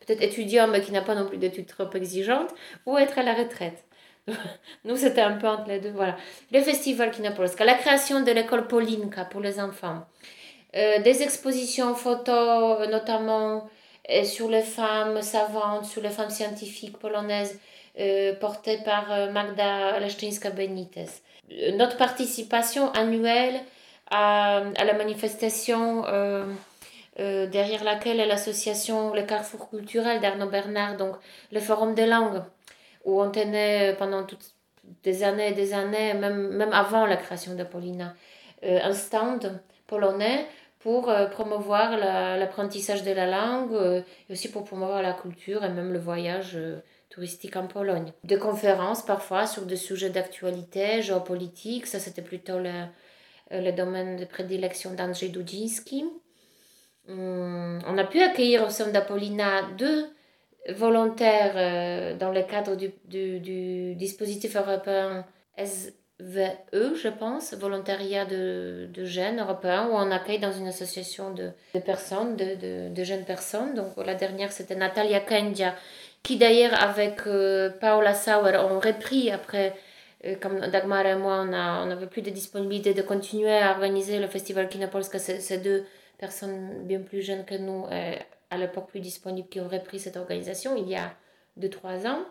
peut-être 0.00 0.22
étudiant, 0.22 0.66
mais 0.68 0.82
qui 0.82 0.92
n'a 0.92 1.00
pas 1.00 1.14
non 1.14 1.24
plus 1.24 1.38
d'études 1.38 1.66
trop 1.66 1.90
exigeantes, 1.94 2.50
ou 2.84 2.98
être 2.98 3.18
à 3.18 3.22
la 3.22 3.32
retraite. 3.32 3.84
Nous, 4.84 4.96
c'était 4.96 5.20
un 5.20 5.36
peu 5.36 5.48
entre 5.48 5.68
les 5.68 5.80
deux. 5.80 5.90
Voilà. 5.90 6.16
Le 6.52 6.60
festival 6.60 7.10
Kinopolska, 7.10 7.64
la 7.64 7.74
création 7.74 8.20
de 8.20 8.30
l'école 8.32 8.66
Polinka 8.66 9.24
pour 9.24 9.40
les 9.40 9.60
enfants, 9.60 10.06
euh, 10.76 11.00
des 11.00 11.22
expositions 11.22 11.94
photos, 11.94 12.88
notamment 12.88 13.68
euh, 14.10 14.24
sur 14.24 14.48
les 14.48 14.62
femmes 14.62 15.22
savantes, 15.22 15.84
sur 15.84 16.02
les 16.02 16.10
femmes 16.10 16.30
scientifiques 16.30 16.98
polonaises, 16.98 17.58
euh, 18.00 18.34
portées 18.34 18.78
par 18.78 19.06
Magda 19.30 20.00
Leszczyńska-Benitez. 20.00 21.06
Notre 21.74 21.96
participation 21.96 22.90
annuelle 22.92 23.60
à, 24.10 24.62
à 24.76 24.84
la 24.84 24.94
manifestation 24.94 26.04
derrière 27.16 27.84
laquelle 27.84 28.18
est 28.18 28.26
l'association 28.26 29.12
Le 29.14 29.22
Carrefour 29.22 29.68
culturel 29.68 30.20
d'Arnaud 30.20 30.48
Bernard, 30.48 30.96
donc 30.96 31.14
le 31.52 31.60
Forum 31.60 31.94
des 31.94 32.06
langues 32.06 32.42
où 33.04 33.20
on 33.22 33.30
tenait 33.30 33.94
pendant 33.98 34.24
toutes 34.24 34.54
des 35.02 35.22
années 35.22 35.48
et 35.48 35.54
des 35.54 35.72
années, 35.74 36.14
même, 36.14 36.48
même 36.48 36.72
avant 36.72 37.06
la 37.06 37.16
création 37.16 37.54
d'Apollina, 37.54 38.14
euh, 38.64 38.80
un 38.82 38.92
stand 38.92 39.60
polonais 39.86 40.46
pour 40.78 41.08
euh, 41.08 41.26
promouvoir 41.26 41.96
l'apprentissage 41.96 43.02
de 43.02 43.12
la 43.12 43.26
langue 43.26 43.72
euh, 43.72 44.02
et 44.28 44.32
aussi 44.32 44.50
pour 44.50 44.64
promouvoir 44.64 45.02
la 45.02 45.12
culture 45.12 45.64
et 45.64 45.68
même 45.68 45.92
le 45.92 45.98
voyage 45.98 46.58
touristique 47.10 47.56
en 47.56 47.66
Pologne. 47.66 48.12
Des 48.24 48.38
conférences 48.38 49.04
parfois 49.04 49.46
sur 49.46 49.62
des 49.62 49.76
sujets 49.76 50.10
d'actualité, 50.10 51.00
géopolitique, 51.02 51.86
ça 51.86 51.98
c'était 51.98 52.22
plutôt 52.22 52.58
le, 52.58 52.86
le 53.50 53.70
domaine 53.70 54.16
de 54.16 54.24
prédilection 54.24 54.92
d'Andrzej 54.94 55.30
Dudziński. 55.30 56.04
Hum, 57.08 57.80
on 57.86 57.98
a 57.98 58.04
pu 58.04 58.20
accueillir 58.22 58.64
au 58.66 58.70
sein 58.70 58.88
d'Apollina 58.88 59.62
deux 59.76 60.06
volontaire 60.72 61.52
euh, 61.56 62.16
dans 62.16 62.30
le 62.30 62.42
cadre 62.42 62.76
du, 62.76 62.90
du, 63.06 63.94
dispositif 63.94 64.56
européen 64.56 65.26
SVE, 65.58 66.94
je 66.96 67.08
pense, 67.08 67.54
volontariat 67.54 68.24
de, 68.24 68.88
de, 68.92 69.04
jeunes 69.04 69.40
européens, 69.40 69.88
où 69.88 69.94
on 69.94 70.10
accueille 70.10 70.38
dans 70.38 70.52
une 70.52 70.68
association 70.68 71.32
de, 71.32 71.50
de 71.74 71.80
personnes, 71.80 72.36
de, 72.36 72.88
de, 72.88 73.04
jeunes 73.04 73.24
personnes. 73.24 73.74
Donc 73.74 73.92
la 74.04 74.14
dernière, 74.14 74.52
c'était 74.52 74.74
Natalia 74.74 75.20
Kendia, 75.20 75.74
qui 76.22 76.38
d'ailleurs 76.38 76.80
avec 76.82 77.26
euh, 77.26 77.70
Paola 77.80 78.14
Sauer 78.14 78.56
ont 78.56 78.80
repris 78.80 79.30
après, 79.30 79.74
euh, 80.24 80.34
comme 80.40 80.60
Dagmar 80.60 81.04
et 81.04 81.16
moi, 81.16 81.42
on 81.42 81.86
n'avait 81.86 82.06
plus 82.06 82.22
de 82.22 82.30
disponibilité 82.30 82.94
de 82.94 83.02
continuer 83.02 83.54
à 83.58 83.72
organiser 83.72 84.18
le 84.18 84.28
festival 84.28 84.68
Kinopolska, 84.70 85.18
ces 85.18 85.58
deux 85.58 85.84
personnes 86.16 86.84
bien 86.84 87.00
plus 87.00 87.20
jeunes 87.20 87.44
que 87.44 87.56
nous 87.56 87.84
à 88.54 88.58
l'époque 88.58 88.88
plus 88.88 89.00
disponible 89.00 89.48
qui 89.48 89.60
aurait 89.60 89.82
pris 89.82 90.00
cette 90.00 90.16
organisation 90.16 90.76
il 90.76 90.88
y 90.88 90.96
a 90.96 91.14
2-3 91.58 92.06
ans. 92.08 92.24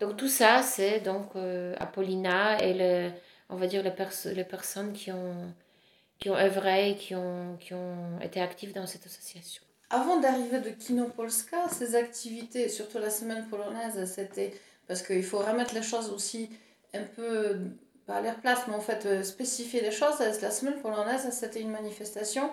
Donc 0.00 0.16
tout 0.16 0.28
ça, 0.28 0.62
c'est 0.62 1.00
donc 1.00 1.36
euh, 1.36 1.74
Apollina 1.78 2.62
et 2.62 2.74
le, 2.74 3.10
on 3.48 3.56
va 3.56 3.66
dire 3.66 3.82
les, 3.82 3.92
les 4.34 4.44
personnes 4.44 4.92
qui 4.92 5.12
ont, 5.12 5.52
qui 6.18 6.30
ont 6.30 6.36
œuvré 6.36 6.96
qui 6.98 7.14
ont, 7.14 7.56
qui 7.58 7.74
ont 7.74 8.18
été 8.22 8.40
actives 8.40 8.72
dans 8.72 8.86
cette 8.86 9.06
association. 9.06 9.62
Avant 9.90 10.20
d'arriver 10.20 10.60
de 10.60 10.70
Kinopolska, 10.70 11.68
ces 11.68 11.96
activités, 11.96 12.68
surtout 12.68 12.98
la 12.98 13.10
semaine 13.10 13.46
polonaise, 13.48 14.04
c'était 14.04 14.54
parce 14.86 15.02
qu'il 15.02 15.24
faut 15.24 15.38
remettre 15.38 15.74
les 15.74 15.82
choses 15.82 16.10
aussi 16.10 16.48
un 16.94 17.02
peu 17.02 17.58
à 18.08 18.20
leur 18.20 18.36
place, 18.36 18.60
mais 18.68 18.74
en 18.74 18.80
fait 18.80 19.06
euh, 19.06 19.22
spécifier 19.22 19.80
les 19.80 19.90
choses. 19.90 20.18
La 20.18 20.50
semaine 20.50 20.80
polonaise, 20.80 21.28
c'était 21.30 21.60
une 21.60 21.70
manifestation 21.70 22.50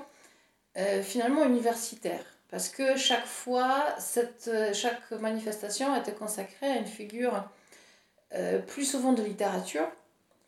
euh, 0.78 1.02
finalement 1.02 1.44
universitaire. 1.46 2.24
Parce 2.50 2.70
que 2.70 2.96
chaque 2.96 3.26
fois, 3.26 3.84
cette, 4.00 4.48
euh, 4.48 4.74
chaque 4.74 5.12
manifestation 5.12 5.96
était 5.96 6.14
consacrée 6.14 6.68
à 6.68 6.76
une 6.78 6.86
figure 6.86 7.44
euh, 8.36 8.60
plus 8.60 8.86
souvent 8.86 9.14
de 9.14 9.22
littérature 9.22 9.88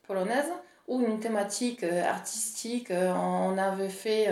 polonaise 0.07 0.49
ou 0.87 1.01
une 1.01 1.19
thématique 1.19 1.83
euh, 1.83 2.03
artistique. 2.03 2.91
on, 2.91 3.57
avait 3.57 3.89
fait, 3.89 4.29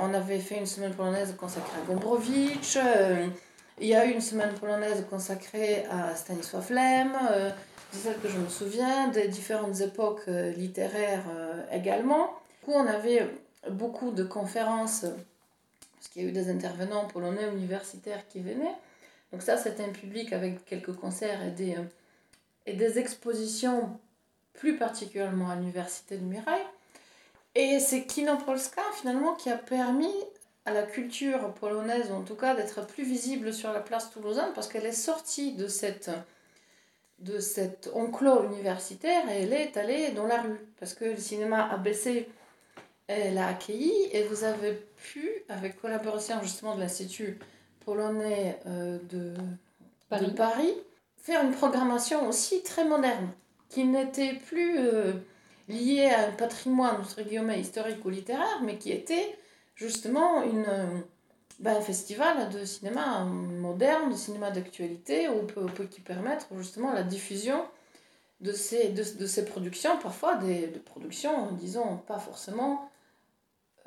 on 0.00 0.12
avait 0.12 0.38
fait 0.38 0.58
une 0.58 0.66
semaine 0.66 0.92
polonaise 0.92 1.34
consacrée 1.38 1.80
à 1.82 1.86
Gombrowicz. 1.86 2.78
il 3.80 3.86
y 3.86 3.94
a 3.94 4.04
eu 4.04 4.10
une 4.10 4.20
semaine 4.20 4.52
polonaise 4.54 5.04
consacrée 5.08 5.86
à 5.90 6.14
Stanisław 6.14 6.70
Lem. 6.70 7.12
c'est 7.90 7.98
celle 7.98 8.20
que 8.20 8.28
je 8.28 8.36
me 8.36 8.48
souviens, 8.48 9.08
des 9.08 9.28
différentes 9.28 9.80
époques 9.80 10.26
littéraires 10.26 11.24
également. 11.72 12.34
Du 12.60 12.66
coup, 12.66 12.72
on 12.74 12.86
avait 12.86 13.26
beaucoup 13.70 14.10
de 14.10 14.22
conférences 14.22 15.06
parce 15.98 16.08
qu'il 16.08 16.22
y 16.22 16.26
a 16.26 16.28
eu 16.28 16.32
des 16.32 16.48
intervenants 16.48 17.06
polonais 17.06 17.48
universitaires 17.52 18.26
qui 18.28 18.40
venaient. 18.40 18.74
Donc 19.32 19.42
ça, 19.42 19.56
c'était 19.56 19.82
un 19.82 19.90
public 19.90 20.32
avec 20.32 20.64
quelques 20.64 20.94
concerts 20.94 21.44
et 21.44 21.50
des, 21.50 21.74
euh, 21.74 21.82
et 22.66 22.74
des 22.74 22.98
expositions, 22.98 23.98
plus 24.54 24.76
particulièrement 24.76 25.50
à 25.50 25.56
l'université 25.56 26.16
de 26.16 26.24
Mirail. 26.24 26.62
Et 27.56 27.80
c'est 27.80 28.04
Kino 28.04 28.36
Polska, 28.36 28.82
finalement, 28.94 29.34
qui 29.34 29.50
a 29.50 29.56
permis 29.56 30.14
à 30.64 30.72
la 30.72 30.82
culture 30.82 31.52
polonaise, 31.54 32.12
en 32.12 32.22
tout 32.22 32.36
cas, 32.36 32.54
d'être 32.54 32.86
plus 32.86 33.04
visible 33.04 33.52
sur 33.52 33.72
la 33.72 33.80
place 33.80 34.10
toulousaine, 34.10 34.52
parce 34.54 34.68
qu'elle 34.68 34.86
est 34.86 34.92
sortie 34.92 35.52
de 35.54 35.66
cette 35.66 36.10
de 37.18 37.40
cet 37.40 37.90
enclos 37.94 38.44
universitaire 38.44 39.28
et 39.28 39.42
elle 39.42 39.52
est 39.52 39.76
allée 39.76 40.12
dans 40.12 40.28
la 40.28 40.40
rue. 40.40 40.60
Parce 40.78 40.94
que 40.94 41.04
le 41.04 41.16
cinéma 41.16 41.68
a 41.68 41.76
baissé 41.76 42.28
elle 43.08 43.38
a 43.38 43.48
accueilli 43.48 43.92
et 44.12 44.22
vous 44.24 44.44
avez 44.44 44.74
pu, 44.96 45.28
avec 45.48 45.80
collaboration 45.80 46.40
justement 46.42 46.76
de 46.76 46.80
l'Institut 46.80 47.38
polonais 47.84 48.60
euh, 48.66 48.98
de, 49.10 49.34
Paris. 50.36 50.74
faire 51.16 51.42
une 51.42 51.52
programmation 51.52 52.28
aussi 52.28 52.62
très 52.62 52.84
moderne, 52.84 53.30
qui 53.70 53.84
n'était 53.84 54.34
plus 54.34 54.78
euh, 54.78 55.12
liée 55.68 56.06
à 56.06 56.28
un 56.28 56.32
patrimoine, 56.32 56.96
entre 57.00 57.22
guillemets, 57.22 57.60
historique 57.60 58.04
ou 58.04 58.10
littéraire, 58.10 58.60
mais 58.62 58.76
qui 58.76 58.92
était 58.92 59.36
justement 59.74 60.42
une, 60.42 61.02
ben, 61.60 61.76
un 61.76 61.80
festival 61.80 62.50
de 62.50 62.64
cinéma 62.64 63.24
moderne, 63.24 64.10
de 64.10 64.16
cinéma 64.16 64.50
d'actualité, 64.50 65.28
où 65.28 65.46
peut, 65.46 65.66
peut 65.66 65.84
qui 65.84 66.00
permettre 66.00 66.46
justement 66.56 66.92
la 66.92 67.02
diffusion 67.02 67.64
de 68.40 68.52
ces, 68.52 68.90
de, 68.90 69.02
de 69.18 69.26
ces 69.26 69.44
productions, 69.44 69.98
parfois 69.98 70.36
des 70.36 70.68
de 70.68 70.78
productions, 70.78 71.52
disons, 71.52 71.96
pas 72.06 72.18
forcément 72.18 72.90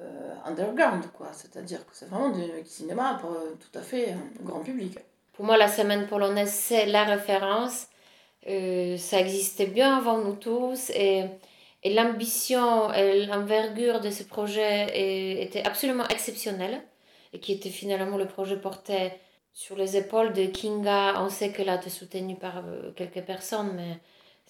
euh, 0.01 0.33
underground, 0.45 1.03
quoi. 1.13 1.29
C'est-à-dire 1.33 1.79
que 1.85 1.91
c'est 1.93 2.09
vraiment 2.09 2.29
du 2.29 2.41
cinéma 2.65 3.17
pour 3.21 3.31
euh, 3.31 3.57
tout 3.59 3.77
à 3.77 3.81
fait 3.81 4.15
grand 4.41 4.59
public. 4.59 4.97
Pour 5.33 5.45
moi, 5.45 5.57
la 5.57 5.67
semaine 5.67 6.07
polonaise, 6.07 6.51
c'est 6.51 6.85
la 6.85 7.03
référence. 7.03 7.87
Euh, 8.47 8.97
ça 8.97 9.19
existait 9.19 9.67
bien 9.67 9.97
avant 9.97 10.17
nous 10.17 10.35
tous 10.35 10.89
et, 10.91 11.25
Et 11.83 11.93
l'ambition 11.93 12.93
et 12.93 13.25
l'envergure 13.25 14.01
de 14.01 14.11
ce 14.11 14.23
projet 14.23 15.41
était 15.43 15.63
absolument 15.65 16.07
exceptionnelle. 16.09 16.81
Et 17.33 17.39
qui 17.39 17.53
était 17.53 17.69
finalement 17.69 18.17
le 18.17 18.27
projet 18.27 18.57
porté 18.57 19.11
sur 19.53 19.75
les 19.75 19.97
épaules 19.97 20.33
de 20.33 20.45
Kinga. 20.45 21.21
On 21.21 21.29
sait 21.29 21.51
qu'elle 21.51 21.69
a 21.69 21.75
été 21.75 21.89
soutenue 21.89 22.35
par 22.35 22.57
euh, 22.65 22.91
quelques 22.95 23.21
personnes, 23.21 23.73
mais 23.75 23.99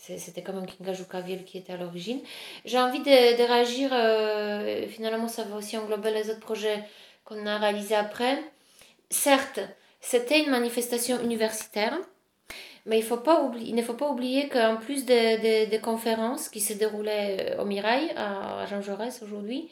c'était 0.01 0.41
quand 0.41 0.53
même 0.53 0.65
Kinga 0.65 0.93
Jukavil 0.93 1.43
qui 1.43 1.57
était 1.59 1.73
à 1.73 1.77
l'origine. 1.77 2.19
J'ai 2.65 2.79
envie 2.79 2.99
de, 2.99 3.47
réagir, 3.47 3.91
euh, 3.93 4.87
finalement 4.87 5.27
ça 5.27 5.43
va 5.43 5.57
aussi 5.57 5.77
englober 5.77 6.11
les 6.11 6.29
autres 6.29 6.39
projets 6.39 6.83
qu'on 7.23 7.45
a 7.45 7.57
réalisés 7.57 7.95
après. 7.95 8.39
Certes, 9.09 9.59
c'était 9.99 10.43
une 10.43 10.49
manifestation 10.49 11.21
universitaire, 11.21 11.97
mais 12.85 12.97
il 12.97 13.01
ne 13.75 13.81
faut 13.83 13.93
pas 13.93 14.11
oublier 14.11 14.49
qu'en 14.49 14.77
plus 14.77 15.05
des 15.05 15.67
de, 15.67 15.77
conférences 15.77 16.49
qui 16.49 16.61
se 16.61 16.73
déroulaient 16.73 17.55
euh, 17.57 17.61
au 17.61 17.65
Mirail, 17.65 18.11
à 18.17 18.65
Jean 18.65 18.81
Jaurès 18.81 19.21
aujourd'hui, 19.21 19.69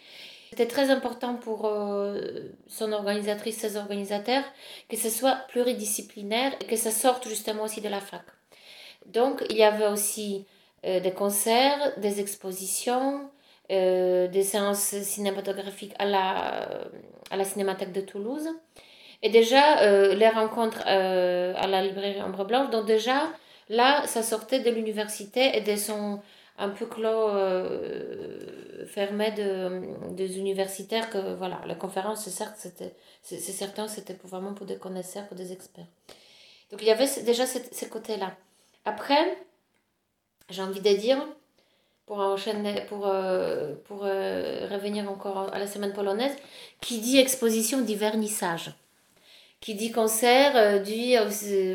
c'était 0.51 0.67
très 0.67 0.89
important 0.89 1.35
pour 1.35 1.65
euh, 1.65 2.51
son 2.67 2.91
organisatrice, 2.91 3.57
ses 3.57 3.77
organisateurs, 3.77 4.43
que 4.89 4.97
ce 4.97 5.09
soit 5.09 5.35
pluridisciplinaire 5.49 6.53
et 6.59 6.65
que 6.65 6.75
ça 6.75 6.91
sorte 6.91 7.27
justement 7.27 7.63
aussi 7.63 7.81
de 7.81 7.89
la 7.89 7.99
fac. 7.99 8.23
Donc, 9.05 9.43
il 9.49 9.57
y 9.57 9.63
avait 9.63 9.87
aussi 9.87 10.45
euh, 10.85 10.99
des 10.99 11.11
concerts, 11.11 11.93
des 11.97 12.21
expositions, 12.21 13.29
euh, 13.71 14.27
des 14.27 14.43
séances 14.43 14.95
cinématographiques 15.01 15.93
à 15.99 16.05
la, 16.05 16.69
à 17.31 17.37
la 17.37 17.43
Cinémathèque 17.43 17.91
de 17.91 18.01
Toulouse. 18.01 18.47
Et 19.21 19.29
déjà, 19.29 19.81
euh, 19.81 20.15
les 20.15 20.29
rencontres 20.29 20.81
à 20.87 21.67
la 21.67 21.83
librairie 21.83 22.21
Ombre 22.21 22.45
Blanche, 22.45 22.69
donc 22.69 22.85
déjà, 22.85 23.29
là, 23.67 24.03
ça 24.07 24.23
sortait 24.23 24.59
de 24.59 24.69
l'université 24.69 25.57
et 25.57 25.61
de 25.61 25.75
son 25.75 26.21
un 26.61 26.69
peu 26.69 26.85
clos 26.85 27.29
fermé 28.87 29.31
de, 29.31 30.13
des 30.13 30.37
universitaires 30.37 31.09
que 31.09 31.35
voilà 31.35 31.61
la 31.65 31.75
conférence 31.75 32.27
c'est 32.27 33.37
certain 33.39 33.87
c'était 33.87 34.17
vraiment 34.25 34.53
pour 34.53 34.65
des 34.65 34.75
connaisseurs 34.75 35.25
pour 35.27 35.37
des 35.37 35.53
experts. 35.53 35.87
Donc 36.69 36.81
il 36.81 36.87
y 36.89 36.91
avait 36.91 37.07
déjà 37.23 37.45
ce 37.45 37.85
côté 37.85 38.17
là 38.17 38.33
après, 38.89 39.37
j'ai 40.49 40.63
envie 40.63 40.81
de 40.81 40.93
dire, 40.95 41.19
pour 42.07 42.19
enchaîner, 42.19 42.81
pour, 42.89 43.05
euh, 43.05 43.75
pour 43.85 44.01
euh, 44.03 44.67
revenir 44.71 45.09
encore 45.09 45.53
à 45.53 45.59
la 45.59 45.67
semaine 45.67 45.93
polonaise, 45.93 46.35
qui 46.81 46.99
dit 46.99 47.19
exposition 47.19 47.81
dit 47.81 47.95
vernissage? 47.95 48.71
Qui 49.61 49.75
dit 49.75 49.91
concert, 49.91 50.53
euh, 50.55 50.79
dit, 50.79 51.15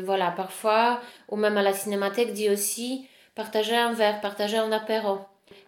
voilà, 0.03 0.31
parfois, 0.31 0.99
ou 1.29 1.37
même 1.37 1.57
à 1.57 1.61
la 1.61 1.73
cinémathèque, 1.73 2.33
dit 2.33 2.49
aussi 2.49 3.07
partager 3.33 3.77
un 3.77 3.93
verre, 3.93 4.19
partager 4.19 4.57
un 4.57 4.71
apéro. 4.71 5.19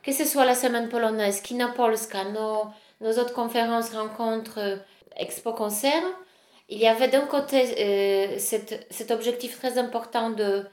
Que 0.03 0.11
ce 0.11 0.25
soit 0.25 0.45
la 0.45 0.55
semaine 0.55 0.89
polonaise, 0.89 1.41
Kina 1.41 1.69
Polska, 1.69 2.25
nos, 2.25 2.65
nos 2.99 3.13
autres 3.19 3.33
conférences, 3.33 3.93
rencontres, 3.93 4.79
expo 5.15 5.53
concert, 5.53 6.03
il 6.69 6.79
y 6.79 6.87
avait 6.87 7.07
d'un 7.07 7.27
côté 7.35 8.37
cet, 8.39 8.85
cet 8.89 9.11
objectif 9.11 9.57
très 9.59 9.77
important 9.77 10.31
de 10.31 10.65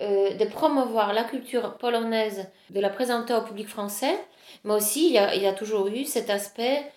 euh, 0.00 0.34
de 0.34 0.44
promouvoir 0.46 1.12
la 1.12 1.24
culture 1.24 1.76
polonaise, 1.76 2.48
de 2.70 2.80
la 2.80 2.88
présenter 2.88 3.34
au 3.34 3.42
public 3.42 3.68
français, 3.68 4.18
mais 4.64 4.72
aussi 4.72 5.08
il 5.08 5.42
y 5.42 5.46
a, 5.46 5.52
toujours 5.52 5.88
eu 5.88 6.04
cet 6.04 6.30
aspect 6.30 6.90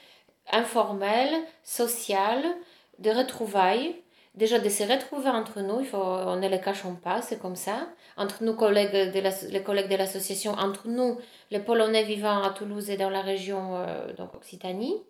informel, 0.52 1.30
social, 1.64 2.42
de 3.00 3.10
retrouvailles, 3.10 3.96
déjà 4.36 4.58
de 4.58 4.70
se 4.70 4.84
retrouver 4.84 5.30
entre 5.30 5.60
nous, 5.60 5.82
il 5.82 5.86
faut, 5.86 5.98
on 5.98 6.38
ne 6.38 6.48
les 6.48 6.62
cachons 6.62 6.96
pas, 6.96 7.22
c'est 7.22 7.40
comme 7.40 7.58
ça, 7.58 7.90
entre 8.16 8.42
nous 8.42 8.56
collègues 8.56 9.14
de 9.14 9.52
les 9.52 9.64
collègues 9.64 9.90
de 9.90 9.98
l'association, 9.98 10.54
entre 10.54 10.88
nous 10.88 11.20
les 11.52 11.60
Polonais 11.60 12.04
vivant 12.04 12.42
à 12.42 12.52
Toulouse 12.52 12.90
et 12.90 12.96
dans 12.96 13.10
la 13.10 13.22
région 13.22 13.76
euh, 13.76 14.14
donc 14.14 14.34
Occitanie, 14.34 15.04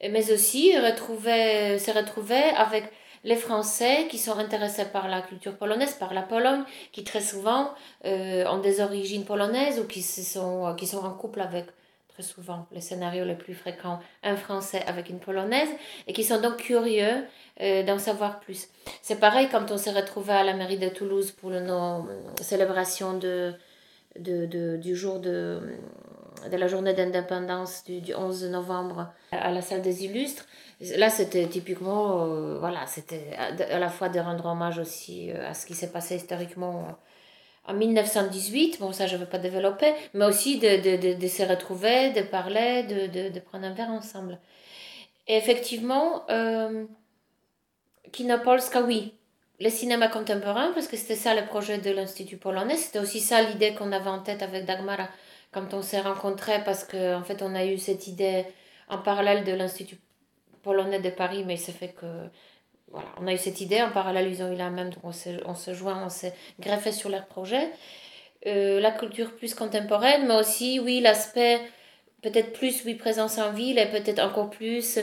mais 0.00 0.32
aussi 0.32 0.76
retrouver, 0.76 1.78
se 1.78 1.90
retrouver 1.92 2.42
avec 2.56 2.90
les 3.26 3.36
Français 3.36 4.06
qui 4.08 4.18
sont 4.18 4.38
intéressés 4.38 4.84
par 4.84 5.08
la 5.08 5.20
culture 5.20 5.56
polonaise, 5.56 5.94
par 5.94 6.14
la 6.14 6.22
Pologne, 6.22 6.62
qui 6.92 7.02
très 7.02 7.20
souvent 7.20 7.74
euh, 8.04 8.46
ont 8.46 8.60
des 8.60 8.80
origines 8.80 9.24
polonaises 9.24 9.80
ou 9.80 9.84
qui, 9.84 10.00
sont, 10.00 10.74
qui 10.76 10.86
sont 10.86 11.04
en 11.04 11.10
couple 11.10 11.40
avec, 11.40 11.66
très 12.14 12.22
souvent, 12.22 12.66
les 12.70 12.80
scénarios 12.80 13.24
les 13.24 13.34
plus 13.34 13.54
fréquents, 13.54 13.98
un 14.22 14.36
Français 14.36 14.80
avec 14.86 15.10
une 15.10 15.18
Polonaise, 15.18 15.68
et 16.06 16.12
qui 16.12 16.22
sont 16.22 16.40
donc 16.40 16.58
curieux 16.58 17.26
euh, 17.60 17.82
d'en 17.82 17.98
savoir 17.98 18.38
plus. 18.38 18.68
C'est 19.02 19.18
pareil 19.18 19.48
quand 19.50 19.72
on 19.72 19.76
s'est 19.76 19.92
retrouvé 19.92 20.32
à 20.32 20.44
la 20.44 20.54
mairie 20.54 20.78
de 20.78 20.88
Toulouse 20.88 21.32
pour 21.32 21.50
nos 21.50 22.08
célébrations 22.40 23.18
de, 23.18 23.54
de, 24.20 24.46
de, 24.46 24.76
du 24.76 24.94
jour 24.94 25.18
de, 25.18 25.60
de 26.48 26.56
la 26.56 26.68
journée 26.68 26.94
d'indépendance 26.94 27.82
du, 27.84 28.00
du 28.00 28.14
11 28.14 28.44
novembre 28.44 29.08
à 29.32 29.50
la 29.50 29.62
salle 29.62 29.82
des 29.82 30.04
illustres. 30.04 30.46
Là, 30.80 31.08
c'était 31.08 31.46
typiquement, 31.46 32.24
euh, 32.26 32.58
voilà, 32.58 32.86
c'était 32.86 33.34
à, 33.38 33.78
la 33.78 33.88
fois 33.88 34.10
de 34.10 34.20
rendre 34.20 34.44
hommage 34.44 34.78
aussi 34.78 35.30
euh, 35.30 35.48
à 35.48 35.54
ce 35.54 35.64
qui 35.64 35.74
s'est 35.74 35.90
passé 35.90 36.16
historiquement 36.16 36.98
en 37.66 37.74
1918, 37.74 38.78
bon 38.78 38.92
ça 38.92 39.06
je 39.06 39.16
ne 39.16 39.20
veux 39.20 39.26
pas 39.26 39.38
développer, 39.38 39.92
mais 40.14 40.24
aussi 40.26 40.58
de, 40.58 40.96
de, 40.96 41.18
de, 41.18 41.28
se 41.28 41.42
retrouver, 41.42 42.10
de 42.10 42.22
parler, 42.22 42.84
de, 42.84 43.40
prendre 43.40 43.66
un 43.66 43.72
verre 43.72 43.90
ensemble. 43.90 44.38
Et 45.26 45.36
effectivement, 45.36 46.24
euh, 46.30 46.84
Kinopolska, 48.12 48.82
oui, 48.82 49.14
le 49.60 49.70
cinéma 49.70 50.08
contemporain, 50.08 50.72
parce 50.74 50.86
que 50.86 50.96
c'était 50.96 51.16
ça 51.16 51.34
le 51.34 51.46
projet 51.46 51.78
de 51.78 51.90
l'Institut 51.90 52.36
polonais, 52.36 52.76
c'était 52.76 53.00
aussi 53.00 53.20
ça 53.20 53.42
l'idée 53.42 53.74
qu'on 53.74 53.92
avait 53.92 54.10
en 54.10 54.20
tête 54.20 54.42
avec 54.42 54.64
Dagmara 54.64 55.08
quand 55.52 55.74
on 55.74 55.82
s'est 55.82 56.00
rencontrés, 56.00 56.62
parce 56.64 56.84
qu'en 56.84 57.20
en 57.20 57.24
fait 57.24 57.42
on 57.42 57.54
a 57.54 57.64
eu 57.64 57.78
cette 57.78 58.06
idée 58.06 58.44
en 58.88 58.98
parallèle 58.98 59.44
de 59.44 59.52
l'Institut 59.52 59.96
polonais 60.66 61.00
de 61.00 61.10
Paris, 61.10 61.44
mais 61.46 61.54
il 61.54 61.60
se 61.60 61.70
fait 61.70 61.92
que 62.00 62.06
voilà, 62.90 63.06
on 63.20 63.26
a 63.28 63.32
eu 63.32 63.38
cette 63.38 63.60
idée, 63.60 63.80
en 63.80 63.90
parallèle 63.90 64.28
ils 64.28 64.42
ont 64.42 64.52
eu 64.52 64.56
la 64.56 64.70
même, 64.70 64.90
donc 64.90 65.04
on 65.04 65.54
se 65.54 65.74
joint, 65.74 66.02
on 66.04 66.08
s'est 66.08 66.34
greffé 66.58 66.90
sur 66.90 67.08
leur 67.08 67.26
projet. 67.26 67.70
Euh, 68.46 68.80
la 68.80 68.90
culture 68.90 69.34
plus 69.36 69.54
contemporaine, 69.54 70.26
mais 70.26 70.34
aussi, 70.34 70.78
oui, 70.80 71.00
l'aspect 71.00 71.60
peut-être 72.22 72.52
plus, 72.52 72.84
oui, 72.84 72.94
présence 72.94 73.38
en 73.38 73.52
ville 73.52 73.78
et 73.78 73.86
peut-être 73.86 74.20
encore 74.20 74.50
plus 74.50 74.98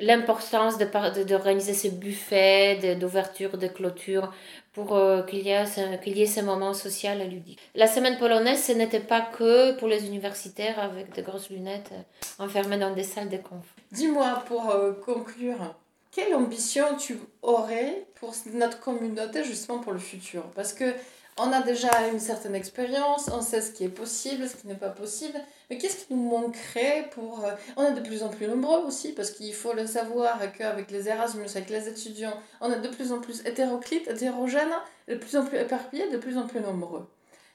l'importance 0.00 0.78
de, 0.78 1.22
d'organiser 1.24 1.74
ce 1.74 1.88
buffet 1.88 2.96
d'ouverture, 2.98 3.58
de, 3.58 3.68
clôture 3.68 4.32
pour 4.72 4.94
euh, 4.94 5.22
qu'il, 5.22 5.40
y 5.40 5.50
ait, 5.50 5.64
qu'il 6.02 6.16
y 6.16 6.22
ait 6.22 6.26
ce 6.26 6.40
moment 6.40 6.74
social 6.74 7.20
et 7.20 7.26
ludique. 7.26 7.58
La 7.74 7.86
semaine 7.86 8.18
polonaise, 8.18 8.62
ce 8.62 8.72
n'était 8.72 9.00
pas 9.00 9.20
que 9.20 9.72
pour 9.78 9.88
les 9.88 10.06
universitaires 10.06 10.78
avec 10.78 11.14
de 11.14 11.22
grosses 11.22 11.50
lunettes 11.50 11.90
euh, 11.92 12.44
enfermés 12.44 12.78
dans 12.78 12.94
des 12.94 13.02
salles 13.02 13.28
de 13.28 13.38
conf. 13.38 13.66
Dis-moi, 13.92 14.44
pour 14.46 14.70
euh, 14.70 14.92
conclure, 14.92 15.74
quelle 16.12 16.34
ambition 16.34 16.84
tu 16.96 17.18
aurais 17.42 18.06
pour 18.16 18.32
notre 18.52 18.80
communauté 18.80 19.44
justement 19.44 19.78
pour 19.78 19.92
le 19.92 19.98
futur? 19.98 20.42
Parce 20.54 20.72
que 20.72 20.94
on 21.38 21.52
a 21.52 21.62
déjà 21.62 22.08
une 22.12 22.20
certaine 22.20 22.54
expérience, 22.54 23.30
on 23.32 23.40
sait 23.40 23.62
ce 23.62 23.72
qui 23.72 23.84
est 23.84 23.88
possible, 23.88 24.46
ce 24.48 24.56
qui 24.56 24.66
n'est 24.66 24.74
pas 24.74 24.90
possible, 24.90 25.40
mais 25.70 25.78
qu'est-ce 25.78 26.04
qui 26.04 26.14
nous 26.14 26.28
manquerait 26.28 27.08
pour... 27.14 27.44
Euh, 27.44 27.52
on 27.76 27.84
est 27.84 27.94
de 27.94 28.00
plus 28.00 28.22
en 28.24 28.28
plus 28.28 28.48
nombreux 28.48 28.80
aussi, 28.80 29.12
parce 29.12 29.30
qu'il 29.30 29.54
faut 29.54 29.72
le 29.72 29.86
savoir 29.86 30.40
qu'avec 30.52 30.90
les 30.90 31.08
Erasmus, 31.08 31.46
avec 31.54 31.70
les 31.70 31.88
étudiants, 31.88 32.34
on 32.60 32.72
est 32.72 32.80
de 32.80 32.88
plus 32.88 33.12
en 33.12 33.20
plus 33.20 33.46
hétéroclite, 33.46 34.08
hétérogène, 34.08 34.72
de 35.08 35.14
plus 35.14 35.36
en 35.36 35.44
plus 35.44 35.58
éparpillé, 35.58 36.10
de 36.10 36.18
plus 36.18 36.36
en 36.36 36.46
plus 36.46 36.60
nombreux. 36.60 37.06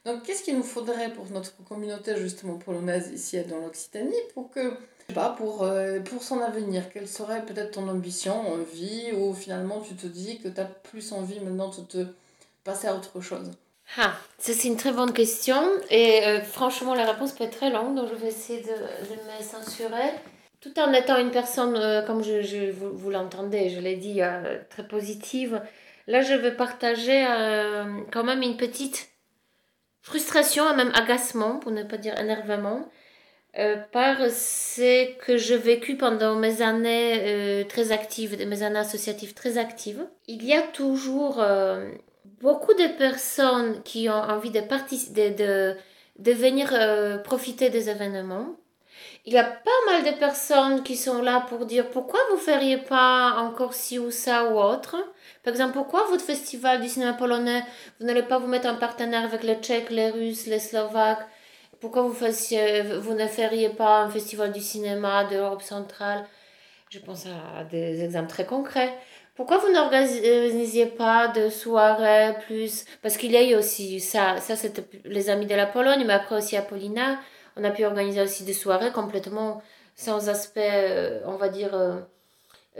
Donc 0.05 0.23
qu'est-ce 0.23 0.43
qu'il 0.43 0.55
nous 0.55 0.63
faudrait 0.63 1.11
pour 1.11 1.29
notre 1.31 1.51
communauté 1.65 2.15
justement 2.15 2.57
polonaise 2.57 3.11
ici 3.11 3.41
dans 3.41 3.57
l'Occitanie 3.59 4.13
pour 4.35 4.51
que 4.51 4.77
pas, 5.13 5.31
pour, 5.31 5.63
euh, 5.63 5.99
pour 5.99 6.23
son 6.23 6.39
avenir, 6.39 6.89
quelle 6.91 7.07
serait 7.07 7.45
peut-être 7.45 7.71
ton 7.71 7.87
ambition, 7.87 8.53
envie, 8.53 9.11
ou 9.13 9.33
finalement 9.33 9.81
tu 9.81 9.95
te 9.95 10.07
dis 10.07 10.39
que 10.39 10.47
tu 10.47 10.61
as 10.61 10.65
plus 10.65 11.11
envie 11.11 11.39
maintenant 11.39 11.69
de 11.69 11.81
te 11.81 12.07
passer 12.63 12.87
à 12.87 12.95
autre 12.95 13.19
chose? 13.21 13.51
Ah, 13.97 14.13
ça 14.37 14.53
c'est 14.53 14.67
une 14.67 14.77
très 14.77 14.91
bonne 14.91 15.13
question 15.13 15.61
et 15.89 16.25
euh, 16.25 16.41
franchement 16.41 16.95
la 16.95 17.09
réponse 17.11 17.31
peut 17.31 17.45
être 17.45 17.57
très 17.57 17.69
longue 17.69 17.95
donc 17.95 18.09
je 18.09 18.15
vais 18.15 18.27
essayer 18.27 18.61
de, 18.61 18.71
me 18.71 19.43
censurer. 19.43 20.11
Tout 20.59 20.77
en 20.79 20.91
étant 20.93 21.17
une 21.19 21.31
personne, 21.31 21.75
euh, 21.75 22.01
comme 22.01 22.23
je, 22.23 22.71
vous 22.71 23.11
l'entendez, 23.11 23.69
je 23.69 23.79
l'ai 23.79 23.95
dit, 23.95 24.21
euh, 24.21 24.57
très 24.69 24.85
positive, 24.87 25.61
là 26.07 26.21
je 26.21 26.33
vais 26.33 26.51
partager 26.51 27.25
quand 28.11 28.23
même 28.23 28.41
une 28.41 28.57
petite 28.57 29.09
frustration 30.01 30.71
et 30.71 30.75
même 30.75 30.91
agacement, 30.95 31.59
pour 31.59 31.71
ne 31.71 31.83
pas 31.83 31.97
dire 31.97 32.19
énervement, 32.19 32.89
par 33.91 34.17
ce 34.29 35.15
que 35.19 35.37
j'ai 35.37 35.57
vécu 35.57 35.95
pendant 35.95 36.35
mes 36.35 36.61
années 36.61 37.65
très 37.69 37.91
actives, 37.91 38.37
mes 38.45 38.63
années 38.63 38.79
associatives 38.79 39.33
très 39.33 39.57
actives. 39.57 40.05
Il 40.27 40.43
y 40.43 40.53
a 40.53 40.61
toujours 40.61 41.41
beaucoup 42.41 42.73
de 42.73 42.97
personnes 42.97 43.81
qui 43.83 44.09
ont 44.09 44.13
envie 44.13 44.51
de, 44.51 44.59
de, 44.59 45.35
de, 45.35 45.77
de 46.19 46.31
venir 46.31 46.69
euh, 46.73 47.17
profiter 47.17 47.69
des 47.69 47.89
événements. 47.89 48.55
Il 49.25 49.33
y 49.33 49.37
a 49.37 49.43
pas 49.43 49.71
mal 49.87 50.03
de 50.03 50.17
personnes 50.19 50.83
qui 50.83 50.95
sont 50.95 51.21
là 51.21 51.45
pour 51.49 51.65
dire 51.65 51.89
pourquoi 51.89 52.19
vous 52.31 52.37
feriez 52.37 52.77
pas 52.77 53.35
encore 53.37 53.73
ci 53.73 53.97
ou 53.97 54.11
ça 54.11 54.45
ou 54.45 54.59
autre? 54.59 54.95
Par 55.43 55.51
exemple, 55.51 55.73
pourquoi 55.73 56.05
votre 56.09 56.23
festival 56.23 56.79
du 56.79 56.87
cinéma 56.87 57.13
polonais, 57.13 57.63
vous 57.99 58.05
n'allez 58.05 58.23
pas 58.23 58.37
vous 58.37 58.47
mettre 58.47 58.67
en 58.67 58.75
partenaire 58.75 59.23
avec 59.23 59.43
les 59.43 59.55
Tchèques, 59.55 59.89
les 59.89 60.11
Russes, 60.11 60.45
les 60.45 60.59
Slovaques, 60.59 61.25
pourquoi 61.81 62.03
vous, 62.03 62.13
fassiez, 62.13 62.81
vous 62.81 63.13
ne 63.13 63.27
feriez 63.27 63.69
pas 63.69 64.01
un 64.01 64.09
festival 64.09 64.51
du 64.51 64.61
cinéma 64.61 65.25
de 65.25 65.35
l'Europe 65.35 65.61
centrale? 65.61 66.25
Je 66.89 66.99
pense 66.99 67.25
à 67.25 67.63
des 67.63 68.03
exemples 68.03 68.29
très 68.29 68.45
concrets. 68.45 68.93
Pourquoi 69.35 69.57
vous 69.57 69.71
n'organisiez 69.71 70.85
pas 70.85 71.27
de 71.27 71.49
soirées 71.49 72.35
plus? 72.45 72.85
Parce 73.01 73.17
qu'il 73.17 73.31
y 73.31 73.37
a 73.37 73.43
eu 73.43 73.55
aussi 73.55 73.99
ça, 73.99 74.37
ça 74.39 74.55
c'était 74.55 74.85
les 75.03 75.29
amis 75.29 75.45
de 75.45 75.55
la 75.55 75.65
Pologne, 75.65 76.03
mais 76.07 76.13
après 76.13 76.37
aussi 76.37 76.55
Apollina, 76.55 77.19
on 77.57 77.63
a 77.65 77.71
pu 77.71 77.83
organiser 77.85 78.21
aussi 78.21 78.43
des 78.45 78.53
soirées 78.53 78.91
complètement 78.91 79.61
sans 79.95 80.29
aspect, 80.29 80.71
euh, 80.73 81.21
on 81.25 81.35
va 81.35 81.49
dire, 81.49 81.73
euh, 81.73 81.99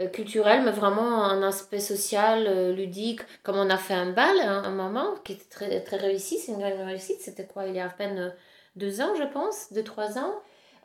euh, 0.00 0.08
culturel, 0.08 0.62
mais 0.62 0.70
vraiment 0.70 1.24
un 1.24 1.42
aspect 1.42 1.80
social, 1.80 2.74
ludique, 2.74 3.20
comme 3.42 3.56
on 3.56 3.70
a 3.70 3.78
fait 3.78 3.94
un 3.94 4.12
bal 4.12 4.36
hein, 4.40 4.62
un 4.64 4.70
moment, 4.70 5.14
qui 5.24 5.32
était 5.32 5.48
très, 5.48 5.80
très 5.82 5.96
réussi, 5.96 6.38
c'est 6.38 6.52
une 6.52 6.58
grande 6.58 6.86
réussite, 6.86 7.20
c'était 7.20 7.46
quoi, 7.46 7.66
il 7.66 7.74
y 7.74 7.80
a 7.80 7.86
à 7.86 7.90
peine 7.90 8.34
deux 8.76 9.00
ans, 9.00 9.14
je 9.16 9.24
pense, 9.24 9.72
deux, 9.72 9.84
trois 9.84 10.18
ans. 10.18 10.34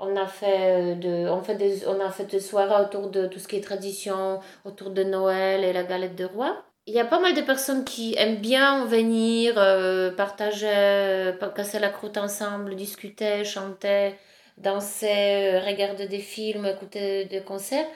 On 0.04 0.16
a 0.16 0.26
fait, 0.28 0.96
de, 0.96 1.30
on, 1.30 1.42
fait 1.42 1.56
des, 1.56 1.88
on 1.88 2.00
a 2.00 2.10
fait 2.10 2.26
des 2.26 2.40
soirées 2.40 2.84
autour 2.84 3.10
de 3.10 3.28
tout 3.28 3.40
ce 3.40 3.48
qui 3.48 3.56
est 3.56 3.62
tradition, 3.62 4.40
autour 4.66 4.90
de 4.90 5.04
Noël 5.04 5.64
et 5.64 5.74
la 5.74 5.84
galette 5.84 6.16
de 6.16 6.26
roi. 6.26 6.64
Il 6.88 6.94
y 6.96 7.00
a 7.00 7.06
pas 7.06 7.20
mal 7.20 7.36
de 7.36 7.42
personnes 7.42 7.86
qui 7.86 8.16
aiment 8.18 8.42
bien 8.42 8.86
venir, 8.86 9.56
partager, 10.18 11.34
casser 11.56 11.80
la 11.80 11.90
croûte 11.90 12.18
ensemble, 12.18 12.76
discuter, 12.76 13.46
chanter 13.46 14.16
danser, 14.62 15.54
euh, 15.54 15.60
regarder 15.60 16.08
des 16.08 16.20
films, 16.20 16.66
écouter 16.66 17.26
des 17.26 17.42
concerts, 17.42 17.88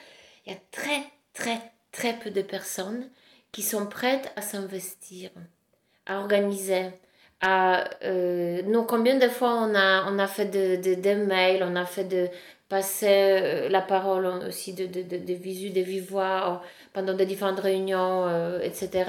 il 0.44 0.52
y 0.52 0.56
a 0.56 0.58
très, 0.70 1.02
très, 1.32 1.60
très 1.92 2.18
peu 2.18 2.30
de 2.30 2.42
personnes 2.42 3.08
qui 3.52 3.62
sont 3.62 3.86
prêtes 3.86 4.32
à 4.36 4.42
s'investir, 4.42 5.30
à 6.06 6.18
organiser. 6.18 6.90
À, 7.40 7.84
euh, 8.02 8.62
nous, 8.64 8.84
combien 8.84 9.18
de 9.18 9.28
fois 9.28 9.52
on 9.52 9.74
a, 9.74 10.10
on 10.10 10.18
a 10.18 10.26
fait 10.26 10.46
des 10.46 10.96
de, 10.96 11.14
mails, 11.14 11.62
on 11.62 11.76
a 11.76 11.84
fait 11.84 12.04
de 12.04 12.28
passer 12.68 13.08
euh, 13.08 13.68
la 13.68 13.82
parole 13.82 14.26
aussi 14.48 14.72
de, 14.72 14.86
de, 14.86 15.02
de, 15.02 15.18
de 15.18 15.32
visu, 15.34 15.70
de 15.70 15.80
vive 15.80 16.10
voix 16.10 16.62
pendant 16.92 17.14
des 17.14 17.26
différentes 17.26 17.60
réunions, 17.60 18.26
etc. 18.60 19.04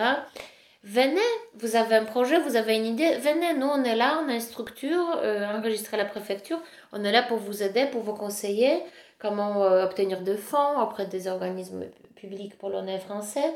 Venez, 0.83 1.19
vous 1.55 1.75
avez 1.75 1.95
un 1.95 2.05
projet, 2.05 2.39
vous 2.39 2.55
avez 2.55 2.75
une 2.75 2.85
idée, 2.85 3.15
venez, 3.15 3.53
nous 3.53 3.67
on 3.67 3.83
est 3.83 3.95
là, 3.95 4.21
on 4.23 4.29
a 4.29 4.33
une 4.33 4.41
structure 4.41 5.19
enregistrée 5.55 5.95
à 5.95 6.03
la 6.03 6.05
préfecture, 6.05 6.59
on 6.91 7.03
est 7.03 7.11
là 7.11 7.23
pour 7.23 7.37
vous 7.37 7.63
aider, 7.63 7.85
pour 7.85 8.03
vous 8.03 8.13
conseiller 8.13 8.83
comment 9.19 9.63
euh, 9.63 9.85
obtenir 9.85 10.21
de 10.21 10.35
fonds 10.35 10.79
auprès 10.81 11.05
des 11.05 11.27
organismes 11.27 11.85
publics 12.15 12.57
polonais 12.57 12.95
et 12.95 12.99
français. 12.99 13.53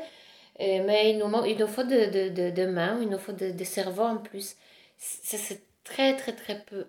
Mais 0.58 1.10
il 1.10 1.18
nous, 1.18 1.44
il 1.46 1.58
nous 1.58 1.66
faut 1.66 1.82
de, 1.82 2.28
de, 2.28 2.50
de, 2.50 2.66
mains, 2.66 2.98
il 3.00 3.08
nous 3.08 3.18
faut 3.18 3.32
de, 3.32 3.50
de 3.50 3.64
cerveaux 3.64 4.02
en 4.02 4.16
plus. 4.18 4.56
Ça 4.98 5.38
s'est 5.38 5.62
très 5.84 6.16
très 6.16 6.32
très 6.32 6.60
peu 6.60 6.86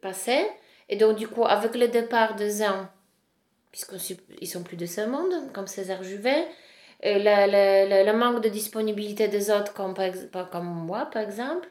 passé. 0.00 0.46
Et 0.88 0.96
donc 0.96 1.16
du 1.16 1.28
coup, 1.28 1.44
avec 1.44 1.74
le 1.74 1.88
départ 1.88 2.36
de 2.36 2.48
Zan, 2.48 2.88
puisqu'ils 3.72 4.48
sont 4.48 4.62
plus 4.62 4.76
de 4.76 4.86
ce 4.86 5.02
monde, 5.02 5.52
comme 5.52 5.66
César 5.66 6.02
Juvet, 6.02 6.46
le, 7.02 7.18
le, 7.18 8.04
le, 8.06 8.18
manque 8.18 8.42
de 8.42 8.48
disponibilité 8.48 9.28
des 9.28 9.50
autres, 9.50 9.72
comme, 9.72 9.94
comme 10.50 10.66
moi 10.66 11.06
par 11.06 11.22
exemple, 11.22 11.68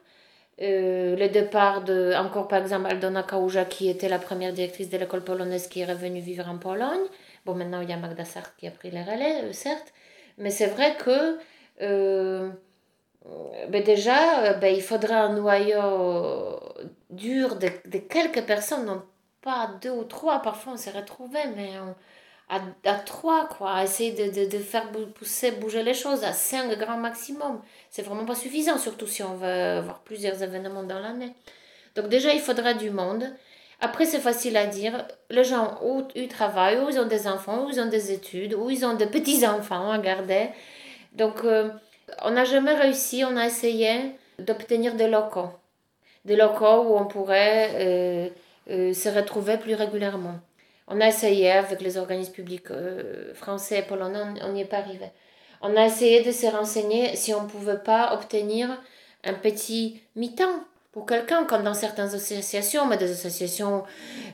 euh, 0.62 1.16
le 1.16 1.30
départ 1.30 1.84
de, 1.84 2.14
encore 2.18 2.48
par 2.50 2.62
exemple, 2.62 2.88
Aldona 2.90 3.24
Kaouja, 3.24 3.64
qui 3.66 3.90
était 3.90 4.10
la 4.10 4.20
première 4.20 4.52
directrice 4.52 4.90
de 4.90 4.98
l'école 4.98 5.24
polonaise 5.24 5.68
qui 5.68 5.82
est 5.82 5.86
revenue 5.86 6.20
vivre 6.20 6.50
en 6.50 6.58
Pologne. 6.58 7.08
Bon, 7.46 7.56
maintenant, 7.56 7.80
il 7.82 7.90
y 7.90 7.94
a 7.94 7.98
Magda 7.98 8.26
Sartre 8.26 8.56
qui 8.58 8.68
a 8.68 8.72
pris 8.72 8.92
les 8.92 9.02
relais, 9.02 9.44
euh, 9.44 9.54
certes. 9.54 9.94
Mais 10.40 10.50
c'est 10.52 10.68
vrai 10.68 10.96
que 10.98 11.38
euh, 11.82 12.50
ben 13.70 13.84
déjà, 13.84 14.54
ben, 14.54 14.74
il 14.74 14.82
faudrait 14.82 15.16
un 15.16 15.34
noyau 15.34 16.60
dur 17.10 17.58
de, 17.58 17.68
quelques 18.00 18.44
personnes, 18.44 18.86
non 18.86 19.04
pas 19.42 19.72
deux 19.82 19.92
ou 19.92 20.04
trois, 20.04 20.42
parfois 20.42 20.74
on 20.74 20.78
s'est 20.78 20.92
retrouvés, 20.92 21.48
mais 21.56 21.72
à, 22.50 22.62
à 22.86 22.96
3, 22.96 23.48
quoi, 23.48 23.84
essayer 23.84 24.12
de, 24.12 24.34
de, 24.34 24.50
de, 24.50 24.58
faire 24.58 24.90
pousser, 25.16 25.52
bouger 25.52 25.84
les 25.84 25.94
choses, 25.94 26.24
à 26.24 26.34
5 26.34 26.78
grand 26.78 26.98
maximum. 26.98 27.62
C'est 27.90 28.02
vraiment 28.02 28.26
pas 28.26 28.36
suffisant, 28.36 28.78
surtout 28.78 29.08
si 29.08 29.22
on 29.24 29.36
veut 29.36 29.48
avoir 29.48 30.00
plusieurs 30.00 30.42
événements 30.42 30.84
dans 30.84 31.00
l'année. 31.00 31.34
Donc 31.96 32.10
déjà, 32.10 32.34
il 32.34 32.42
faudra 32.42 32.74
du 32.74 32.90
monde. 32.90 33.24
Après, 33.82 34.06
c'est 34.06 34.20
facile 34.20 34.58
à 34.58 34.66
dire. 34.66 35.06
Les 35.30 35.44
gens, 35.44 35.80
où 35.84 36.04
ils 36.16 36.28
travaillent, 36.28 36.80
ou 36.80 36.90
ils 36.90 37.00
ont 37.00 37.06
des 37.06 37.28
enfants, 37.28 37.66
ou 37.66 37.70
ils 37.70 37.80
ont 37.80 37.88
des 37.88 38.12
études, 38.12 38.54
ou 38.54 38.70
ils 38.70 38.86
ont 38.86 38.96
des 38.96 39.06
petits-enfants 39.06 39.92
à 39.92 40.00
garder. 40.00 40.50
Donc, 41.14 41.44
euh, 41.44 41.70
on 42.24 42.32
n'a 42.32 42.44
jamais 42.44 42.74
réussi, 42.74 43.24
on 43.26 43.38
a 43.38 43.46
essayé 43.46 44.16
d'obtenir 44.38 44.96
des 44.96 45.08
locaux. 45.08 45.50
Des 46.26 46.36
locaux 46.36 46.84
où 46.84 46.98
on 46.98 47.06
pourrait 47.06 47.72
euh, 47.76 48.30
euh, 48.70 48.94
se 48.94 49.10
retrouver 49.10 49.58
plus 49.58 49.76
régulièrement. 49.76 50.40
On 50.88 51.00
a 51.00 51.08
essayé 51.08 51.52
avec 51.52 51.82
les 51.82 51.98
organismes 51.98 52.34
publics 52.34 52.70
français 53.36 53.80
et 53.80 53.82
polonais, 53.84 54.42
on 54.42 54.54
n'y 54.54 54.62
est 54.62 54.66
pas 54.66 54.80
arrivé. 54.80 55.06
On 55.62 55.76
a 55.78 55.86
essayé 55.86 56.24
de 56.24 56.32
se 56.32 56.48
renseigner 56.48 57.16
si 57.16 57.34
on 57.34 57.44
ne 57.44 57.48
pouvait 57.48 57.78
pas 57.78 58.14
obtenir 58.14 58.82
un 59.24 59.34
petit 59.34 60.02
mi-temps 60.16 60.64
quelqu'un, 61.06 61.46
comme 61.46 61.64
dans 61.64 61.74
certaines 61.74 62.14
associations, 62.14 62.86
mais 62.86 62.98
des 62.98 63.12
associations 63.12 63.84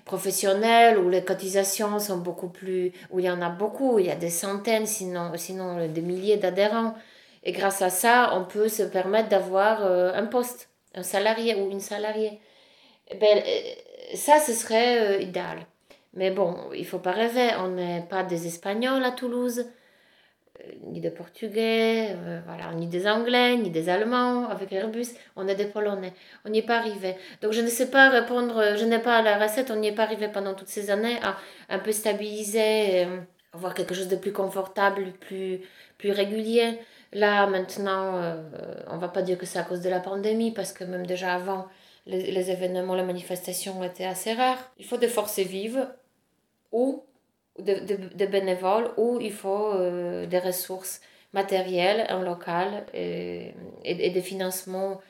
professionnelles 0.06 0.98
où 0.98 1.10
les 1.10 1.24
cotisations 1.24 2.00
sont 2.00 2.18
beaucoup 2.18 2.50
plus, 2.50 2.92
où 3.12 3.20
il 3.20 3.26
y 3.26 3.30
en 3.30 3.42
a 3.42 3.50
beaucoup, 3.50 4.00
il 4.00 4.06
y 4.06 4.12
a 4.12 4.16
des 4.16 4.30
centaines, 4.30 4.86
sinon, 4.86 5.32
sinon 5.36 5.88
des 5.88 6.02
milliers 6.02 6.38
d'adhérents. 6.38 6.96
Et 7.44 7.52
grâce 7.52 7.82
à 7.82 7.90
ça, 7.90 8.32
on 8.34 8.44
peut 8.44 8.68
se 8.68 8.84
permettre 8.84 9.30
d'avoir 9.30 9.86
euh, 9.86 10.12
un 10.16 10.26
poste, 10.26 10.70
un 10.96 11.04
salarié 11.04 11.56
ou 11.56 11.70
une 11.70 11.80
salariée. 11.80 12.40
Eh 13.10 13.18
ben, 13.18 13.38
euh, 13.38 14.16
ça, 14.16 14.40
ce 14.40 14.54
serait 14.54 15.22
idéal. 15.22 15.66
Mais 16.16 16.32
bon, 16.32 16.56
il 16.74 16.86
faut 16.86 17.00
pas 17.00 17.12
rêver, 17.12 17.50
on 17.60 17.70
n'est 17.70 18.02
pas 18.10 18.24
des 18.24 18.48
Espagnols 18.48 19.04
à 19.04 19.12
Toulouse, 19.12 19.60
euh, 19.60 19.64
ni 20.84 21.00
des 21.00 21.10
Portugais, 21.10 22.10
euh, 22.12 22.40
voilà, 22.46 22.74
ni 22.74 22.88
des 22.88 23.08
Anglais, 23.08 23.56
ni 23.58 23.70
des 23.70 23.90
Allemands 23.90 24.48
avec 24.50 24.72
Airbus, 24.72 25.08
on 25.36 25.48
est 25.48 25.56
des 25.56 25.66
Polonais. 25.66 26.14
On 26.46 26.50
n'y 26.50 26.60
est 26.60 26.66
pas 26.66 26.78
arrivé. 26.78 27.16
Donc 27.42 27.52
je 27.52 27.62
ne 27.62 27.68
sais 27.68 27.90
pas 27.90 28.10
répondre, 28.10 28.76
je 28.78 28.86
n'ai 28.86 29.00
pas 29.00 29.22
la 29.22 29.38
recette, 29.38 29.72
on 29.72 29.76
n'y 29.76 29.88
est 29.88 29.96
pas 29.96 30.04
arrivé 30.04 30.28
pendant 30.28 30.54
toutes 30.54 30.68
ces 30.68 30.90
années 30.90 31.18
à 31.24 31.38
un 31.70 31.80
peu 31.80 31.92
stabiliser, 31.92 33.06
euh, 33.06 33.20
avoir 33.54 33.74
quelque 33.74 33.96
chose 33.96 34.08
de 34.08 34.16
plus 34.16 34.34
confortable, 34.34 35.14
plus, 35.20 35.62
plus 35.98 36.12
régulier. 36.12 36.80
Là, 37.14 37.48
maintenant, 37.48 38.36
on 38.90 38.98
va 38.98 39.08
pas 39.08 39.22
dire 39.22 39.38
que 39.38 39.46
c'est 39.46 39.60
à 39.60 39.64
cause 39.64 39.80
de 39.80 39.90
la 39.90 40.02
pandémie, 40.02 40.52
parce 40.52 40.74
que 40.74 40.84
même 40.84 41.06
déjà 41.06 41.34
avant, 41.34 41.68
les, 42.06 42.30
les 42.32 42.52
événements, 42.52 42.94
les 42.96 43.04
manifestations 43.04 43.82
étaient 43.84 44.04
assez 44.04 44.34
rares. 44.34 44.72
Il 44.78 44.86
faut 44.86 44.98
des 44.98 45.08
forces 45.08 45.40
vives 45.40 45.88
ou 46.74 47.05
de, 47.60 47.80
de, 48.14 48.26
bénévoles 48.26 48.92
ou 48.98 49.20
il 49.22 49.32
faut 49.32 49.72
euh, 49.74 50.26
des 50.26 50.40
ressources 50.40 51.02
matérielles 51.34 52.06
en 52.10 52.22
local 52.22 52.86
et, 52.94 53.54
et, 53.84 54.10
des 54.10 54.22
financements 54.22 55.02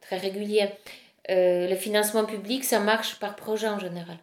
très 0.00 0.18
réguliers. 0.18 0.70
Euh, 1.30 1.68
le 1.68 1.76
financement 1.76 2.24
public, 2.24 2.64
ça 2.64 2.80
marche 2.80 3.18
par 3.18 3.36
projet 3.36 3.68
en 3.68 3.78
général. 3.78 4.18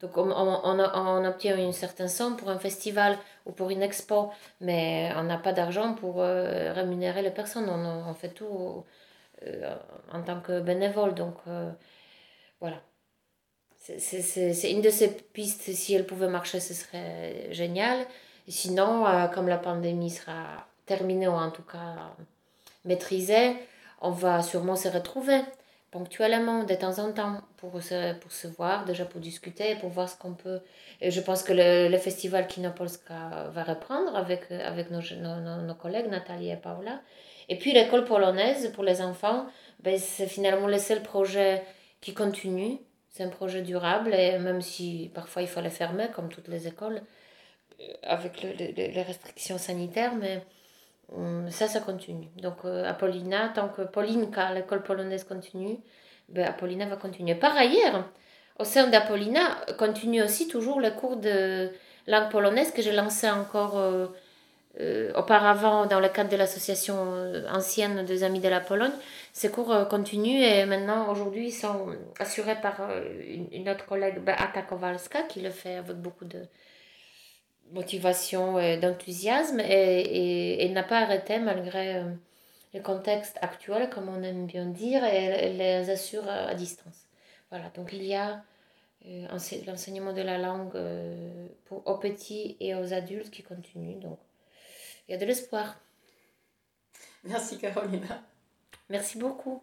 Donc 0.00 0.16
on, 0.18 0.30
on, 0.30 1.24
obtient 1.24 1.56
une 1.56 1.72
certaine 1.72 2.08
somme 2.08 2.36
pour 2.36 2.50
un 2.50 2.58
festival 2.58 3.16
ou 3.46 3.52
pour 3.52 3.70
une 3.70 3.82
expo, 3.82 4.30
mais 4.60 5.10
on 5.16 5.22
n'a 5.22 5.38
pas 5.38 5.52
d'argent 5.52 5.94
pour 5.94 6.20
euh, 6.20 6.72
rémunérer 6.72 7.22
les 7.22 7.30
personnes. 7.30 7.70
On, 7.70 8.10
on 8.10 8.14
fait 8.14 8.28
tout 8.28 8.84
en 10.12 10.22
tant 10.22 10.40
que 10.40 10.60
bénévole. 10.60 11.14
Donc 11.14 11.36
voilà. 12.60 12.80
C'est 13.98 14.70
une 14.70 14.80
de 14.80 14.88
ces 14.88 15.08
pistes, 15.08 15.70
si 15.72 15.94
elle 15.94 16.06
pouvait 16.06 16.28
marcher, 16.28 16.58
ce 16.58 16.72
serait 16.72 17.48
génial. 17.50 18.06
sinon, 18.48 19.06
euh, 19.06 19.26
comme 19.26 19.46
la 19.46 19.58
pandémie 19.58 20.10
sera 20.10 20.66
terminée 20.86 21.28
ou 21.28 21.32
en 21.32 21.50
tout 21.50 21.62
cas 21.62 22.14
maîtrisée, 22.86 23.56
on 24.00 24.10
va 24.10 24.42
sûrement 24.42 24.76
se 24.76 24.88
retrouver 24.88 25.40
ponctuellement, 25.90 26.64
de 26.64 26.74
temps 26.74 26.98
en 26.98 27.12
temps, 27.12 27.40
pour 27.58 27.80
se, 27.80 28.14
pour 28.14 28.32
se 28.32 28.48
voir, 28.48 28.84
déjà 28.84 29.04
pour 29.04 29.20
discuter, 29.20 29.76
pour 29.76 29.90
voir 29.90 30.08
ce 30.08 30.16
qu'on 30.16 30.32
peut. 30.32 30.60
Je 31.00 31.20
pense 31.20 31.44
que 31.44 31.52
le, 31.52 31.88
le 31.88 31.98
festival 31.98 32.48
Kinopolska 32.48 33.50
va 33.52 33.62
reprendre 33.62 34.16
avec, 34.16 34.50
avec 34.50 34.90
nos, 34.90 35.02
nos, 35.20 35.62
nos 35.62 35.74
collègues, 35.74 36.08
Nathalie 36.08 36.50
et 36.50 36.56
Paula. 36.56 37.00
Et 37.48 37.58
puis 37.58 37.72
l'école 37.72 38.04
polonaise 38.04 38.72
pour 38.72 38.82
les 38.82 39.02
enfants, 39.02 39.46
ben, 39.84 39.96
c'est 39.96 40.26
finalement 40.26 40.66
le 40.66 40.78
seul 40.78 41.00
projet 41.00 41.62
qui 42.00 42.12
continue 42.12 42.78
c'est 43.14 43.22
un 43.22 43.28
projet 43.28 43.62
durable 43.62 44.12
et 44.12 44.38
même 44.40 44.60
si 44.60 45.08
parfois 45.14 45.42
il 45.42 45.46
faut 45.46 45.60
les 45.60 45.70
fermer 45.70 46.08
comme 46.12 46.28
toutes 46.28 46.48
les 46.48 46.66
écoles 46.66 47.00
euh, 47.80 47.84
avec 48.02 48.42
les 48.42 49.02
restrictions 49.02 49.56
sanitaires, 49.56 50.16
mais 50.16 50.44
hum, 51.14 51.48
ça, 51.48 51.68
ça 51.68 51.78
continue. 51.78 52.26
Donc 52.42 52.64
euh, 52.64 52.84
Apollina, 52.84 53.50
tant 53.50 53.68
que 53.68 53.82
Pauline, 53.82 54.26
l'école 54.52 54.82
polonaise 54.82 55.22
continue, 55.22 55.78
ben, 56.28 56.44
Apollina 56.44 56.86
va 56.86 56.96
continuer. 56.96 57.36
Par 57.36 57.56
ailleurs, 57.56 58.10
au 58.58 58.64
sein 58.64 58.88
d'Apollina, 58.88 59.64
continue 59.78 60.20
aussi 60.20 60.48
toujours 60.48 60.80
le 60.80 60.90
cours 60.90 61.16
de 61.16 61.70
langue 62.08 62.30
polonaise 62.30 62.72
que 62.72 62.82
j'ai 62.82 62.92
lancé 62.92 63.30
encore 63.30 63.78
euh, 64.80 65.12
auparavant, 65.14 65.86
dans 65.86 66.00
le 66.00 66.08
cadre 66.08 66.30
de 66.30 66.36
l'association 66.36 66.96
euh, 67.14 67.48
ancienne 67.48 68.04
des 68.04 68.24
Amis 68.24 68.40
de 68.40 68.48
la 68.48 68.60
Pologne, 68.60 68.90
ces 69.32 69.48
cours 69.48 69.72
euh, 69.72 69.84
continuent 69.84 70.42
et 70.42 70.66
maintenant, 70.66 71.12
aujourd'hui, 71.12 71.46
ils 71.46 71.52
sont 71.52 71.94
assurés 72.18 72.60
par 72.60 72.80
une, 73.52 73.68
autre 73.68 73.86
collègue, 73.86 74.18
Beata 74.18 74.62
Kowalska, 74.62 75.22
qui 75.28 75.42
le 75.42 75.50
fait 75.50 75.76
avec 75.76 75.96
beaucoup 75.98 76.24
de 76.24 76.42
motivation 77.70 78.58
et 78.58 78.76
d'enthousiasme 78.76 79.60
et, 79.60 80.64
et, 80.64 80.68
n'a 80.70 80.82
pas 80.82 80.98
arrêté 80.98 81.38
malgré 81.38 82.02
le 82.74 82.80
contexte 82.80 83.38
actuel, 83.42 83.88
comme 83.90 84.08
on 84.08 84.24
aime 84.24 84.46
bien 84.46 84.66
dire, 84.66 85.04
et 85.04 85.24
elle, 85.24 85.56
les 85.56 85.88
assure 85.88 86.28
à 86.28 86.52
distance. 86.54 87.06
Voilà, 87.50 87.70
donc 87.76 87.92
il 87.92 88.04
y 88.04 88.16
a 88.16 88.42
l'enseignement 89.66 90.12
de 90.12 90.22
la 90.22 90.38
langue 90.38 90.76
pour, 91.66 91.86
aux 91.86 91.98
petits 91.98 92.56
et 92.58 92.74
aux 92.74 92.92
adultes 92.92 93.30
qui 93.30 93.44
continue. 93.44 94.00
Donc, 94.00 94.18
il 95.08 95.12
y 95.12 95.14
a 95.14 95.18
de 95.18 95.26
l'espoir. 95.26 95.76
Merci 97.24 97.58
Carolina. 97.58 98.22
Merci 98.88 99.18
beaucoup. 99.18 99.62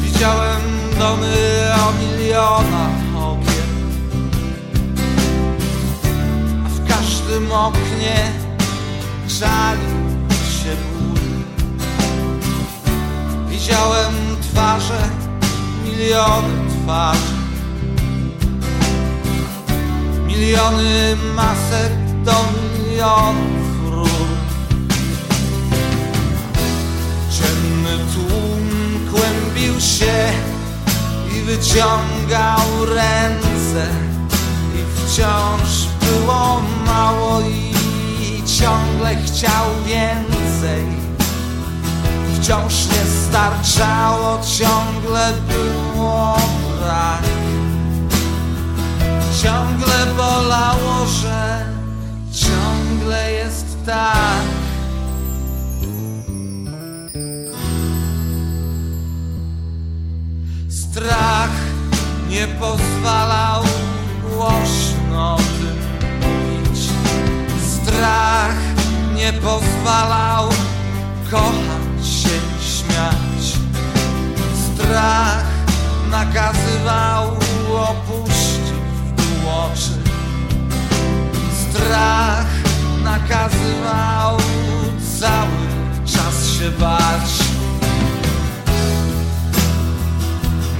Widziałem 0.00 0.62
domy 0.98 1.36
o 1.74 1.92
milionach 1.92 3.16
okien 3.16 3.66
A 6.64 6.68
w 6.68 6.88
każdym 6.88 7.52
oknie 7.52 8.32
żali 9.28 9.95
Widziałem 13.66 14.14
twarze, 14.42 15.08
miliony 15.84 16.70
twarzy. 16.70 17.34
Miliony 20.26 21.16
masek 21.34 21.92
do 22.24 22.32
milionów 22.78 23.90
rur. 23.90 24.28
Ciemny 27.30 27.98
tłum 28.14 28.68
kłębił 29.10 29.80
się 29.80 30.32
i 31.36 31.42
wyciągał 31.42 32.86
ręce. 32.86 33.86
I 34.74 35.10
wciąż 35.10 35.86
było 36.00 36.62
mało 36.86 37.40
i 37.40 38.42
ciągle 38.46 39.16
chciał 39.16 39.66
więcej 39.86 41.05
wciąż 42.40 42.86
nie 42.86 43.04
starczało, 43.26 44.38
ciągle 44.58 45.32
było 45.48 46.36
brak. 46.80 47.22
Ciągle 49.42 50.06
bolało, 50.16 51.06
że 51.06 51.66
ciągle 52.32 53.32
jest 53.32 53.86
tak. 53.86 54.44
Strach 60.68 61.50
nie 62.28 62.46
pozwalał 62.46 63.62
głośno 64.22 65.36
tym 65.36 65.78
mówić. 66.20 66.90
Strach 67.72 68.56
nie 69.16 69.32
pozwalał 69.32 70.48
kochać 71.30 71.85
się 72.06 72.40
śmiać. 72.60 73.56
Strach 74.66 75.44
nakazywał 76.10 77.36
opuścić 77.76 78.66
oczy. 79.46 79.98
Strach 81.70 82.46
nakazywał 83.04 84.36
cały 85.20 85.66
czas 86.06 86.46
się 86.58 86.70
bać. 86.70 87.30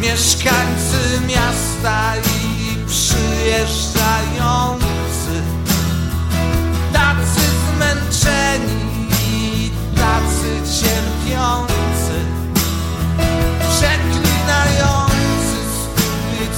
Mieszkańcy 0.00 1.20
miasta 1.26 2.16
i 2.16 2.76
przyjeżdżający 2.86 4.85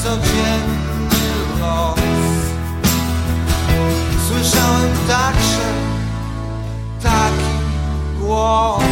codzienny 0.03 1.27
los. 1.61 1.99
Słyszałem 4.29 4.93
także 5.09 5.69
taki 7.03 7.55
głos. 8.21 8.83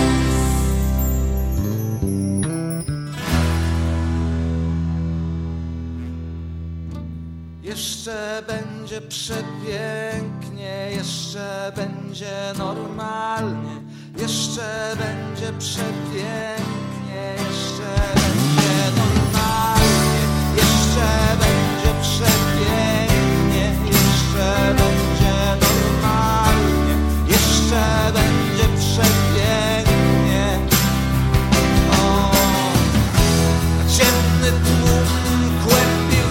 Jeszcze 7.63 8.43
będzie 8.47 9.01
przepięknie, 9.01 10.91
jeszcze 10.93 11.73
będzie 11.77 12.53
normalnie 12.59 13.77
jeszcze 14.19 14.97
będzie 14.99 15.53
przepięknie, 15.59 17.35
jeszcze 17.39 18.16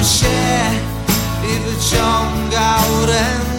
się 0.06 0.62
i 1.44 1.60
wyciągał 1.60 3.06
ręce 3.06 3.55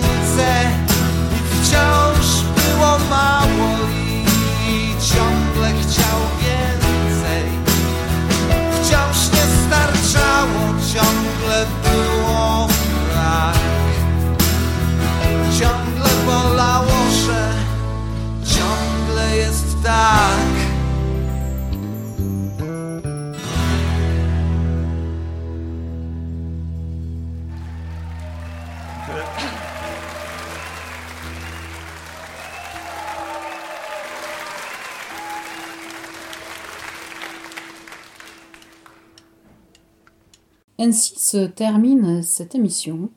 Ainsi 40.78 41.18
se 41.18 41.46
termine 41.46 42.22
cette 42.22 42.54
émission. 42.54 43.08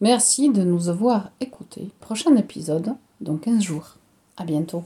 Merci 0.00 0.50
de 0.50 0.62
nous 0.62 0.88
avoir 0.88 1.30
écoutés. 1.40 1.90
Prochain 2.00 2.34
épisode 2.36 2.94
dans 3.20 3.36
15 3.36 3.62
jours. 3.62 3.96
À 4.36 4.44
bientôt. 4.44 4.84